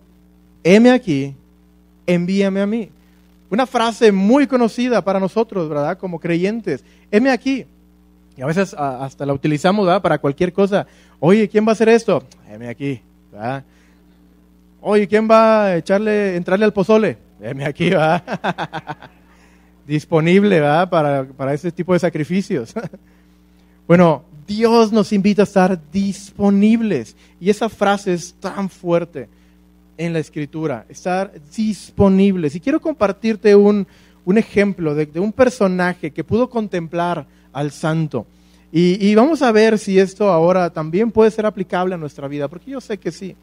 heme 0.63 0.91
aquí, 0.91 1.35
envíame 2.07 2.61
a 2.61 2.67
mí. 2.67 2.91
Una 3.49 3.67
frase 3.67 4.13
muy 4.13 4.47
conocida 4.47 5.03
para 5.03 5.19
nosotros, 5.19 5.71
¿verdad? 5.71 5.97
Como 5.97 6.21
creyentes. 6.21 6.85
Heme 7.11 7.31
aquí, 7.31 7.67
y 8.37 8.43
a 8.43 8.47
veces 8.47 8.75
hasta 8.75 9.25
la 9.25 9.33
utilizamos 9.33 10.01
para 10.03 10.19
cualquier 10.19 10.53
cosa. 10.53 10.87
Oye, 11.19 11.49
¿quién 11.49 11.65
va 11.67 11.71
a 11.71 11.73
hacer 11.73 11.89
esto? 11.89 12.23
Heme 12.47 12.69
aquí. 12.69 13.01
¿verdad? 13.31 13.65
Oye, 14.83 15.09
¿quién 15.09 15.27
va 15.31 15.65
a 15.65 15.77
echarle, 15.77 16.37
entrarle 16.37 16.67
al 16.67 16.75
pozole? 16.75 17.17
Heme 17.41 17.65
aquí, 17.65 17.89
¿verdad? 17.89 18.23
Disponible, 19.87 20.61
¿verdad? 20.61 20.91
Para, 20.91 21.25
para 21.25 21.55
ese 21.55 21.73
tipo 21.73 21.95
de 21.95 22.01
sacrificios. 22.01 22.75
bueno, 23.87 24.25
Dios 24.47 24.93
nos 24.93 25.13
invita 25.13 25.43
a 25.43 25.45
estar 25.45 25.81
disponibles. 25.93 27.17
Y 27.41 27.51
esa 27.51 27.69
frase 27.69 28.15
es 28.15 28.35
tan 28.35 28.69
fuerte 28.69 29.29
en 29.97 30.13
la 30.13 30.19
escritura, 30.19 30.87
estar 30.89 31.33
disponibles. 31.55 32.55
Y 32.55 32.61
quiero 32.61 32.81
compartirte 32.81 33.55
un, 33.55 33.87
un 34.25 34.39
ejemplo 34.39 34.95
de, 34.95 35.09
un 35.21 35.33
personaje 35.33 36.11
que 36.11 36.25
pudo 36.25 36.49
contemplar 36.49 37.27
al 37.53 37.71
santo. 37.71 38.27
Y, 38.75 39.15
vamos 39.15 39.43
a 39.43 39.53
ver 39.53 39.79
si 39.79 39.99
esto 39.99 40.31
ahora 40.31 40.71
también 40.71 41.11
puede 41.11 41.31
ser 41.31 41.45
aplicable 41.45 41.95
a 41.95 41.99
nuestra 41.99 42.27
vida, 42.27 42.49
porque 42.49 42.71
yo 42.71 42.81
sé 42.81 42.97
que 42.97 43.13
sí. 43.13 43.37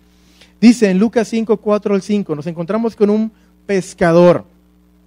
Dice 0.59 0.89
en 0.89 0.97
Lucas 0.97 1.27
5, 1.27 1.57
4 1.57 1.93
al 1.93 2.01
5, 2.01 2.35
nos 2.35 2.47
encontramos 2.47 2.95
con 2.95 3.11
un 3.11 3.31
pescador, 3.67 4.43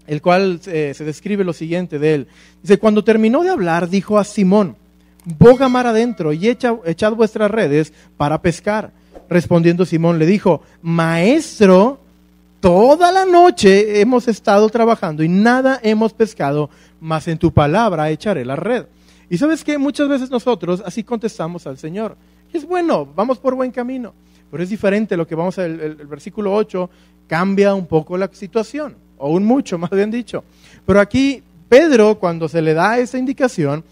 el 0.07 0.23
cual 0.23 0.61
eh, 0.67 0.93
se 0.95 1.05
describe 1.05 1.43
lo 1.43 1.53
siguiente 1.53 1.99
de 1.99 2.15
él. 2.15 2.27
Dice, 2.63 2.79
cuando 2.79 3.03
terminó 3.03 3.43
de 3.43 3.51
hablar, 3.51 3.89
dijo 3.89 4.17
a 4.17 4.23
Simón, 4.23 4.77
boga 5.25 5.69
mar 5.69 5.87
adentro 5.87 6.33
y 6.33 6.49
echa, 6.49 6.77
echad 6.85 7.13
vuestras 7.13 7.51
redes 7.51 7.93
para 8.17 8.41
pescar. 8.41 8.93
Respondiendo 9.29 9.85
Simón 9.85 10.19
le 10.19 10.27
dijo, 10.27 10.63
maestro, 10.83 12.01
toda 12.61 13.11
la 13.13 13.25
noche 13.25 14.01
hemos 14.01 14.29
estado 14.29 14.69
trabajando 14.69 15.23
y 15.23 15.29
nada 15.29 15.81
hemos 15.83 16.13
pescado, 16.13 16.71
mas 17.01 17.29
en 17.29 17.39
tu 17.39 17.53
palabra 17.53 18.11
echaré 18.11 18.45
la 18.45 18.57
red. 18.57 18.87
Y 19.31 19.39
sabes 19.39 19.65
que 19.65 19.79
muchas 19.79 20.09
veces 20.09 20.31
nosotros 20.31 20.83
así 20.85 21.03
contestamos 21.03 21.67
al 21.67 21.79
Señor. 21.79 22.17
Y 22.53 22.59
es 22.59 22.67
bueno, 22.67 23.07
vamos 23.07 23.39
por 23.39 23.55
buen 23.55 23.71
camino. 23.71 24.13
Pero 24.51 24.63
es 24.63 24.69
diferente 24.69 25.17
lo 25.17 25.27
que 25.27 25.35
vamos 25.35 25.59
a 25.59 25.65
el, 25.65 25.81
el, 25.81 26.07
versículo 26.07 26.55
8 26.55 26.91
cambia 27.27 27.75
un 27.75 27.87
poco 27.87 28.19
la 28.19 28.29
situación, 28.31 28.95
o 29.17 29.31
un 29.31 29.45
mucho, 29.45 29.79
más 29.79 29.91
bien 29.91 30.11
dicho. 30.11 30.45
Pero 30.85 31.01
aquí 31.01 31.43
Pedro, 31.71 32.19
cuando 32.19 32.49
se 32.49 32.61
le 32.61 32.75
da 32.75 32.99
esa 32.99 33.17
indicación, 33.17 33.83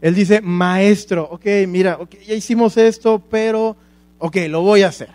Él 0.00 0.14
dice, 0.14 0.40
maestro, 0.40 1.28
ok, 1.30 1.44
mira, 1.66 1.98
ya 2.26 2.34
hicimos 2.34 2.76
esto, 2.76 3.22
pero, 3.30 3.76
ok, 4.18 4.36
lo 4.48 4.62
voy 4.62 4.82
a 4.82 4.88
hacer, 4.88 5.08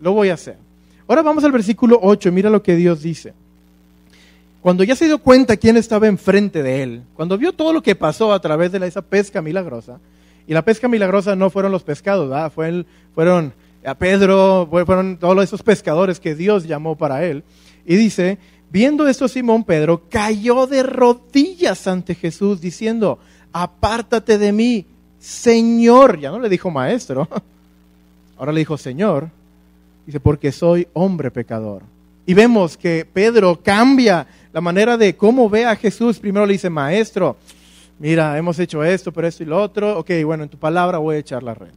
lo 0.00 0.12
voy 0.12 0.28
a 0.30 0.34
hacer. 0.34 0.56
Ahora 1.08 1.22
vamos 1.22 1.42
al 1.44 1.52
versículo 1.52 1.98
8, 2.00 2.30
mira 2.30 2.50
lo 2.50 2.62
que 2.62 2.76
Dios 2.76 3.02
dice. 3.02 3.34
Cuando 4.60 4.84
ya 4.84 4.94
se 4.94 5.06
dio 5.06 5.18
cuenta 5.18 5.56
quién 5.56 5.76
estaba 5.76 6.06
enfrente 6.06 6.62
de 6.62 6.82
él, 6.82 7.02
cuando 7.14 7.38
vio 7.38 7.52
todo 7.52 7.72
lo 7.72 7.82
que 7.82 7.96
pasó 7.96 8.32
a 8.32 8.40
través 8.40 8.72
de 8.72 8.86
esa 8.86 9.02
pesca 9.02 9.40
milagrosa, 9.40 9.98
y 10.46 10.52
la 10.52 10.64
pesca 10.64 10.86
milagrosa 10.88 11.34
no 11.34 11.50
fueron 11.50 11.72
los 11.72 11.82
pescados, 11.82 12.28
¿verdad? 12.28 12.52
fueron 13.14 13.52
a 13.84 13.94
Pedro, 13.94 14.68
fueron 14.70 15.16
todos 15.16 15.42
esos 15.42 15.62
pescadores 15.62 16.20
que 16.20 16.34
Dios 16.34 16.66
llamó 16.66 16.96
para 16.96 17.24
él. 17.24 17.44
Y 17.86 17.96
dice, 17.96 18.38
viendo 18.70 19.08
esto 19.08 19.28
Simón 19.28 19.64
Pedro 19.64 20.02
cayó 20.10 20.66
de 20.66 20.82
rodillas 20.82 21.86
ante 21.86 22.14
Jesús 22.14 22.60
diciendo, 22.60 23.18
apártate 23.52 24.38
de 24.38 24.52
mí, 24.52 24.86
Señor. 25.18 26.18
Ya 26.18 26.30
no 26.30 26.38
le 26.38 26.48
dijo 26.48 26.70
maestro, 26.70 27.28
ahora 28.38 28.52
le 28.52 28.60
dijo 28.60 28.76
Señor. 28.76 29.28
Dice, 30.06 30.20
porque 30.20 30.50
soy 30.50 30.88
hombre 30.92 31.30
pecador. 31.30 31.82
Y 32.26 32.34
vemos 32.34 32.76
que 32.76 33.06
Pedro 33.10 33.60
cambia 33.62 34.26
la 34.52 34.60
manera 34.60 34.96
de 34.96 35.16
cómo 35.16 35.48
ve 35.48 35.64
a 35.64 35.76
Jesús. 35.76 36.18
Primero 36.18 36.46
le 36.46 36.54
dice, 36.54 36.70
maestro, 36.70 37.36
mira, 37.98 38.36
hemos 38.36 38.58
hecho 38.58 38.82
esto, 38.82 39.12
pero 39.12 39.28
esto 39.28 39.42
y 39.42 39.46
lo 39.46 39.60
otro. 39.60 39.98
Ok, 39.98 40.10
bueno, 40.24 40.44
en 40.44 40.48
tu 40.48 40.58
palabra 40.58 40.98
voy 40.98 41.16
a 41.16 41.18
echar 41.20 41.42
la 41.42 41.54
red. 41.54 41.70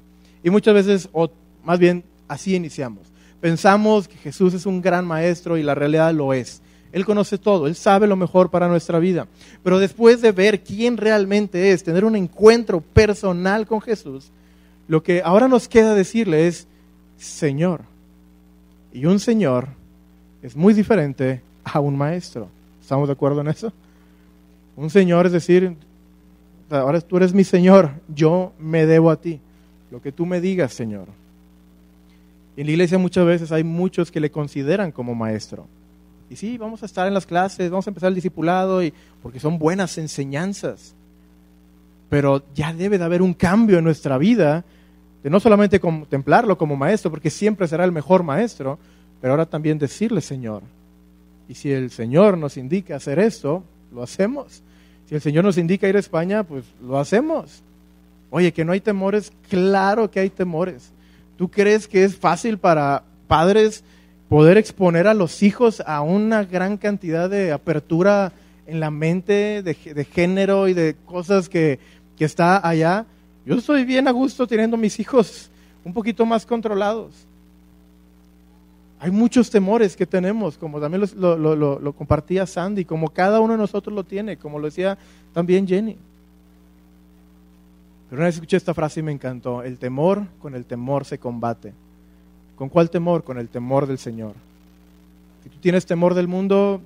Y 0.44 0.50
muchas 0.50 0.74
veces, 0.74 1.10
o 1.12 1.30
más 1.64 1.80
bien 1.80 2.04
así 2.28 2.56
iniciamos. 2.56 3.14
Pensamos 3.40 4.08
que 4.08 4.18
Jesús 4.18 4.54
es 4.54 4.66
un 4.66 4.82
gran 4.82 5.06
maestro 5.06 5.58
y 5.58 5.64
la 5.64 5.76
realidad 5.76 6.14
lo 6.14 6.34
es. 6.34 6.62
Él 6.94 7.06
conoce 7.06 7.40
todo, 7.40 7.66
Él 7.66 7.76
sabe 7.76 8.06
lo 8.08 8.16
mejor 8.16 8.52
para 8.52 8.68
nuestra 8.68 9.00
vida. 9.00 9.28
Pero 9.64 9.80
después 9.80 10.22
de 10.22 10.32
ver 10.32 10.64
quién 10.64 10.96
realmente 10.96 11.72
es, 11.72 11.84
tener 11.84 12.06
un 12.06 12.16
encuentro 12.16 12.82
personal 12.82 13.66
con 13.66 13.82
Jesús, 13.82 14.30
lo 14.88 15.02
que 15.02 15.24
ahora 15.24 15.48
nos 15.48 15.68
queda 15.68 15.96
decirle 15.96 16.48
es, 16.48 16.68
Señor. 17.18 17.82
Y 18.94 19.06
un 19.06 19.20
Señor 19.20 19.70
es 20.44 20.56
muy 20.56 20.76
diferente 20.76 21.42
a 21.64 21.80
un 21.80 21.98
maestro. 21.98 22.48
¿Estamos 22.80 23.08
de 23.08 23.14
acuerdo 23.14 23.42
en 23.42 23.48
eso? 23.48 23.74
Un 24.76 24.92
Señor 24.92 25.26
es 25.26 25.32
decir, 25.32 25.76
ahora 26.70 27.02
tú 27.02 27.18
eres 27.18 27.34
mi 27.34 27.44
Señor, 27.44 27.90
yo 28.08 28.54
me 28.60 28.86
debo 28.86 29.10
a 29.10 29.20
ti. 29.20 29.40
Lo 29.90 30.00
que 30.00 30.12
tú 30.12 30.28
me 30.28 30.40
digas, 30.40 30.74
Señor. 30.74 31.08
En 32.56 32.68
la 32.68 32.72
iglesia 32.72 33.00
muchas 33.00 33.26
veces 33.26 33.52
hay 33.52 33.64
muchos 33.64 34.12
que 34.12 34.20
le 34.20 34.30
consideran 34.30 34.92
como 34.92 35.16
maestro. 35.16 35.66
Y 36.30 36.36
sí, 36.36 36.58
vamos 36.58 36.84
a 36.84 36.86
estar 36.86 37.08
en 37.08 37.14
las 37.14 37.26
clases, 37.26 37.70
vamos 37.70 37.88
a 37.88 37.90
empezar 37.90 38.10
el 38.10 38.16
discipulado, 38.16 38.84
y, 38.84 38.94
porque 39.22 39.40
son 39.40 39.60
buenas 39.60 39.98
enseñanzas. 39.98 40.96
Pero 42.10 42.44
ya 42.54 42.74
debe 42.74 42.98
de 42.98 43.04
haber 43.04 43.22
un 43.22 43.34
cambio 43.34 43.78
en 43.78 43.84
nuestra 43.84 44.18
vida, 44.18 44.64
de 45.24 45.30
no 45.30 45.40
solamente 45.40 45.80
contemplarlo 45.80 46.58
como 46.58 46.76
maestro, 46.76 47.12
porque 47.12 47.30
siempre 47.30 47.68
será 47.68 47.86
el 47.86 47.92
mejor 47.92 48.24
maestro, 48.24 48.80
pero 49.22 49.34
ahora 49.34 49.46
también 49.46 49.78
decirle, 49.78 50.22
Señor. 50.22 50.64
Y 51.48 51.56
si 51.56 51.72
el 51.72 51.92
Señor 51.92 52.38
nos 52.38 52.58
indica 52.58 52.96
hacer 52.96 53.20
esto, 53.20 53.64
lo 53.94 54.04
hacemos. 54.04 54.64
Si 55.08 55.16
el 55.16 55.22
Señor 55.22 55.44
nos 55.44 55.58
indica 55.58 55.88
ir 55.88 55.96
a 55.96 56.00
España, 56.00 56.44
pues 56.44 56.66
lo 56.82 56.98
hacemos. 56.98 57.62
Oye, 58.30 58.52
que 58.52 58.66
no 58.66 58.72
hay 58.72 58.82
temores, 58.82 59.32
claro 59.50 60.10
que 60.10 60.20
hay 60.20 60.30
temores. 60.30 60.92
¿Tú 61.38 61.50
crees 61.50 61.88
que 61.88 62.04
es 62.04 62.16
fácil 62.16 62.58
para 62.58 63.04
padres 63.28 63.84
poder 64.30 64.58
exponer 64.58 65.08
a 65.08 65.14
los 65.14 65.44
hijos 65.44 65.82
a 65.86 66.02
una 66.02 66.44
gran 66.44 66.78
cantidad 66.78 67.30
de 67.30 67.52
apertura 67.52 68.32
en 68.66 68.80
la 68.80 68.92
mente 68.92 69.62
de, 69.62 70.06
género 70.06 70.68
y 70.68 70.74
de 70.74 70.96
cosas 71.06 71.50
que, 71.50 71.80
que 72.18 72.26
está 72.26 72.68
allá? 72.68 73.06
Yo 73.46 73.56
estoy 73.56 73.86
bien 73.86 74.08
a 74.08 74.12
gusto 74.12 74.48
teniendo 74.48 74.78
mis 74.78 75.00
hijos 75.00 75.50
un 75.84 75.94
poquito 75.94 76.26
más 76.26 76.46
controlados. 76.46 77.28
Hay 79.00 79.12
muchos 79.12 79.50
temores 79.50 79.98
que 79.98 80.06
tenemos, 80.06 80.58
como 80.58 80.80
también 80.80 81.04
lo, 81.18 81.38
lo, 81.38 81.78
lo, 81.78 81.94
compartía 81.94 82.46
Sandy, 82.46 82.86
como 82.86 83.10
cada 83.10 83.42
uno 83.42 83.52
de 83.52 83.60
nosotros 83.60 83.94
lo 83.94 84.06
tiene, 84.06 84.38
como 84.38 84.60
lo 84.60 84.66
decía 84.68 84.98
también 85.34 85.68
Jenny. 85.68 85.98
Pero 88.10 88.20
una 88.22 88.28
vez 88.28 88.36
escuché 88.36 88.56
esta 88.56 88.74
frase 88.74 89.02
y 89.02 89.04
me 89.04 89.12
encantó. 89.12 89.62
El 89.62 89.78
temor 89.78 90.28
con 90.40 90.56
el 90.56 90.64
temor 90.64 91.04
se 91.04 91.18
combate. 91.18 91.74
¿Con 92.56 92.70
cuál 92.70 92.90
temor? 92.90 93.24
Con 93.24 93.38
el 93.38 93.50
temor 93.50 93.88
del 93.88 93.98
Señor. 93.98 94.34
Si 95.44 95.50
tú 95.50 95.58
tienes 95.60 95.86
temor 95.86 96.14
del 96.14 96.28
mundo, 96.28 96.82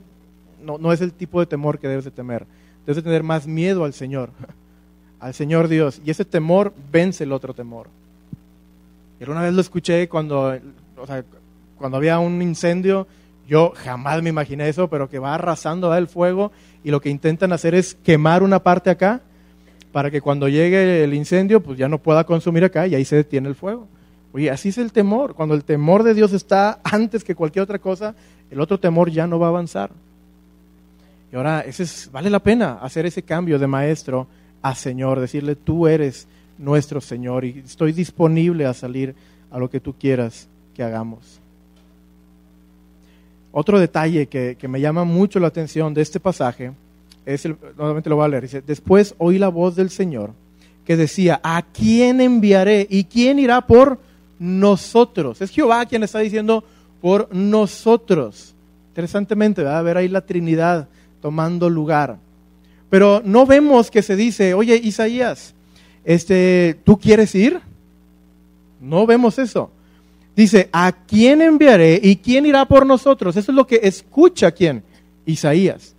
no, 0.63 0.77
no 0.77 0.91
es 0.91 1.01
el 1.01 1.13
tipo 1.13 1.39
de 1.39 1.45
temor 1.45 1.79
que 1.79 1.87
debes 1.87 2.05
de 2.05 2.11
temer. 2.11 2.45
Debes 2.85 2.97
de 2.97 3.01
tener 3.03 3.23
más 3.23 3.47
miedo 3.47 3.83
al 3.83 3.93
Señor, 3.93 4.29
al 5.19 5.33
Señor 5.33 5.67
Dios. 5.67 6.01
Y 6.05 6.11
ese 6.11 6.25
temor 6.25 6.73
vence 6.91 7.23
el 7.23 7.31
otro 7.31 7.53
temor. 7.53 7.87
Y 9.19 9.29
una 9.29 9.41
vez 9.41 9.53
lo 9.53 9.61
escuché 9.61 10.07
cuando, 10.07 10.57
cuando 11.77 11.97
había 11.97 12.19
un 12.19 12.41
incendio. 12.41 13.07
Yo 13.47 13.73
jamás 13.75 14.21
me 14.21 14.29
imaginé 14.29 14.67
eso, 14.67 14.89
pero 14.89 15.09
que 15.09 15.19
va 15.19 15.35
arrasando 15.35 15.95
el 15.95 16.07
fuego 16.07 16.51
y 16.83 16.91
lo 16.91 16.99
que 16.99 17.09
intentan 17.09 17.53
hacer 17.53 17.75
es 17.75 17.95
quemar 17.95 18.43
una 18.43 18.59
parte 18.59 18.89
acá 18.89 19.21
para 19.91 20.11
que 20.11 20.21
cuando 20.21 20.49
llegue 20.49 21.03
el 21.03 21.13
incendio, 21.13 21.61
pues 21.61 21.77
ya 21.77 21.87
no 21.87 21.97
pueda 21.97 22.25
consumir 22.25 22.63
acá 22.65 22.87
y 22.87 22.95
ahí 22.95 23.05
se 23.05 23.15
detiene 23.15 23.47
el 23.47 23.55
fuego. 23.55 23.87
Oye, 24.33 24.49
así 24.49 24.69
es 24.69 24.77
el 24.77 24.91
temor. 24.91 25.33
Cuando 25.33 25.55
el 25.55 25.63
temor 25.63 26.03
de 26.03 26.13
Dios 26.13 26.33
está 26.33 26.79
antes 26.83 27.23
que 27.23 27.35
cualquier 27.35 27.63
otra 27.63 27.79
cosa, 27.79 28.15
el 28.51 28.59
otro 28.59 28.79
temor 28.79 29.09
ya 29.09 29.27
no 29.27 29.39
va 29.39 29.47
a 29.47 29.49
avanzar. 29.49 29.91
Y 31.31 31.35
ahora, 31.35 31.61
ese 31.61 31.83
es, 31.83 32.09
vale 32.11 32.29
la 32.29 32.39
pena 32.39 32.79
hacer 32.81 33.05
ese 33.05 33.23
cambio 33.23 33.59
de 33.59 33.67
maestro 33.67 34.27
a 34.61 34.75
Señor, 34.75 35.19
decirle, 35.19 35.55
tú 35.55 35.87
eres 35.87 36.27
nuestro 36.57 37.01
Señor 37.01 37.45
y 37.45 37.63
estoy 37.65 37.91
disponible 37.91 38.65
a 38.65 38.73
salir 38.73 39.15
a 39.51 39.59
lo 39.59 39.69
que 39.69 39.79
tú 39.79 39.93
quieras 39.93 40.47
que 40.73 40.83
hagamos. 40.83 41.39
Otro 43.51 43.79
detalle 43.79 44.27
que, 44.27 44.55
que 44.57 44.67
me 44.67 44.79
llama 44.79 45.03
mucho 45.03 45.39
la 45.39 45.47
atención 45.47 45.93
de 45.93 46.01
este 46.01 46.19
pasaje 46.19 46.71
nuevamente 47.77 48.09
lo 48.09 48.15
voy 48.15 48.25
a 48.25 48.29
leer, 48.29 48.43
dice, 48.43 48.61
después 48.65 49.15
oí 49.17 49.37
la 49.37 49.49
voz 49.49 49.75
del 49.75 49.89
Señor 49.89 50.31
que 50.85 50.95
decía, 50.95 51.41
¿a 51.43 51.63
quién 51.63 52.21
enviaré? 52.21 52.87
¿Y 52.89 53.03
quién 53.03 53.39
irá 53.39 53.67
por 53.67 53.99
nosotros? 54.39 55.41
Es 55.41 55.51
Jehová 55.51 55.85
quien 55.85 56.03
está 56.03 56.19
diciendo 56.19 56.63
por 57.01 57.33
nosotros. 57.33 58.53
Interesantemente, 58.89 59.63
va 59.63 59.77
a 59.77 59.81
ver 59.81 59.97
ahí 59.97 60.07
la 60.07 60.25
Trinidad 60.25 60.87
tomando 61.21 61.69
lugar. 61.69 62.17
Pero 62.89 63.21
no 63.23 63.45
vemos 63.45 63.91
que 63.91 64.01
se 64.01 64.15
dice, 64.15 64.53
oye 64.53 64.75
Isaías, 64.75 65.53
este, 66.05 66.79
¿tú 66.83 66.97
quieres 66.97 67.35
ir? 67.35 67.59
No 68.79 69.05
vemos 69.05 69.37
eso. 69.39 69.71
Dice, 70.35 70.69
¿a 70.71 70.91
quién 70.91 71.41
enviaré 71.41 71.99
y 72.01 72.15
quién 72.17 72.45
irá 72.45 72.65
por 72.65 72.85
nosotros? 72.85 73.35
Eso 73.35 73.51
es 73.51 73.55
lo 73.55 73.65
que 73.65 73.79
escucha 73.83 74.51
quién? 74.51 74.83
Isaías. 75.25 75.95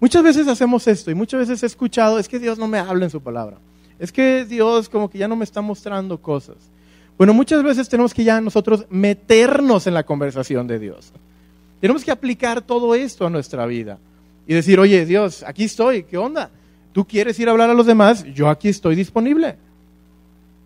Muchas 0.00 0.22
veces 0.24 0.48
hacemos 0.48 0.86
esto 0.88 1.12
y 1.12 1.14
muchas 1.14 1.40
veces 1.40 1.62
he 1.62 1.66
escuchado, 1.66 2.18
es 2.18 2.28
que 2.28 2.40
Dios 2.40 2.58
no 2.58 2.66
me 2.66 2.78
habla 2.78 3.04
en 3.04 3.10
su 3.10 3.20
palabra. 3.20 3.58
Es 4.00 4.10
que 4.10 4.44
Dios 4.44 4.88
como 4.88 5.08
que 5.08 5.18
ya 5.18 5.28
no 5.28 5.36
me 5.36 5.44
está 5.44 5.60
mostrando 5.60 6.20
cosas. 6.20 6.56
Bueno, 7.18 7.34
muchas 7.34 7.62
veces 7.62 7.88
tenemos 7.88 8.14
que 8.14 8.24
ya 8.24 8.40
nosotros 8.40 8.86
meternos 8.90 9.86
en 9.86 9.94
la 9.94 10.04
conversación 10.04 10.66
de 10.66 10.78
Dios. 10.78 11.12
Tenemos 11.80 12.04
que 12.04 12.10
aplicar 12.10 12.62
todo 12.62 12.94
esto 12.94 13.26
a 13.26 13.30
nuestra 13.30 13.66
vida 13.66 13.98
y 14.46 14.54
decir, 14.54 14.78
oye 14.78 15.04
Dios, 15.06 15.44
aquí 15.46 15.64
estoy, 15.64 16.04
¿qué 16.04 16.16
onda? 16.16 16.50
¿Tú 16.92 17.06
quieres 17.06 17.38
ir 17.38 17.48
a 17.48 17.52
hablar 17.52 17.70
a 17.70 17.74
los 17.74 17.86
demás? 17.86 18.24
Yo 18.34 18.48
aquí 18.48 18.68
estoy 18.68 18.94
disponible. 18.94 19.56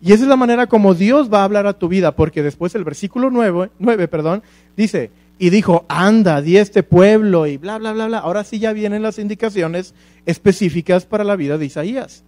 Y 0.01 0.13
esa 0.13 0.23
es 0.23 0.29
la 0.29 0.35
manera 0.35 0.67
como 0.67 0.93
Dios 0.93 1.31
va 1.33 1.41
a 1.41 1.43
hablar 1.45 1.65
a 1.65 1.73
tu 1.73 1.87
vida, 1.87 2.15
porque 2.15 2.43
después 2.43 2.75
el 2.75 2.83
versículo 2.83 3.31
9, 3.31 3.71
9 3.79 4.07
perdón, 4.07 4.43
dice, 4.75 5.09
y 5.39 5.49
dijo, 5.49 5.85
anda, 5.87 6.41
di 6.41 6.57
este 6.57 6.83
pueblo 6.83 7.47
y 7.47 7.57
bla, 7.57 7.77
bla, 7.77 7.93
bla, 7.93 8.07
bla. 8.07 8.19
Ahora 8.19 8.43
sí 8.43 8.59
ya 8.59 8.73
vienen 8.73 9.01
las 9.01 9.19
indicaciones 9.19 9.93
específicas 10.25 11.05
para 11.05 11.23
la 11.23 11.35
vida 11.35 11.57
de 11.57 11.65
Isaías. 11.65 12.23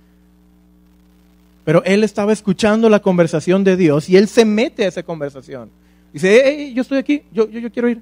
Pero 1.69 1.83
él 1.85 2.03
estaba 2.03 2.33
escuchando 2.33 2.89
la 2.89 2.99
conversación 2.99 3.63
de 3.63 3.77
Dios 3.77 4.09
y 4.09 4.17
él 4.17 4.27
se 4.27 4.43
mete 4.43 4.85
a 4.85 4.87
esa 4.87 5.03
conversación. 5.03 5.69
Dice, 6.11 6.41
hey, 6.43 6.73
yo 6.73 6.81
estoy 6.81 6.97
aquí, 6.97 7.21
yo, 7.31 7.47
yo, 7.47 7.59
yo 7.59 7.71
quiero 7.71 7.87
ir. 7.87 8.01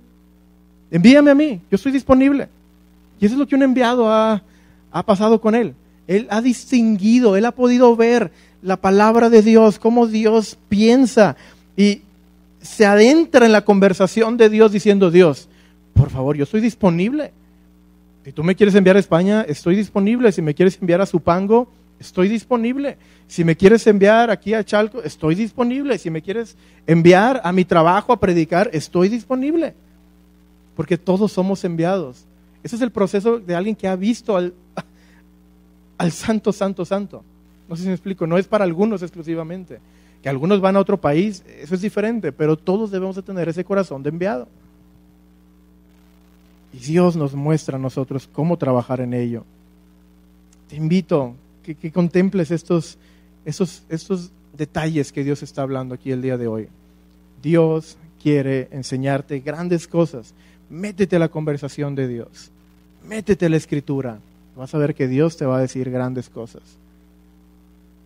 Envíame 0.90 1.32
a 1.32 1.36
mí, 1.36 1.60
yo 1.70 1.76
estoy 1.76 1.92
disponible. 1.92 2.48
Y 3.20 3.26
eso 3.26 3.36
es 3.36 3.40
lo 3.40 3.46
que 3.46 3.56
un 3.56 3.64
enviado 3.64 4.10
ha, 4.10 4.42
ha 4.90 5.04
pasado 5.04 5.42
con 5.42 5.54
él. 5.54 5.74
Él 6.08 6.28
ha 6.30 6.42
distinguido, 6.42 7.36
él 7.36 7.44
ha 7.44 7.52
podido 7.52 7.94
ver 7.98 8.32
la 8.62 8.78
palabra 8.78 9.30
de 9.30 9.42
Dios, 9.42 9.80
cómo 9.80 10.08
Dios 10.08 10.58
piensa. 10.70 11.36
Y 11.76 12.04
se 12.62 12.86
adentra 12.86 13.48
en 13.48 13.52
la 13.52 13.66
conversación 13.66 14.38
de 14.38 14.48
Dios 14.48 14.72
diciendo, 14.72 15.12
Dios, 15.12 15.50
por 15.92 16.10
favor, 16.10 16.38
yo 16.38 16.46
estoy 16.46 16.62
disponible. 16.62 17.34
Si 18.24 18.32
tú 18.32 18.46
me 18.46 18.56
quieres 18.56 18.76
enviar 18.76 18.96
a 18.96 19.00
España, 19.00 19.42
estoy 19.42 19.76
disponible. 19.76 20.32
Si 20.32 20.42
me 20.42 20.54
quieres 20.54 20.78
enviar 20.80 21.02
a 21.02 21.06
Supango, 21.06 21.68
estoy 22.00 22.28
disponible. 22.28 22.98
Si 23.28 23.44
me 23.44 23.56
quieres 23.56 23.86
enviar 23.88 24.30
aquí 24.30 24.54
a 24.54 24.64
Chalco, 24.64 25.02
estoy 25.04 25.36
disponible. 25.36 25.98
Si 25.98 26.10
me 26.10 26.22
quieres 26.22 26.56
enviar 26.86 27.42
a 27.44 27.52
mi 27.52 27.66
trabajo 27.66 28.14
a 28.14 28.20
predicar, 28.20 28.70
estoy 28.74 29.10
disponible. 29.10 29.74
Porque 30.76 30.98
todos 30.98 31.32
somos 31.32 31.64
enviados. 31.64 32.26
Ese 32.64 32.76
es 32.76 32.82
el 32.82 32.92
proceso 32.92 33.40
de 33.40 33.56
alguien 33.56 33.76
que 33.76 33.88
ha 33.88 33.96
visto 33.96 34.36
al, 34.36 34.54
al 35.98 36.12
santo, 36.12 36.54
santo, 36.54 36.86
santo. 36.86 37.24
No 37.68 37.76
sé 37.76 37.84
si 37.84 37.88
me 37.88 37.94
explico, 37.94 38.26
no 38.28 38.38
es 38.38 38.48
para 38.48 38.64
algunos 38.64 39.02
exclusivamente. 39.02 39.80
Que 40.22 40.30
algunos 40.30 40.62
van 40.62 40.76
a 40.76 40.80
otro 40.80 41.00
país, 41.00 41.44
eso 41.60 41.76
es 41.76 41.82
diferente, 41.82 42.32
pero 42.32 42.58
todos 42.58 42.92
debemos 42.92 43.16
de 43.16 43.22
tener 43.22 43.50
ese 43.50 43.64
corazón 43.64 44.04
de 44.04 44.10
enviado. 44.10 44.48
Y 46.74 46.80
Dios 46.80 47.16
nos 47.16 47.34
muestra 47.34 47.78
a 47.78 47.80
nosotros 47.80 48.28
cómo 48.32 48.58
trabajar 48.58 49.02
en 49.02 49.14
ello. 49.14 49.44
Te 50.70 50.76
invito 50.76 51.36
que, 51.68 51.76
que 51.76 51.92
contemples 51.92 52.52
estos, 52.52 52.98
estos, 53.44 53.84
estos 53.90 54.32
detalles 54.58 55.12
que 55.12 55.24
Dios 55.24 55.44
está 55.44 55.64
hablando 55.64 55.96
aquí 55.96 56.12
el 56.12 56.22
día 56.22 56.38
de 56.38 56.48
hoy. 56.48 56.70
Dios 57.42 57.98
quiere 58.22 58.70
enseñarte 58.72 59.40
grandes 59.40 59.88
cosas. 59.88 60.34
Métete 60.70 61.18
a 61.18 61.20
la 61.20 61.28
conversación 61.28 61.94
de 61.94 62.08
Dios. 62.08 62.52
Métete 63.06 63.48
a 63.48 63.50
la 63.50 63.58
escritura. 63.58 64.20
Vas 64.56 64.74
a 64.74 64.78
ver 64.78 64.96
que 64.96 65.08
Dios 65.08 65.36
te 65.36 65.46
va 65.46 65.58
a 65.58 65.62
decir 65.62 65.90
grandes 65.90 66.30
cosas. 66.30 66.64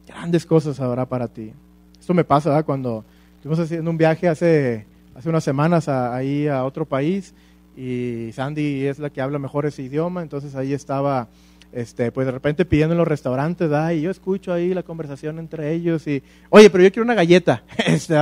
Grandes 0.08 0.46
cosas 0.46 0.80
habrá 0.80 1.06
para 1.06 1.28
ti. 1.28 1.52
Esto 2.00 2.14
me 2.16 2.24
pasa 2.24 2.64
cuando 2.64 3.06
estuvimos 3.36 3.60
haciendo 3.60 3.92
un 3.92 3.98
viaje 3.98 4.28
hace, 4.28 4.86
hace 5.16 5.30
unas 5.30 5.44
semanas 5.44 5.88
ahí 5.88 6.48
a 6.48 6.66
otro 6.66 6.86
país 6.86 7.34
y 7.78 8.32
Sandy 8.34 8.88
es 8.88 8.98
la 9.00 9.12
que 9.12 9.22
habla 9.22 9.40
mejor 9.40 9.66
ese 9.66 9.84
idioma, 9.84 10.22
entonces 10.24 10.56
ahí 10.56 10.74
estaba 10.74 11.30
este, 11.72 12.12
pues 12.12 12.26
de 12.26 12.32
repente 12.32 12.66
pidiendo 12.66 12.94
en 12.94 13.00
los 13.00 13.08
restaurantes, 13.08 13.70
y 13.94 14.02
yo 14.02 14.12
escucho 14.12 14.54
ahí 14.54 14.74
la 14.74 14.84
conversación 14.84 15.40
entre 15.40 15.74
ellos 15.74 16.06
y, 16.08 16.24
oye, 16.50 16.70
pero 16.70 16.84
yo 16.84 16.92
quiero 16.92 17.06
una 17.06 17.16
galleta, 17.16 17.64
este, 17.86 18.16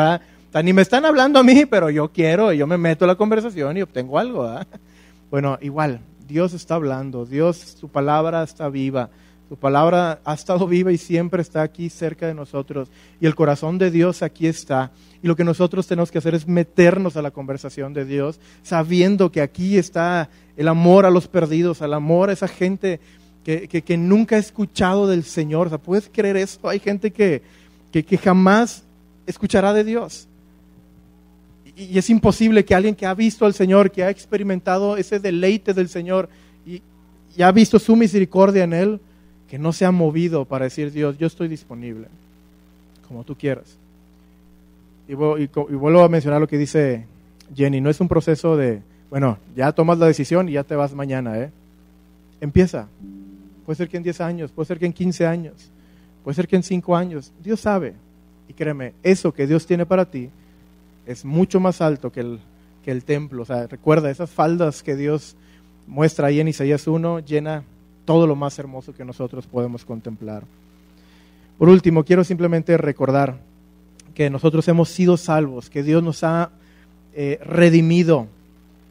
ni 0.63 0.73
me 0.73 0.81
están 0.81 1.05
hablando 1.05 1.39
a 1.39 1.43
mí, 1.43 1.65
pero 1.65 1.89
yo 1.89 2.11
quiero, 2.11 2.53
y 2.53 2.57
yo 2.57 2.67
me 2.67 2.77
meto 2.77 3.05
a 3.05 3.07
la 3.07 3.15
conversación 3.15 3.77
y 3.77 3.81
obtengo 3.81 4.19
algo. 4.19 4.49
Bueno, 5.31 5.59
igual, 5.61 5.99
Dios 6.27 6.53
está 6.53 6.73
hablando, 6.73 7.23
Dios, 7.23 7.57
su 7.79 7.87
palabra 7.87 8.41
está 8.41 8.67
viva, 8.67 9.11
su 9.47 9.57
palabra 9.57 10.21
ha 10.25 10.33
estado 10.33 10.67
viva 10.67 10.91
y 10.91 10.97
siempre 10.97 11.43
está 11.43 11.61
aquí 11.61 11.91
cerca 11.91 12.25
de 12.25 12.33
nosotros, 12.33 12.89
y 13.21 13.27
el 13.27 13.35
corazón 13.35 13.77
de 13.77 13.91
Dios 13.91 14.23
aquí 14.23 14.47
está. 14.47 14.91
Y 15.21 15.27
lo 15.27 15.35
que 15.35 15.43
nosotros 15.43 15.85
tenemos 15.85 16.11
que 16.11 16.17
hacer 16.17 16.33
es 16.33 16.47
meternos 16.47 17.17
a 17.17 17.21
la 17.21 17.31
conversación 17.31 17.93
de 17.93 18.05
Dios, 18.05 18.39
sabiendo 18.63 19.31
que 19.31 19.41
aquí 19.41 19.77
está 19.77 20.29
el 20.55 20.67
amor 20.67 21.05
a 21.05 21.09
los 21.09 21.27
perdidos, 21.27 21.81
el 21.81 21.93
amor 21.93 22.29
a 22.29 22.33
esa 22.33 22.47
gente 22.47 22.99
que, 23.43 23.97
nunca 23.97 24.35
ha 24.35 24.39
escuchado 24.39 25.07
del 25.07 25.23
Señor. 25.23 25.67
O 25.67 25.69
sea, 25.69 25.77
¿puedes 25.77 26.09
creer 26.11 26.37
eso? 26.37 26.67
Hay 26.67 26.79
gente 26.79 27.11
que, 27.11 27.41
que, 27.91 28.17
jamás 28.17 28.83
escuchará 29.25 29.73
de 29.73 29.83
Dios. 29.83 30.27
Y, 31.75 31.97
es 31.97 32.09
imposible 32.09 32.65
que 32.65 32.75
alguien 32.75 32.95
que 32.95 33.05
ha 33.05 33.13
visto 33.13 33.45
al 33.45 33.53
Señor, 33.53 33.91
que 33.91 34.03
ha 34.03 34.09
experimentado 34.09 34.97
ese 34.97 35.19
deleite 35.19 35.73
del 35.73 35.89
Señor 35.89 36.29
y, 36.65 36.81
ha 37.41 37.51
visto 37.51 37.79
su 37.79 37.95
misericordia 37.95 38.63
en 38.63 38.73
Él, 38.73 38.99
que 39.49 39.57
no 39.57 39.71
se 39.71 39.85
ha 39.85 39.91
movido 39.91 40.45
para 40.45 40.65
decir, 40.65 40.91
Dios, 40.91 41.17
yo 41.17 41.27
estoy 41.27 41.47
disponible, 41.47 42.07
como 43.07 43.23
tú 43.23 43.35
quieras. 43.35 43.77
Y, 45.07 45.13
y 45.13 45.15
vuelvo 45.15 46.03
a 46.03 46.09
mencionar 46.09 46.39
lo 46.39 46.47
que 46.47 46.57
dice 46.57 47.05
Jenny, 47.55 47.81
no 47.81 47.89
es 47.89 47.99
un 47.99 48.07
proceso 48.07 48.57
de, 48.57 48.81
bueno, 49.09 49.37
ya 49.55 49.71
tomas 49.71 49.97
la 49.97 50.05
decisión 50.05 50.49
y 50.49 50.53
ya 50.53 50.63
te 50.63 50.75
vas 50.75 50.93
mañana, 50.93 51.39
¿eh? 51.39 51.51
Empieza, 52.41 52.87
puede 53.69 53.77
ser 53.77 53.89
que 53.89 53.97
en 53.97 54.03
10 54.03 54.21
años, 54.21 54.51
puede 54.51 54.65
ser 54.65 54.79
que 54.79 54.87
en 54.87 54.93
15 54.93 55.27
años, 55.27 55.69
puede 56.23 56.33
ser 56.33 56.47
que 56.47 56.55
en 56.55 56.63
5 56.63 56.95
años. 56.95 57.31
Dios 57.43 57.59
sabe. 57.59 57.93
Y 58.47 58.53
créeme, 58.53 58.93
eso 59.03 59.31
que 59.31 59.45
Dios 59.45 59.67
tiene 59.67 59.85
para 59.85 60.09
ti 60.09 60.31
es 61.05 61.23
mucho 61.23 61.59
más 61.59 61.79
alto 61.79 62.11
que 62.11 62.21
el, 62.21 62.39
que 62.83 62.89
el 62.89 63.03
templo. 63.03 63.43
O 63.43 63.45
sea, 63.45 63.67
recuerda, 63.67 64.09
esas 64.09 64.31
faldas 64.31 64.81
que 64.81 64.95
Dios 64.95 65.35
muestra 65.85 66.29
ahí 66.29 66.39
en 66.39 66.47
Isaías 66.47 66.87
1 66.87 67.19
llena 67.19 67.61
todo 68.05 68.25
lo 68.25 68.35
más 68.35 68.57
hermoso 68.57 68.91
que 68.91 69.05
nosotros 69.05 69.45
podemos 69.45 69.85
contemplar. 69.85 70.45
Por 71.59 71.69
último, 71.69 72.03
quiero 72.03 72.23
simplemente 72.23 72.75
recordar 72.75 73.37
que 74.15 74.31
nosotros 74.31 74.67
hemos 74.67 74.89
sido 74.89 75.15
salvos, 75.15 75.69
que 75.69 75.83
Dios 75.83 76.01
nos 76.01 76.23
ha 76.23 76.49
eh, 77.13 77.39
redimido, 77.45 78.25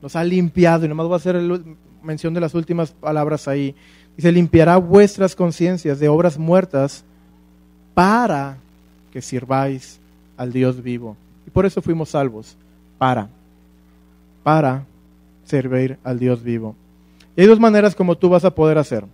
nos 0.00 0.14
ha 0.14 0.22
limpiado, 0.22 0.84
y 0.84 0.88
nomás 0.88 1.08
voy 1.08 1.14
a 1.14 1.16
hacer 1.16 1.34
mención 2.04 2.32
de 2.32 2.40
las 2.40 2.54
últimas 2.54 2.92
palabras 2.92 3.48
ahí. 3.48 3.74
Y 4.18 4.22
se 4.22 4.32
limpiará 4.32 4.76
vuestras 4.76 5.34
conciencias 5.34 5.98
de 5.98 6.08
obras 6.08 6.36
muertas 6.36 7.04
para 7.94 8.58
que 9.12 9.22
sirváis 9.22 9.98
al 10.36 10.52
Dios 10.52 10.82
vivo. 10.82 11.16
Y 11.46 11.50
por 11.50 11.64
eso 11.64 11.80
fuimos 11.80 12.10
salvos, 12.10 12.56
para, 12.98 13.28
para 14.42 14.84
servir 15.44 15.98
al 16.04 16.18
Dios 16.18 16.42
vivo. 16.42 16.74
Y 17.36 17.42
hay 17.42 17.46
dos 17.46 17.60
maneras 17.60 17.94
como 17.94 18.18
tú 18.18 18.28
vas 18.28 18.44
a 18.44 18.54
poder 18.54 18.76
hacer, 18.76 19.04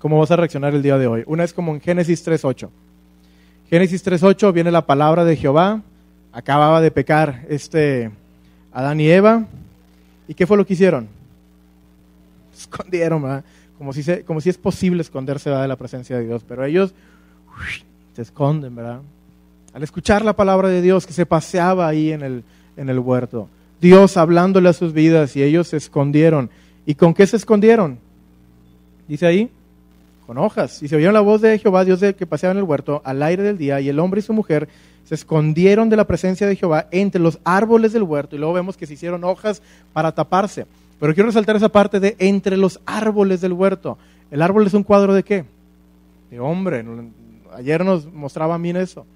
cómo 0.00 0.18
vas 0.18 0.30
a 0.32 0.36
reaccionar 0.36 0.74
el 0.74 0.82
día 0.82 0.98
de 0.98 1.06
hoy. 1.06 1.22
Una 1.26 1.44
es 1.44 1.52
como 1.52 1.72
en 1.72 1.80
Génesis 1.80 2.26
3.8. 2.26 2.68
Génesis 3.70 4.04
3.8 4.04 4.52
viene 4.52 4.70
la 4.70 4.84
palabra 4.84 5.24
de 5.24 5.36
Jehová, 5.36 5.80
acababa 6.32 6.80
de 6.80 6.90
pecar 6.90 7.44
este 7.48 8.10
Adán 8.72 9.00
y 9.00 9.08
Eva, 9.08 9.46
¿y 10.26 10.34
qué 10.34 10.46
fue 10.46 10.56
lo 10.56 10.66
que 10.66 10.74
hicieron? 10.74 11.08
Escondieron, 12.58 13.22
¿verdad? 13.22 13.44
Como 13.78 13.92
si, 13.92 14.22
como 14.22 14.40
si 14.40 14.50
es 14.50 14.58
posible 14.58 15.02
esconderse 15.02 15.50
de 15.50 15.68
la 15.68 15.76
presencia 15.76 16.16
de 16.16 16.26
Dios, 16.26 16.44
pero 16.46 16.64
ellos 16.64 16.94
se 18.14 18.22
esconden, 18.22 18.74
¿verdad? 18.74 19.00
Al 19.72 19.82
escuchar 19.82 20.24
la 20.24 20.34
palabra 20.34 20.68
de 20.68 20.82
Dios 20.82 21.06
que 21.06 21.12
se 21.12 21.26
paseaba 21.26 21.88
ahí 21.88 22.12
en 22.12 22.22
el, 22.22 22.44
en 22.76 22.88
el 22.88 22.98
huerto, 22.98 23.48
Dios 23.80 24.16
hablándole 24.16 24.68
a 24.68 24.72
sus 24.72 24.92
vidas 24.92 25.36
y 25.36 25.42
ellos 25.42 25.68
se 25.68 25.76
escondieron. 25.76 26.50
¿Y 26.86 26.94
con 26.94 27.12
qué 27.12 27.26
se 27.26 27.36
escondieron? 27.36 27.98
Dice 29.08 29.26
ahí, 29.26 29.50
con 30.26 30.38
hojas. 30.38 30.82
Y 30.82 30.88
se 30.88 30.96
oyeron 30.96 31.14
la 31.14 31.20
voz 31.20 31.40
de 31.40 31.58
Jehová, 31.58 31.84
Dios 31.84 32.00
que 32.16 32.26
paseaba 32.26 32.52
en 32.52 32.58
el 32.58 32.64
huerto, 32.64 33.02
al 33.04 33.22
aire 33.22 33.42
del 33.42 33.58
día, 33.58 33.80
y 33.80 33.88
el 33.88 33.98
hombre 33.98 34.20
y 34.20 34.22
su 34.22 34.32
mujer 34.32 34.68
se 35.04 35.14
escondieron 35.14 35.90
de 35.90 35.96
la 35.96 36.06
presencia 36.06 36.46
de 36.46 36.56
Jehová 36.56 36.86
entre 36.90 37.20
los 37.20 37.38
árboles 37.44 37.92
del 37.92 38.04
huerto. 38.04 38.36
Y 38.36 38.38
luego 38.38 38.54
vemos 38.54 38.76
que 38.76 38.86
se 38.86 38.94
hicieron 38.94 39.24
hojas 39.24 39.60
para 39.92 40.12
taparse. 40.12 40.66
Pero 41.00 41.14
quiero 41.14 41.28
resaltar 41.28 41.56
esa 41.56 41.68
parte 41.68 42.00
de 42.00 42.16
entre 42.18 42.56
los 42.56 42.80
árboles 42.86 43.40
del 43.40 43.52
huerto. 43.52 43.98
¿El 44.30 44.42
árbol 44.42 44.66
es 44.66 44.74
un 44.74 44.82
cuadro 44.82 45.14
de 45.14 45.22
qué? 45.22 45.44
De 46.30 46.40
hombre. 46.40 46.84
Ayer 47.54 47.84
nos 47.84 48.10
mostraba 48.12 48.58
mí 48.58 48.70
eso. 48.70 49.06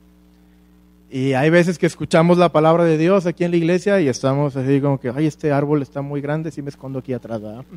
Y 1.10 1.32
hay 1.32 1.48
veces 1.48 1.78
que 1.78 1.86
escuchamos 1.86 2.36
la 2.36 2.50
palabra 2.50 2.84
de 2.84 2.98
Dios 2.98 3.24
aquí 3.24 3.44
en 3.44 3.50
la 3.50 3.56
iglesia 3.56 4.00
y 4.00 4.08
estamos 4.08 4.56
así 4.56 4.80
como 4.80 5.00
que, 5.00 5.10
ay, 5.14 5.26
este 5.26 5.52
árbol 5.52 5.80
está 5.80 6.02
muy 6.02 6.20
grande, 6.20 6.50
si 6.50 6.60
me 6.60 6.68
escondo 6.68 6.98
aquí 6.98 7.12
atrás. 7.12 7.40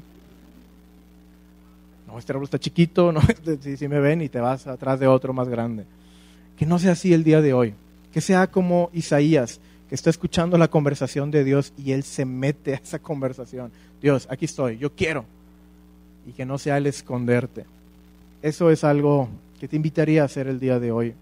No, 2.08 2.20
este 2.20 2.34
árbol 2.34 2.44
está 2.44 2.60
chiquito, 2.60 3.14
no, 3.14 3.22
si, 3.62 3.78
si 3.78 3.88
me 3.88 4.02
ven 4.02 4.22
y 4.22 4.28
te 4.28 4.42
vas 4.42 4.68
atrás 4.68 5.00
de 5.00 5.08
otro 5.08 5.32
más 5.32 5.48
grande. 5.48 5.86
Que 6.58 6.66
no 6.66 6.78
sea 6.78 6.92
así 6.92 7.14
el 7.14 7.24
día 7.24 7.40
de 7.40 7.54
hoy. 7.54 7.74
Que 8.12 8.20
sea 8.20 8.48
como 8.48 8.90
Isaías, 8.92 9.62
está 9.92 10.10
escuchando 10.10 10.58
la 10.58 10.70
conversación 10.70 11.32
de 11.32 11.44
Dios 11.44 11.74
y 11.78 11.92
él 11.92 12.04
se 12.04 12.26
mete 12.26 12.74
a 12.74 12.78
esa 12.78 13.00
conversación. 13.00 13.72
Dios, 14.02 14.28
aquí 14.32 14.46
estoy, 14.46 14.78
yo 14.78 14.94
quiero. 14.94 15.26
Y 16.26 16.32
que 16.32 16.46
no 16.46 16.58
sea 16.58 16.78
el 16.78 16.88
esconderte. 16.88 17.66
Eso 18.42 18.72
es 18.72 18.84
algo 18.84 19.28
que 19.60 19.68
te 19.68 19.76
invitaría 19.76 20.22
a 20.22 20.26
hacer 20.26 20.48
el 20.48 20.60
día 20.60 20.80
de 20.80 20.92
hoy. 20.92 21.14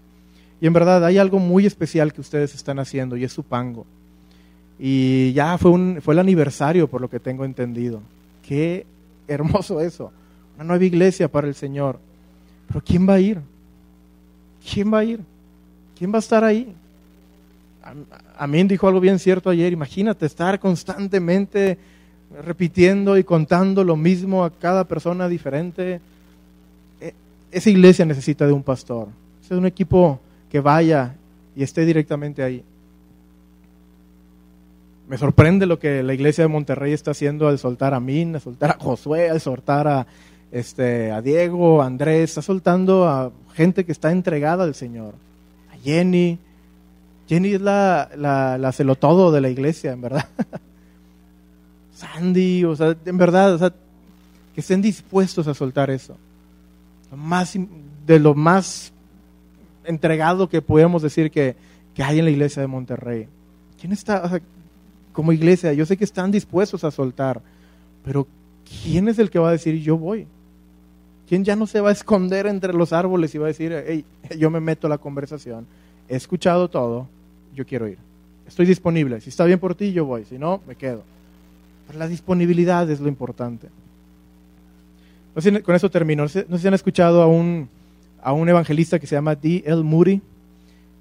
Y 0.60 0.66
en 0.66 0.72
verdad 0.72 1.04
hay 1.04 1.18
algo 1.18 1.38
muy 1.38 1.66
especial 1.66 2.12
que 2.12 2.20
ustedes 2.20 2.54
están 2.54 2.78
haciendo 2.78 3.16
y 3.16 3.24
es 3.24 3.32
su 3.32 3.42
pango. 3.42 3.86
Y 4.78 5.32
ya 5.32 5.58
fue, 5.58 5.70
un, 5.70 5.98
fue 6.00 6.14
el 6.14 6.20
aniversario 6.20 6.88
por 6.88 7.00
lo 7.00 7.10
que 7.10 7.20
tengo 7.20 7.44
entendido. 7.44 8.00
Qué 8.46 8.86
hermoso 9.26 9.80
eso. 9.80 10.12
Una 10.54 10.64
nueva 10.64 10.84
iglesia 10.84 11.28
para 11.28 11.48
el 11.48 11.54
Señor. 11.54 11.98
Pero 12.68 12.82
¿quién 12.82 13.08
va 13.08 13.14
a 13.14 13.20
ir? 13.20 13.40
¿Quién 14.72 14.92
va 14.92 14.98
a 15.00 15.04
ir? 15.04 15.20
¿Quién 15.98 16.12
va 16.12 16.16
a 16.16 16.20
estar 16.20 16.44
ahí? 16.44 16.74
Amén 18.36 18.68
dijo 18.68 18.86
algo 18.86 19.00
bien 19.00 19.18
cierto 19.18 19.50
ayer. 19.50 19.72
Imagínate 19.72 20.26
estar 20.26 20.58
constantemente 20.60 21.78
repitiendo 22.44 23.18
y 23.18 23.24
contando 23.24 23.84
lo 23.84 23.96
mismo 23.96 24.44
a 24.44 24.50
cada 24.50 24.84
persona 24.84 25.28
diferente. 25.28 26.00
E, 27.00 27.14
esa 27.50 27.70
iglesia 27.70 28.04
necesita 28.04 28.46
de 28.46 28.52
un 28.52 28.62
pastor. 28.62 29.08
Es 29.42 29.50
un 29.50 29.66
equipo 29.66 30.20
que 30.50 30.60
vaya 30.60 31.14
y 31.56 31.62
esté 31.62 31.84
directamente 31.84 32.42
ahí. 32.42 32.62
Me 35.08 35.18
sorprende 35.18 35.66
lo 35.66 35.78
que 35.78 36.04
la 36.04 36.14
iglesia 36.14 36.44
de 36.44 36.48
Monterrey 36.48 36.92
está 36.92 37.10
haciendo 37.10 37.48
al 37.48 37.58
soltar 37.58 37.94
a 37.94 38.00
Min, 38.00 38.36
al 38.36 38.40
soltar 38.40 38.70
a 38.70 38.78
Josué, 38.78 39.28
al 39.28 39.40
soltar 39.40 39.88
a, 39.88 40.06
este, 40.52 41.10
a 41.10 41.20
Diego, 41.20 41.82
a 41.82 41.86
Andrés, 41.86 42.30
está 42.30 42.42
soltando 42.42 43.08
a 43.08 43.32
gente 43.54 43.84
que 43.84 43.90
está 43.90 44.12
entregada 44.12 44.62
al 44.62 44.76
Señor. 44.76 45.14
A 45.72 45.76
Jenny, 45.82 46.38
Jenny 47.30 47.54
es 47.54 47.60
la, 47.60 48.10
la, 48.16 48.72
celotodo 48.72 49.30
de 49.30 49.40
la 49.40 49.48
iglesia, 49.48 49.92
en 49.92 50.00
verdad. 50.00 50.26
Sandy, 51.94 52.64
o 52.64 52.74
sea, 52.74 52.96
en 53.04 53.16
verdad, 53.16 53.54
o 53.54 53.58
sea, 53.58 53.72
que 54.52 54.60
estén 54.60 54.82
dispuestos 54.82 55.46
a 55.46 55.54
soltar 55.54 55.90
eso. 55.90 56.16
más, 57.14 57.56
de 58.04 58.18
lo 58.18 58.34
más 58.34 58.92
entregado 59.84 60.48
que 60.48 60.60
podemos 60.60 61.02
decir 61.02 61.30
que, 61.30 61.54
que, 61.94 62.02
hay 62.02 62.18
en 62.18 62.24
la 62.24 62.32
iglesia 62.32 62.62
de 62.62 62.66
Monterrey. 62.66 63.28
¿Quién 63.80 63.92
está, 63.92 64.24
o 64.24 64.28
sea, 64.28 64.40
como 65.12 65.30
iglesia? 65.30 65.72
Yo 65.72 65.86
sé 65.86 65.96
que 65.96 66.02
están 66.02 66.32
dispuestos 66.32 66.82
a 66.82 66.90
soltar, 66.90 67.40
pero 68.04 68.26
¿quién 68.82 69.06
es 69.06 69.20
el 69.20 69.30
que 69.30 69.38
va 69.38 69.50
a 69.50 69.52
decir 69.52 69.80
yo 69.80 69.96
voy? 69.96 70.26
¿Quién 71.28 71.44
ya 71.44 71.54
no 71.54 71.68
se 71.68 71.80
va 71.80 71.90
a 71.90 71.92
esconder 71.92 72.48
entre 72.48 72.72
los 72.72 72.92
árboles 72.92 73.32
y 73.36 73.38
va 73.38 73.44
a 73.44 73.54
decir, 73.54 73.72
hey, 73.86 74.04
yo 74.36 74.50
me 74.50 74.58
meto 74.58 74.88
a 74.88 74.90
la 74.90 74.98
conversación, 74.98 75.64
he 76.08 76.16
escuchado 76.16 76.68
todo, 76.68 77.06
yo 77.54 77.66
quiero 77.66 77.88
ir? 77.88 77.98
Estoy 78.46 78.66
disponible. 78.66 79.20
Si 79.20 79.30
está 79.30 79.44
bien 79.44 79.58
por 79.58 79.74
ti, 79.74 79.92
yo 79.92 80.04
voy. 80.04 80.24
Si 80.24 80.38
no, 80.38 80.60
me 80.66 80.74
quedo. 80.74 81.02
Pero 81.86 81.98
la 81.98 82.08
disponibilidad 82.08 82.88
es 82.90 83.00
lo 83.00 83.08
importante. 83.08 83.68
con 85.62 85.74
eso 85.74 85.90
termino. 85.90 86.24
No 86.24 86.28
sé, 86.28 86.46
si 86.58 86.66
han 86.66 86.74
escuchado 86.74 87.22
a 87.22 87.26
un, 87.26 87.68
a 88.22 88.32
un 88.32 88.48
evangelista 88.48 88.98
que 88.98 89.06
se 89.06 89.14
llama 89.14 89.34
D. 89.34 89.62
L. 89.66 89.82
Moody. 89.82 90.20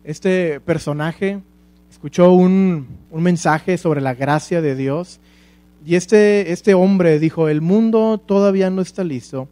Este 0.03 0.59
personaje 0.59 1.39
escuchó 1.91 2.31
un, 2.31 2.87
un 3.11 3.23
mensaje 3.23 3.77
sobre 3.77 4.01
la 4.01 4.13
gracia 4.13 4.61
de 4.61 4.75
Dios. 4.75 5.19
Y 5.85 5.95
este, 5.95 6.51
este 6.51 6.73
hombre 6.73 7.19
dijo, 7.19 7.49
el 7.49 7.61
mundo 7.61 8.21
todavía 8.23 8.69
no 8.69 8.81
está 8.81 9.03
listo 9.03 9.47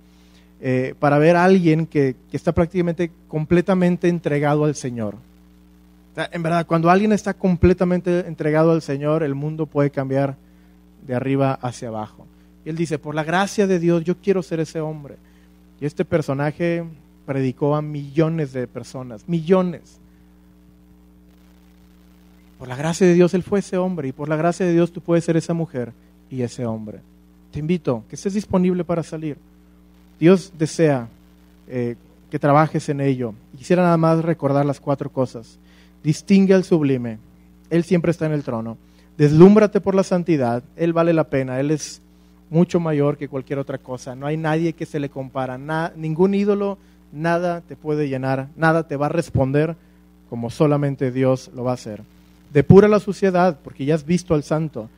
eh, 0.60 0.96
para 1.00 1.20
ver 1.20 1.36
a 1.36 1.44
alguien 1.44 1.86
que, 1.86 2.16
está 2.32 2.52
prácticamente 2.52 3.12
completamente 3.28 4.08
entregado 4.08 4.66
al 4.66 4.76
Señor. 4.76 5.16
En 6.32 6.44
verdad, 6.44 6.66
cuando 6.66 6.90
alguien 6.90 7.12
está 7.12 7.34
completamente 7.34 8.28
entregado 8.28 8.72
al 8.72 8.82
Señor, 8.82 9.24
el 9.24 9.36
mundo 9.36 9.68
puede 9.68 9.92
cambiar 9.92 10.36
de 11.06 11.14
arriba 11.14 11.54
hacia 11.62 11.90
abajo. 11.90 12.26
Y 12.66 12.70
él 12.70 12.76
dice, 12.76 12.98
por 12.98 13.16
la 13.16 13.24
gracia 13.24 13.68
de 13.68 13.80
Dios, 13.80 14.04
yo 14.04 14.18
quiero 14.18 14.42
ser 14.42 14.60
ese 14.60 14.82
hombre. 14.82 15.16
Y 15.80 15.86
este 15.86 16.06
personaje 16.06 16.84
predicó 17.26 17.76
a 17.76 17.82
millones 17.82 18.52
de 18.52 18.68
personas, 18.68 19.28
millones. 19.28 20.00
Por 22.58 22.68
la 22.68 22.76
gracia 22.76 23.06
de 23.06 23.14
Dios, 23.14 23.34
él 23.34 23.44
fue 23.44 23.60
ese 23.60 23.78
hombre. 23.78 24.08
Y 24.08 24.12
por 24.12 24.28
la 24.28 24.36
gracia 24.36 24.66
de 24.66 24.74
Dios, 24.74 24.92
tú 24.92 25.02
puedes 25.02 25.24
ser 25.24 25.38
esa 25.38 25.54
mujer 25.54 25.94
y 26.32 26.42
ese 26.42 26.66
hombre. 26.66 27.00
Te 27.52 27.60
invito, 27.60 28.04
que 28.10 28.16
estés 28.16 28.34
disponible 28.34 28.84
para 28.84 29.04
salir. 29.04 29.38
Dios 30.20 30.52
desea 30.58 31.08
eh, 31.68 31.96
que 32.32 32.40
trabajes 32.40 32.90
en 32.90 33.02
ello. 33.02 33.34
Quisiera 33.56 33.84
nada 33.84 33.98
más 33.98 34.24
recordar 34.24 34.66
las 34.66 34.80
cuatro 34.80 35.12
cosas. 35.12 35.60
Distingue 36.08 36.54
al 36.54 36.64
sublime. 36.64 37.18
Él 37.70 37.84
siempre 37.84 38.12
está 38.12 38.28
en 38.28 38.32
el 38.32 38.42
trono. 38.42 38.78
Deslúmbrate 39.18 39.82
por 39.82 39.94
la 39.94 40.04
santidad. 40.04 40.64
Él 40.78 40.94
vale 40.94 41.12
la 41.12 41.26
pena. 41.26 41.60
Él 41.60 41.70
es 41.70 42.02
mucho 42.50 42.80
mayor 42.80 43.18
que 43.18 43.28
cualquier 43.28 43.60
otra 43.60 43.78
cosa. 43.78 44.16
No 44.16 44.26
hay 44.26 44.38
nadie 44.38 44.72
que 44.72 44.86
se 44.86 45.02
le 45.02 45.10
compara. 45.10 45.58
ningún 45.98 46.34
ídolo, 46.34 46.78
nada 47.12 47.60
te 47.60 47.76
puede 47.76 48.08
llenar. 48.08 48.48
Nada 48.56 48.88
te 48.88 48.96
va 48.96 49.08
a 49.08 49.10
responder 49.10 49.76
como 50.30 50.50
solamente 50.50 51.12
Dios 51.12 51.52
lo 51.54 51.66
va 51.66 51.72
a 51.72 51.74
hacer. 51.74 52.02
Depura 52.54 52.88
la 52.88 53.02
suciedad 53.02 53.60
porque 53.62 53.84
ya 53.84 53.96
has 53.96 54.06
visto 54.06 54.34
al 54.34 54.44
santo. 54.44 54.90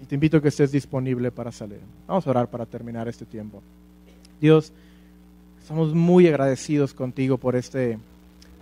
Y 0.00 0.06
te 0.06 0.14
invito 0.14 0.38
a 0.38 0.40
que 0.40 0.48
estés 0.48 0.72
disponible 0.72 1.30
para 1.30 1.52
salir. 1.52 1.80
Vamos 2.06 2.26
a 2.26 2.30
orar 2.30 2.48
para 2.48 2.64
terminar 2.64 3.06
este 3.06 3.26
tiempo. 3.26 3.62
Dios, 4.40 4.72
estamos 5.60 5.92
muy 5.92 6.26
agradecidos 6.26 6.94
contigo 6.94 7.36
por 7.36 7.54
este, 7.54 7.98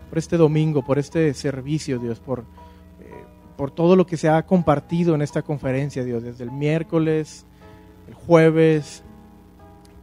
por 0.09 0.18
este 0.18 0.36
domingo, 0.36 0.84
por 0.84 0.98
este 0.98 1.32
servicio, 1.34 1.98
Dios, 1.98 2.20
por, 2.20 2.40
eh, 2.40 2.44
por 3.57 3.70
todo 3.70 3.96
lo 3.96 4.07
que 4.07 4.16
se 4.16 4.28
ha 4.28 4.44
compartido 4.44 5.14
en 5.14 5.22
esta 5.22 5.42
conferencia, 5.42 6.05
Dios, 6.05 6.22
desde 6.22 6.44
el 6.44 6.50
miércoles, 6.50 7.46
el 8.09 8.14
jueves, 8.14 9.02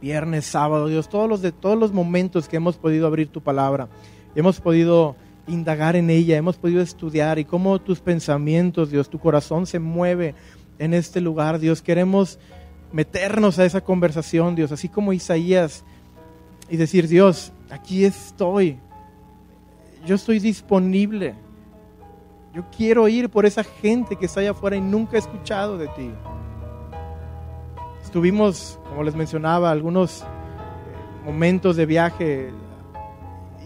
viernes, 0.00 0.44
sábado, 0.44 0.88
Dios, 0.88 1.08
todos 1.08 1.28
los, 1.28 1.42
de, 1.42 1.52
todos 1.52 1.78
los 1.78 1.92
momentos 1.92 2.48
que 2.48 2.56
hemos 2.56 2.76
podido 2.76 3.06
abrir 3.06 3.28
tu 3.28 3.40
palabra, 3.40 3.88
hemos 4.34 4.60
podido 4.60 5.16
indagar 5.46 5.96
en 5.96 6.10
ella, 6.10 6.36
hemos 6.36 6.56
podido 6.56 6.82
estudiar 6.82 7.38
y 7.38 7.44
cómo 7.44 7.80
tus 7.80 8.00
pensamientos, 8.00 8.90
Dios, 8.90 9.08
tu 9.08 9.18
corazón 9.18 9.66
se 9.66 9.78
mueve 9.78 10.34
en 10.78 10.94
este 10.94 11.20
lugar, 11.20 11.58
Dios. 11.58 11.82
Queremos 11.82 12.38
meternos 12.92 13.58
a 13.58 13.64
esa 13.64 13.80
conversación, 13.80 14.54
Dios, 14.54 14.72
así 14.72 14.88
como 14.88 15.12
Isaías, 15.12 15.84
y 16.68 16.76
decir, 16.76 17.08
Dios, 17.08 17.52
aquí 17.70 18.04
estoy, 18.04 18.78
yo 20.04 20.16
estoy 20.16 20.38
disponible, 20.38 21.34
yo 22.54 22.64
quiero 22.76 23.08
ir 23.08 23.30
por 23.30 23.46
esa 23.46 23.64
gente 23.64 24.16
que 24.16 24.26
está 24.26 24.40
allá 24.40 24.50
afuera 24.50 24.76
y 24.76 24.80
nunca 24.80 25.16
he 25.16 25.20
escuchado 25.20 25.78
de 25.78 25.88
ti. 25.88 26.10
Estuvimos, 28.02 28.78
como 28.88 29.04
les 29.04 29.14
mencionaba, 29.14 29.70
algunos 29.70 30.22
eh, 30.22 30.24
momentos 31.24 31.76
de 31.76 31.86
viaje 31.86 32.50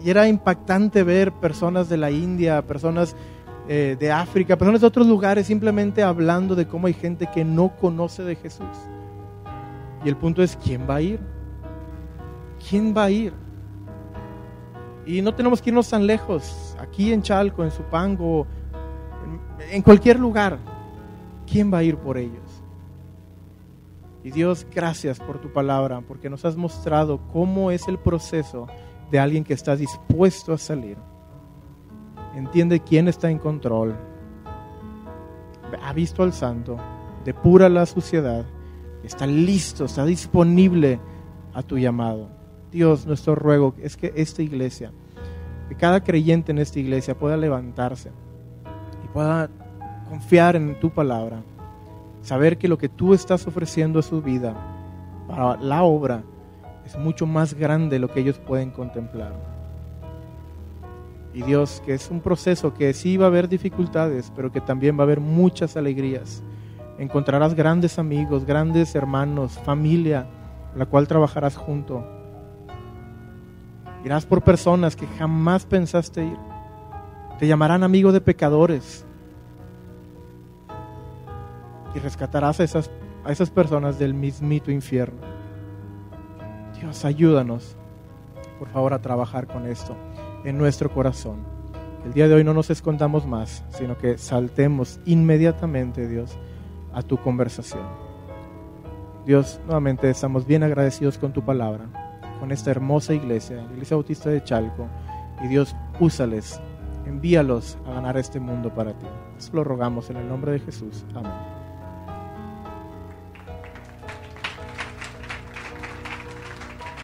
y 0.03 0.09
era 0.09 0.27
impactante 0.27 1.03
ver 1.03 1.31
personas 1.33 1.89
de 1.89 1.97
la 1.97 2.11
India, 2.11 2.61
personas 2.61 3.15
eh, 3.67 3.97
de 3.99 4.11
África, 4.11 4.57
personas 4.57 4.81
de 4.81 4.87
otros 4.87 5.07
lugares 5.07 5.47
simplemente 5.47 6.03
hablando 6.03 6.55
de 6.55 6.67
cómo 6.67 6.87
hay 6.87 6.93
gente 6.93 7.27
que 7.33 7.43
no 7.43 7.75
conoce 7.75 8.23
de 8.23 8.35
Jesús. 8.35 8.67
Y 10.05 10.09
el 10.09 10.15
punto 10.15 10.43
es, 10.43 10.55
¿quién 10.63 10.87
va 10.87 10.95
a 10.95 11.01
ir? 11.01 11.19
¿Quién 12.69 12.95
va 12.95 13.05
a 13.05 13.11
ir? 13.11 13.33
Y 15.07 15.21
no 15.21 15.33
tenemos 15.33 15.61
que 15.61 15.69
irnos 15.69 15.89
tan 15.89 16.05
lejos, 16.05 16.75
aquí 16.79 17.11
en 17.11 17.21
Chalco, 17.23 17.63
en 17.63 17.71
Supango, 17.71 18.45
en, 19.71 19.81
cualquier 19.81 20.19
lugar. 20.19 20.59
¿Quién 21.49 21.73
va 21.73 21.79
a 21.79 21.83
ir 21.83 21.95
por 21.97 22.17
ellos? 22.17 22.61
Y 24.23 24.31
Dios, 24.31 24.67
gracias 24.75 25.17
por 25.17 25.39
tu 25.39 25.51
palabra, 25.51 26.01
porque 26.01 26.29
nos 26.29 26.43
has 26.43 26.57
mostrado 26.57 27.21
cómo 27.31 27.71
es 27.71 27.87
el 27.87 27.97
proceso 27.97 28.67
de 29.09 29.17
alguien 29.17 29.45
que 29.45 29.53
está 29.53 29.75
dispuesto 29.75 30.53
a 30.53 30.57
salir. 30.57 30.97
Entiende 32.35 32.81
quién 32.81 33.07
está 33.07 33.31
en 33.31 33.39
control. 33.39 33.95
Ha 35.81 35.93
visto 35.93 36.21
al 36.21 36.33
santo, 36.33 36.77
depura 37.23 37.69
la 37.69 37.85
suciedad 37.85 38.45
está 39.07 39.25
listo, 39.25 39.85
está 39.85 40.05
disponible 40.05 40.99
a 41.53 41.63
tu 41.63 41.77
llamado. 41.77 42.29
Dios, 42.71 43.05
nuestro 43.05 43.35
ruego 43.35 43.73
es 43.81 43.97
que 43.97 44.13
esta 44.15 44.41
iglesia, 44.41 44.91
que 45.69 45.75
cada 45.75 46.03
creyente 46.03 46.51
en 46.51 46.59
esta 46.59 46.79
iglesia 46.79 47.17
pueda 47.17 47.37
levantarse 47.37 48.11
y 49.03 49.07
pueda 49.07 49.49
confiar 50.09 50.55
en 50.55 50.79
tu 50.79 50.89
palabra, 50.89 51.41
saber 52.21 52.57
que 52.57 52.67
lo 52.67 52.77
que 52.77 52.89
tú 52.89 53.13
estás 53.13 53.47
ofreciendo 53.47 53.99
a 53.99 54.03
su 54.03 54.21
vida 54.21 54.55
para 55.27 55.57
la 55.57 55.83
obra 55.83 56.23
es 56.85 56.97
mucho 56.97 57.25
más 57.25 57.53
grande 57.53 57.95
de 57.95 57.99
lo 57.99 58.11
que 58.11 58.21
ellos 58.21 58.39
pueden 58.39 58.71
contemplar. 58.71 59.33
Y 61.33 61.43
Dios, 61.43 61.81
que 61.85 61.93
es 61.93 62.09
un 62.09 62.21
proceso 62.21 62.73
que 62.73 62.93
sí 62.93 63.17
va 63.17 63.25
a 63.25 63.27
haber 63.27 63.47
dificultades, 63.47 64.31
pero 64.35 64.51
que 64.51 64.61
también 64.61 64.97
va 64.97 65.01
a 65.01 65.03
haber 65.03 65.19
muchas 65.19 65.77
alegrías 65.77 66.41
Encontrarás 66.97 67.53
grandes 67.53 67.99
amigos, 67.99 68.43
grandes 68.45 68.95
hermanos, 68.95 69.59
familia, 69.59 70.25
la 70.75 70.87
cual 70.87 71.07
trabajarás 71.07 71.55
junto. 71.55 72.03
Irás 74.03 74.25
por 74.25 74.43
personas 74.43 74.95
que 74.95 75.07
jamás 75.07 75.65
pensaste 75.65 76.23
ir. 76.23 76.37
Te 77.39 77.47
llamarán 77.47 77.83
amigo 77.83 78.11
de 78.11 78.21
pecadores. 78.21 79.05
Y 81.93 81.99
rescatarás 81.99 82.59
a 82.59 82.63
esas, 82.63 82.91
a 83.25 83.31
esas 83.31 83.49
personas 83.49 83.99
del 83.99 84.13
mismito 84.13 84.71
infierno. 84.71 85.19
Dios, 86.79 87.05
ayúdanos, 87.05 87.75
por 88.59 88.69
favor, 88.69 88.93
a 88.93 89.01
trabajar 89.01 89.47
con 89.47 89.65
esto 89.65 89.95
en 90.43 90.57
nuestro 90.57 90.91
corazón. 90.91 91.39
el 92.05 92.13
día 92.13 92.27
de 92.27 92.35
hoy 92.35 92.43
no 92.43 92.53
nos 92.53 92.69
escondamos 92.69 93.25
más, 93.25 93.65
sino 93.69 93.97
que 93.97 94.17
saltemos 94.17 94.99
inmediatamente, 95.05 96.07
Dios 96.07 96.37
a 96.93 97.01
tu 97.01 97.17
conversación. 97.17 97.83
Dios, 99.25 99.59
nuevamente 99.65 100.09
estamos 100.09 100.47
bien 100.47 100.63
agradecidos 100.63 101.17
con 101.17 101.33
tu 101.33 101.43
palabra, 101.43 101.85
con 102.39 102.51
esta 102.51 102.71
hermosa 102.71 103.13
iglesia, 103.13 103.57
la 103.57 103.73
Iglesia 103.73 103.95
Bautista 103.95 104.29
de 104.29 104.43
Chalco, 104.43 104.87
y 105.43 105.47
Dios, 105.47 105.75
úsales, 105.99 106.59
envíalos 107.05 107.77
a 107.85 107.93
ganar 107.93 108.17
este 108.17 108.39
mundo 108.39 108.73
para 108.73 108.93
ti. 108.93 109.05
Eso 109.37 109.51
lo 109.53 109.63
rogamos 109.63 110.09
en 110.09 110.17
el 110.17 110.27
nombre 110.27 110.53
de 110.53 110.59
Jesús. 110.59 111.05
Amén. 111.13 111.56